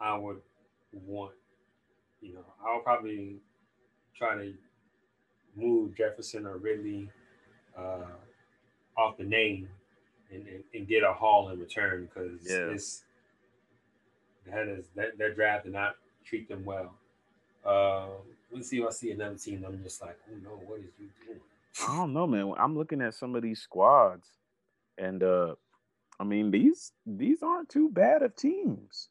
I 0.00 0.16
would 0.16 0.40
want. 0.92 1.32
You 2.20 2.34
know, 2.34 2.44
I'll 2.64 2.80
probably 2.80 3.36
try 4.16 4.36
to 4.36 4.54
move 5.56 5.96
Jefferson 5.96 6.46
or 6.46 6.56
Ridley 6.56 7.10
uh, 7.76 8.06
off 8.96 9.16
the 9.18 9.24
name 9.24 9.68
and, 10.32 10.46
and, 10.46 10.64
and 10.74 10.88
get 10.88 11.02
a 11.02 11.12
haul 11.12 11.50
in 11.50 11.58
return 11.58 12.08
because 12.12 12.40
yeah. 12.48 12.72
it's 12.72 13.02
that 14.46 14.68
is 14.68 14.86
that 14.96 15.18
that 15.18 15.34
draft 15.34 15.64
did 15.64 15.72
not 15.72 15.96
treat 16.24 16.48
them 16.48 16.64
well. 16.64 16.94
Uh, 17.64 18.06
let's 18.50 18.68
see 18.68 18.80
if 18.80 18.88
I 18.88 18.90
see 18.90 19.10
another 19.12 19.36
team. 19.36 19.64
I'm 19.66 19.82
just 19.82 20.02
like, 20.02 20.18
oh 20.30 20.36
no, 20.42 20.50
what 20.66 20.80
is 20.80 20.86
you 20.98 21.08
doing? 21.26 21.40
I 21.88 21.96
don't 21.96 22.12
know, 22.12 22.26
man. 22.26 22.52
I'm 22.58 22.76
looking 22.76 23.00
at 23.00 23.14
some 23.14 23.34
of 23.34 23.42
these 23.42 23.60
squads, 23.60 24.28
and 24.98 25.22
uh, 25.22 25.54
I 26.18 26.24
mean 26.24 26.50
these 26.50 26.92
these 27.06 27.42
aren't 27.42 27.68
too 27.68 27.88
bad 27.88 28.22
of 28.22 28.36
teams, 28.36 29.08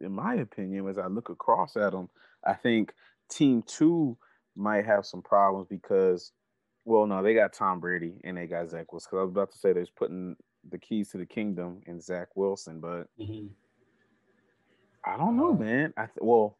in 0.00 0.12
my 0.12 0.34
opinion. 0.34 0.88
As 0.88 0.98
I 0.98 1.06
look 1.06 1.28
across 1.28 1.76
at 1.76 1.92
them, 1.92 2.08
I 2.44 2.54
think 2.54 2.92
Team 3.30 3.62
Two 3.66 4.16
might 4.56 4.86
have 4.86 5.06
some 5.06 5.22
problems 5.22 5.68
because 5.68 6.32
well, 6.88 7.06
no, 7.06 7.22
they 7.22 7.34
got 7.34 7.52
Tom 7.52 7.80
Brady 7.80 8.14
and 8.24 8.36
they 8.36 8.46
got 8.46 8.70
Zach 8.70 8.92
Wilson. 8.92 9.08
Because 9.10 9.20
I 9.20 9.24
was 9.24 9.30
about 9.30 9.52
to 9.52 9.58
say 9.58 9.72
they're 9.72 9.86
putting 9.96 10.36
the 10.68 10.78
keys 10.78 11.10
to 11.10 11.18
the 11.18 11.26
kingdom 11.26 11.82
in 11.86 12.00
Zach 12.00 12.28
Wilson, 12.34 12.80
but 12.80 13.04
mm-hmm. 13.20 13.48
I 15.04 15.16
don't 15.16 15.36
know, 15.36 15.50
uh, 15.50 15.56
man. 15.56 15.92
I 15.96 16.06
th- 16.06 16.18
well, 16.20 16.56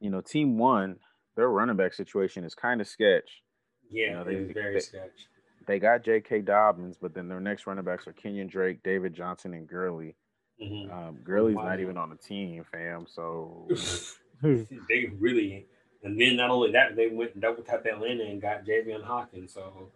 you 0.00 0.10
know, 0.10 0.20
Team 0.20 0.58
One, 0.58 0.96
their 1.36 1.48
running 1.48 1.76
back 1.76 1.94
situation 1.94 2.44
is 2.44 2.54
kind 2.54 2.80
of 2.80 2.86
sketch. 2.86 3.42
Yeah, 3.90 4.06
you 4.06 4.12
know, 4.12 4.24
they, 4.24 4.52
very 4.52 4.74
they, 4.74 4.80
sketch. 4.80 5.28
They 5.66 5.78
got 5.78 6.04
J.K. 6.04 6.42
Dobbins, 6.42 6.96
but 7.00 7.14
then 7.14 7.28
their 7.28 7.40
next 7.40 7.66
running 7.66 7.84
backs 7.84 8.06
are 8.06 8.12
Kenyan 8.12 8.48
Drake, 8.48 8.82
David 8.84 9.14
Johnson, 9.14 9.54
and 9.54 9.66
Gurley. 9.66 10.16
Mm-hmm. 10.62 10.92
Um, 10.92 11.18
Gurley's 11.24 11.56
wow. 11.56 11.64
not 11.64 11.80
even 11.80 11.96
on 11.96 12.10
the 12.10 12.16
team, 12.16 12.64
fam. 12.70 13.06
So 13.08 13.68
they 14.42 15.10
really 15.18 15.66
and 16.02 16.20
then 16.20 16.36
not 16.36 16.50
only 16.50 16.72
that, 16.72 16.96
they 16.96 17.08
went 17.08 17.32
and 17.34 17.42
double 17.42 17.62
tapped 17.62 17.86
Atlanta 17.86 18.24
and 18.24 18.40
got 18.40 18.64
Javian 18.64 19.02
Hawkins. 19.02 19.52
So 19.54 19.90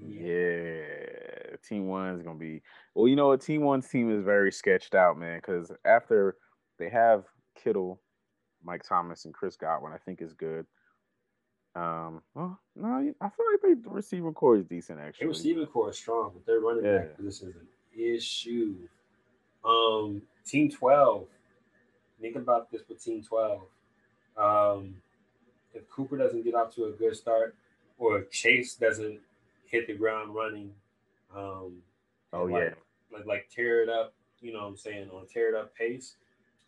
yeah. 0.00 0.26
yeah. 0.26 1.56
Team 1.68 1.86
one 1.86 2.08
is 2.14 2.22
gonna 2.22 2.38
be 2.38 2.62
well. 2.94 3.06
You 3.06 3.16
know, 3.16 3.32
a 3.32 3.38
team 3.38 3.62
one's 3.62 3.88
team 3.88 4.10
is 4.10 4.24
very 4.24 4.50
sketched 4.50 4.94
out, 4.94 5.18
man. 5.18 5.38
Because 5.38 5.70
after 5.84 6.36
they 6.78 6.88
have 6.88 7.24
Kittle, 7.54 8.00
Mike 8.64 8.82
Thomas, 8.82 9.26
and 9.26 9.34
Chris 9.34 9.56
Godwin, 9.56 9.92
I 9.92 9.98
think 9.98 10.22
is 10.22 10.32
good. 10.32 10.66
Um, 11.74 12.20
well, 12.34 12.58
no, 12.76 12.88
I 12.88 13.28
feel 13.30 13.46
like 13.52 13.62
they, 13.62 13.74
the 13.74 13.88
receiving 13.88 14.34
core 14.34 14.56
is 14.56 14.64
decent 14.66 15.00
actually. 15.00 15.26
The 15.26 15.28
receiving 15.28 15.66
core 15.66 15.90
is 15.90 15.96
strong, 15.96 16.32
but 16.34 16.44
their 16.44 16.60
running 16.60 16.84
Yeah. 16.84 16.98
back 16.98 17.16
position 17.16 17.48
is 17.48 17.56
an 17.56 17.68
issue. 17.94 18.74
Um, 19.64 20.22
Team 20.44 20.70
Twelve. 20.70 21.28
Think 22.20 22.36
about 22.36 22.70
this 22.70 22.82
with 22.88 23.02
Team 23.02 23.22
Twelve. 23.22 23.62
Um, 24.36 24.96
if 25.74 25.88
Cooper 25.90 26.16
doesn't 26.16 26.42
get 26.44 26.54
off 26.54 26.74
to 26.74 26.84
a 26.86 26.90
good 26.92 27.16
start, 27.16 27.54
or 27.98 28.18
if 28.18 28.30
Chase 28.30 28.74
doesn't 28.74 29.20
hit 29.66 29.86
the 29.86 29.94
ground 29.94 30.34
running, 30.34 30.72
um, 31.34 31.82
Oh, 32.34 32.44
like, 32.44 32.62
yeah. 32.64 32.74
like 33.18 33.26
like 33.26 33.48
tear 33.54 33.82
it 33.82 33.88
up. 33.88 34.14
You 34.40 34.52
know 34.52 34.60
what 34.62 34.68
I'm 34.68 34.76
saying 34.76 35.10
on 35.10 35.26
tear 35.26 35.48
it 35.50 35.54
up 35.54 35.74
pace. 35.76 36.16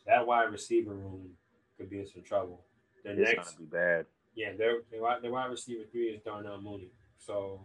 That 0.06 0.26
wide 0.26 0.52
receiver 0.52 0.92
room 0.94 1.30
could 1.78 1.88
be 1.90 2.00
in 2.00 2.06
some 2.06 2.22
trouble. 2.22 2.60
The 3.02 3.10
It's 3.12 3.20
next 3.34 3.54
gonna 3.54 3.60
be 3.60 3.76
bad. 3.76 4.06
yeah, 4.34 4.52
their 4.52 4.78
their 4.90 5.00
wide, 5.02 5.50
receiver 5.50 5.84
three 5.90 6.08
is 6.08 6.20
Darnell 6.22 6.60
Mooney. 6.60 6.90
So, 7.18 7.60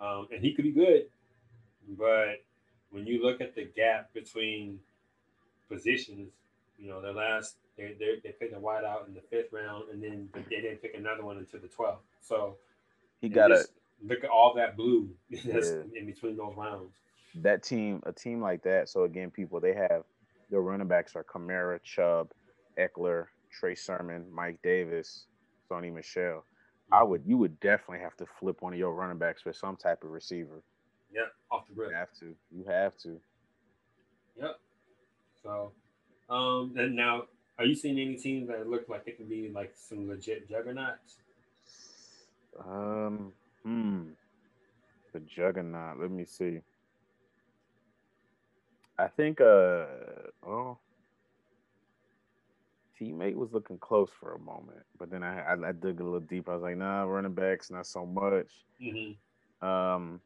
um, 0.00 0.26
and 0.32 0.42
he 0.42 0.52
could 0.54 0.64
be 0.64 0.72
good, 0.72 1.06
but 1.96 2.42
when 2.90 3.06
you 3.06 3.22
look 3.22 3.40
at 3.40 3.54
the 3.54 3.64
gap 3.64 4.12
between 4.12 4.80
positions, 5.68 6.30
you 6.78 6.88
know, 6.88 7.00
their 7.00 7.12
last 7.12 7.56
they 7.76 7.94
they 7.98 8.20
they 8.22 8.30
picked 8.38 8.54
a 8.54 8.58
wide 8.58 8.84
out 8.84 9.06
in 9.08 9.14
the 9.14 9.20
fifth 9.30 9.52
round, 9.52 9.90
and 9.90 10.02
then 10.02 10.28
they 10.50 10.60
didn't 10.60 10.82
pick 10.82 10.94
another 10.96 11.24
one 11.24 11.38
until 11.38 11.60
the 11.60 11.68
twelfth. 11.68 12.02
So 12.20 12.56
He 13.20 13.28
got 13.28 13.50
a 13.50 13.64
look 14.02 14.24
at 14.24 14.30
all 14.30 14.54
that 14.56 14.76
blue 14.76 15.10
that's 15.30 15.70
Yeah. 15.70 15.82
in 16.00 16.06
between 16.06 16.36
those 16.36 16.54
rounds. 16.56 16.92
that 17.36 17.62
team, 17.62 18.02
a 18.06 18.12
team 18.12 18.40
like 18.40 18.62
that. 18.62 18.88
So 18.88 19.04
again, 19.04 19.30
people 19.30 19.60
they 19.60 19.74
have 19.74 20.04
their 20.50 20.60
running 20.60 20.88
backs 20.88 21.16
are 21.16 21.24
Kamara, 21.24 21.82
Chubb, 21.82 22.30
Ekeler, 22.78 23.26
Trey 23.50 23.74
Sermon, 23.74 24.26
Mike 24.32 24.58
Davis, 24.62 25.26
Sony 25.70 25.92
Michel. 25.92 26.44
I 26.92 27.02
would 27.02 27.22
you 27.26 27.36
would 27.38 27.58
definitely 27.60 27.98
have 28.04 28.16
to 28.18 28.26
flip 28.38 28.62
one 28.62 28.72
of 28.72 28.78
your 28.78 28.92
running 28.94 29.18
backs 29.18 29.42
for 29.42 29.52
some 29.52 29.76
type 29.76 30.04
of 30.04 30.10
receiver. 30.10 30.62
yeah, 31.12 31.22
off 31.50 31.64
the 31.68 31.82
You 31.82 31.90
have 31.90 32.12
to. 32.20 32.34
You 32.50 32.64
have 32.68 32.96
to. 32.98 33.20
Yep. 34.40 34.60
So, 35.42 35.72
um, 36.28 36.74
and 36.76 36.94
now, 36.94 37.22
are 37.58 37.64
you 37.64 37.74
seeing 37.74 37.98
any 37.98 38.16
teams 38.16 38.48
that 38.48 38.68
look 38.68 38.88
like 38.88 39.04
they 39.04 39.12
can 39.12 39.26
be 39.26 39.50
like 39.54 39.72
some 39.74 40.08
legit 40.08 40.48
juggernauts? 40.48 41.16
Um, 42.68 43.32
hmm. 43.62 44.02
The 45.12 45.20
juggernaut. 45.20 45.98
Let 45.98 46.10
me 46.10 46.24
see. 46.24 46.60
I 48.98 49.08
think 49.08 49.40
uh 49.40 49.84
oh 50.46 50.78
teammate 52.98 53.34
was 53.34 53.52
looking 53.52 53.78
close 53.78 54.08
for 54.18 54.34
a 54.34 54.38
moment, 54.38 54.84
but 54.98 55.10
then 55.10 55.22
I 55.22 55.40
I, 55.40 55.68
I 55.68 55.72
dug 55.72 56.00
a 56.00 56.04
little 56.04 56.20
deep. 56.20 56.48
I 56.48 56.54
was 56.54 56.62
like, 56.62 56.78
nah, 56.78 57.02
running 57.02 57.34
backs, 57.34 57.70
not 57.70 57.86
so 57.86 58.06
much. 58.06 58.48
Mm-hmm. 58.82 59.66
Um 59.66 60.20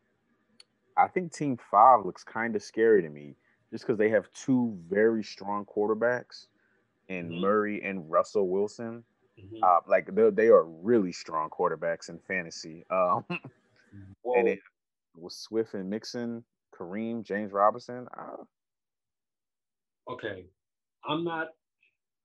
I 0.97 1.09
think 1.09 1.33
team 1.33 1.59
five 1.71 2.05
looks 2.05 2.23
kind 2.23 2.55
of 2.55 2.63
scary 2.63 3.03
to 3.03 3.09
me 3.09 3.35
just 3.73 3.85
because 3.85 3.99
they 3.99 4.11
have 4.11 4.31
two 4.33 4.77
very 4.89 5.23
strong 5.23 5.65
quarterbacks 5.65 6.47
in 7.11 7.29
Mhm. 7.29 7.41
Murray 7.41 7.83
and 7.83 8.09
Russell 8.11 8.49
Wilson. 8.49 9.05
Mm-hmm. 9.39 9.63
Uh, 9.63 9.81
like 9.87 10.15
they 10.15 10.31
they 10.31 10.49
are 10.49 10.65
really 10.65 11.13
strong 11.13 11.51
quarterbacks 11.51 12.09
in 12.09 12.19
fantasy. 12.21 12.85
Um, 12.91 13.25
and 14.37 14.47
it 14.49 14.61
was 15.17 15.37
Swift 15.37 15.75
and 15.75 15.91
Mixon, 15.91 16.45
Kareem, 16.73 17.25
James 17.25 17.53
Robinson. 17.53 18.07
Uh, 18.17 18.45
okay, 20.09 20.47
I'm 21.05 21.25
not. 21.25 21.49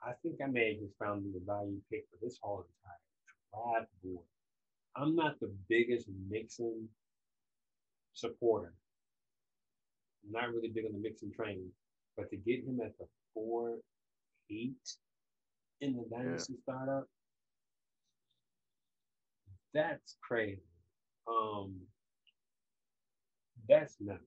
I 0.03 0.11
think 0.21 0.36
I 0.43 0.47
may 0.47 0.73
have 0.73 0.81
just 0.83 0.97
found 0.99 1.25
the 1.33 1.39
value 1.43 1.81
pick 1.91 2.05
for 2.11 2.17
this 2.21 2.38
whole 2.39 2.67
entire 2.67 3.73
draft 3.79 3.91
board. 4.03 4.25
I'm 4.95 5.15
not 5.15 5.39
the 5.39 5.51
biggest 5.67 6.07
Mixon 6.29 6.88
supporter. 8.13 8.73
I'm 10.25 10.31
not 10.33 10.53
really 10.53 10.69
big 10.69 10.86
on 10.86 10.93
the 10.93 10.99
Mixon 10.99 11.31
train, 11.31 11.71
but 12.15 12.29
to 12.29 12.38
get 12.38 12.63
him 12.63 12.79
at 12.86 12.95
the 12.99 13.07
four 13.33 13.79
eight 14.51 14.97
in 15.81 15.95
the 15.95 16.05
dynasty 16.15 16.55
startup, 16.63 17.07
that's 19.73 20.15
crazy. 20.25 20.61
Um, 21.27 21.75
that's 23.67 23.95
nuts. 23.99 24.21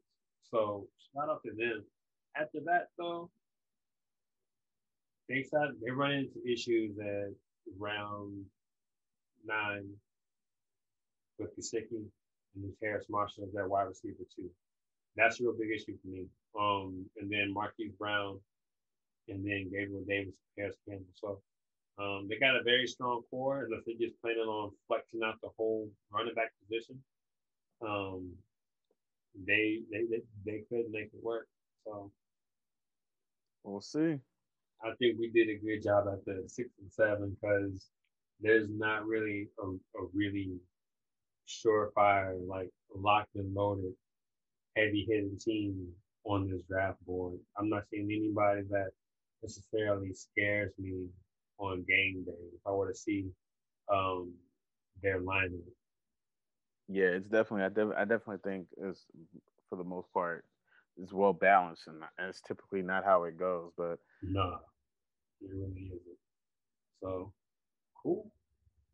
So 0.50 0.86
shout 1.14 1.30
out 1.30 1.42
to 1.44 1.52
them. 1.52 1.84
After 2.36 2.58
that, 2.66 2.88
though, 2.98 3.30
they 5.28 5.42
started 5.42 5.76
they 5.84 5.90
run 5.90 6.12
into 6.12 6.40
issues 6.46 6.98
at 6.98 7.32
round 7.78 8.44
nine 9.44 9.86
with 11.38 11.56
Gesicki 11.58 12.04
and 12.56 12.72
Terrace 12.82 13.06
Marshall 13.08 13.44
as 13.44 13.52
their 13.52 13.68
wide 13.68 13.84
receiver 13.84 14.24
too. 14.34 14.50
That's 15.16 15.40
a 15.40 15.44
real 15.44 15.54
big 15.58 15.70
issue 15.74 15.96
for 16.02 16.08
me. 16.08 16.26
Um, 16.58 17.06
and 17.20 17.30
then 17.30 17.52
Marquise 17.52 17.92
Brown, 17.98 18.38
and 19.29 19.45
then 19.45 19.70
Gabriel 19.70 20.05
Davis, 20.07 20.35
Parris 20.57 20.76
Campbell. 20.89 21.07
So 21.14 21.41
um, 21.99 22.26
they 22.29 22.39
got 22.39 22.57
a 22.57 22.62
very 22.62 22.87
strong 22.87 23.22
core, 23.31 23.64
unless 23.64 23.83
they're 23.87 23.97
just 24.09 24.20
planning 24.20 24.43
on 24.43 24.70
flexing 24.87 25.20
out 25.24 25.41
the 25.43 25.51
whole 25.57 25.91
running 26.12 26.35
back 26.35 26.53
position. 26.62 27.03
Um, 27.83 28.33
they 29.47 29.81
they 29.91 30.03
they, 30.11 30.22
they 30.45 30.62
could 30.68 30.91
make 30.91 31.11
it 31.12 31.22
work. 31.22 31.49
So 31.85 32.11
we'll 33.64 33.81
see. 33.81 34.18
I 34.83 34.93
think 34.99 35.18
we 35.18 35.31
did 35.31 35.49
a 35.49 35.59
good 35.59 35.83
job 35.83 36.07
at 36.12 36.24
the 36.24 36.45
six 36.47 36.70
and 36.81 36.93
seven 36.93 37.37
because 37.41 37.91
there's 38.41 38.68
not 38.70 39.07
really 39.07 39.49
a, 39.61 39.66
a 39.66 40.07
really 40.14 40.53
surefire, 41.49 42.35
like 42.47 42.70
locked 42.95 43.35
and 43.35 43.53
loaded, 43.55 43.93
heavy 44.76 45.05
hitting 45.09 45.39
team 45.39 45.89
on 46.24 46.49
this 46.49 46.62
draft 46.68 47.05
board. 47.07 47.39
I'm 47.57 47.68
not 47.68 47.85
seeing 47.91 48.11
anybody 48.11 48.62
that 48.70 48.91
necessarily 49.43 50.12
scares 50.14 50.72
me 50.78 51.07
on 51.59 51.84
game 51.89 52.24
day. 52.24 52.32
If 52.55 52.61
I 52.66 52.70
were 52.70 52.89
to 52.89 52.95
see 52.95 53.30
um, 53.93 54.34
their 55.03 55.20
lineup, 55.20 55.62
Yeah, 56.89 57.07
it's 57.07 57.28
definitely. 57.28 57.64
I, 57.64 57.68
def- 57.68 57.97
I 57.97 58.05
definitely 58.05 58.39
think 58.45 58.66
it's 58.78 59.05
for 59.68 59.76
the 59.76 59.84
most 59.84 60.12
part 60.12 60.45
it's 61.01 61.12
well 61.12 61.32
balanced, 61.32 61.86
and 61.86 62.03
it's 62.18 62.41
typically 62.41 62.82
not 62.82 63.05
how 63.05 63.24
it 63.24 63.39
goes. 63.39 63.70
But 63.76 63.99
nah, 64.22 64.59
it 65.41 65.51
really 65.53 65.86
isn't. 65.86 66.18
So 67.03 67.32
cool. 68.03 68.30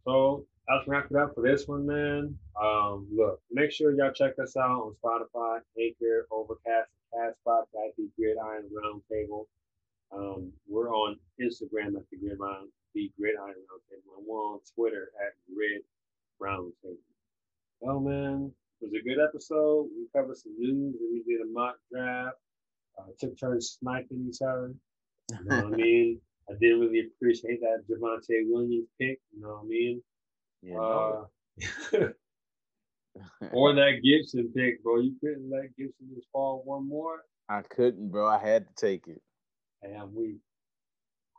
So 0.04 0.46
that's 0.68 0.86
wrap 0.86 1.06
it 1.10 1.16
up 1.16 1.34
for 1.34 1.42
this 1.42 1.66
one, 1.66 1.86
man. 1.86 2.38
Um, 2.60 3.08
look, 3.14 3.40
make 3.50 3.72
sure 3.72 3.92
y'all 3.92 4.12
check 4.12 4.34
us 4.42 4.56
out 4.56 4.70
on 4.70 4.94
Spotify, 5.02 5.60
Anchor, 5.80 6.26
Overcast, 6.30 6.90
Castbox 7.14 7.64
the 7.96 8.08
Gridiron 8.16 8.68
Roundtable. 8.72 9.44
Um, 10.16 10.52
we're 10.68 10.90
on 10.94 11.16
Instagram 11.40 11.96
at 11.96 12.04
the 12.10 12.16
Gridiron, 12.18 12.68
the 12.94 13.10
Gridiron 13.18 13.54
Roundtable, 13.54 14.18
and 14.18 14.26
we're 14.26 14.38
on 14.38 14.60
Twitter 14.74 15.10
at 15.26 15.32
Grid 15.52 15.82
Roundtable. 16.40 16.98
Oh 17.82 18.00
man, 18.00 18.52
it 18.80 18.84
was 18.84 18.92
a 18.94 19.02
good 19.02 19.22
episode. 19.22 19.88
We 19.96 20.06
covered 20.14 20.36
some 20.36 20.54
news 20.58 20.94
and 21.00 21.10
we 21.12 21.22
did 21.26 21.40
a 21.42 21.50
mock 21.50 21.76
draft. 21.92 22.36
Uh, 22.98 23.10
took 23.18 23.38
turns 23.38 23.76
sniping 23.80 24.26
each 24.28 24.40
other. 24.40 24.72
You 25.32 25.44
know 25.46 25.64
what 25.64 25.74
I 25.74 25.76
mean? 25.76 26.20
I 26.48 26.52
didn't 26.60 26.80
really 26.80 27.00
appreciate 27.06 27.60
that 27.60 27.84
Javonte 27.90 28.44
Williams 28.46 28.88
pick. 29.00 29.18
You 29.34 29.40
know 29.40 29.48
what 29.48 29.64
I 29.64 29.66
mean? 29.66 30.02
yeah, 30.62 30.78
Uh, 30.78 31.24
or 33.52 33.74
that 33.74 34.00
Gibson 34.02 34.52
pick, 34.54 34.82
bro. 34.84 35.00
You 35.00 35.14
couldn't 35.20 35.50
let 35.50 35.74
Gibson 35.76 36.08
just 36.14 36.28
fall 36.32 36.62
one 36.64 36.88
more. 36.88 37.20
I 37.48 37.62
couldn't, 37.62 38.10
bro. 38.10 38.28
I 38.28 38.38
had 38.38 38.66
to 38.68 38.74
take 38.74 39.06
it. 39.08 39.20
Hey, 39.84 39.94
I'm. 40.00 40.40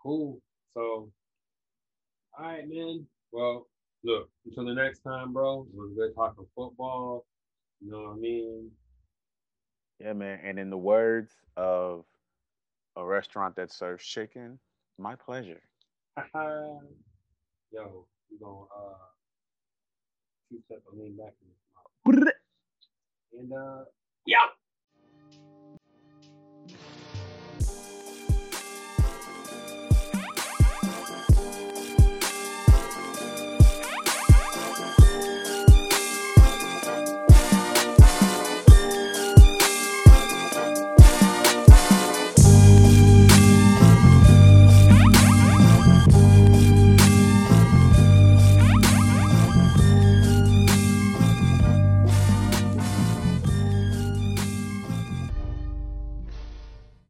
Cool. 0.02 0.40
So, 0.76 1.12
all 2.38 2.46
right, 2.46 2.68
man. 2.68 3.08
Well, 3.32 3.68
look, 4.04 4.30
until 4.46 4.66
the 4.66 4.74
next 4.74 5.00
time, 5.00 5.34
bro. 5.34 5.66
It 5.74 5.76
was 5.76 5.94
good 5.98 6.14
talking 6.14 6.46
football. 6.56 7.26
You 7.82 7.92
know 7.92 8.02
what 8.04 8.18
I 8.18 8.20
mean? 8.20 8.70
Yeah, 10.00 10.14
man. 10.14 10.40
And 10.44 10.60
in 10.60 10.70
the 10.70 10.78
words 10.78 11.34
of 11.58 12.06
a 12.96 13.04
restaurant 13.04 13.56
that 13.56 13.72
serves 13.72 14.06
chicken, 14.06 14.60
my 15.00 15.16
pleasure. 15.16 15.62
Yo, 16.36 18.06
we 18.30 18.38
gonna 18.40 18.62
uh 18.62 18.94
two 20.50 20.62
step 20.66 20.84
and 20.92 21.02
lean 21.02 21.18
back 21.18 21.34
in. 22.14 22.30
And 23.40 23.52
uh 23.54 23.86
yeah. 24.26 24.46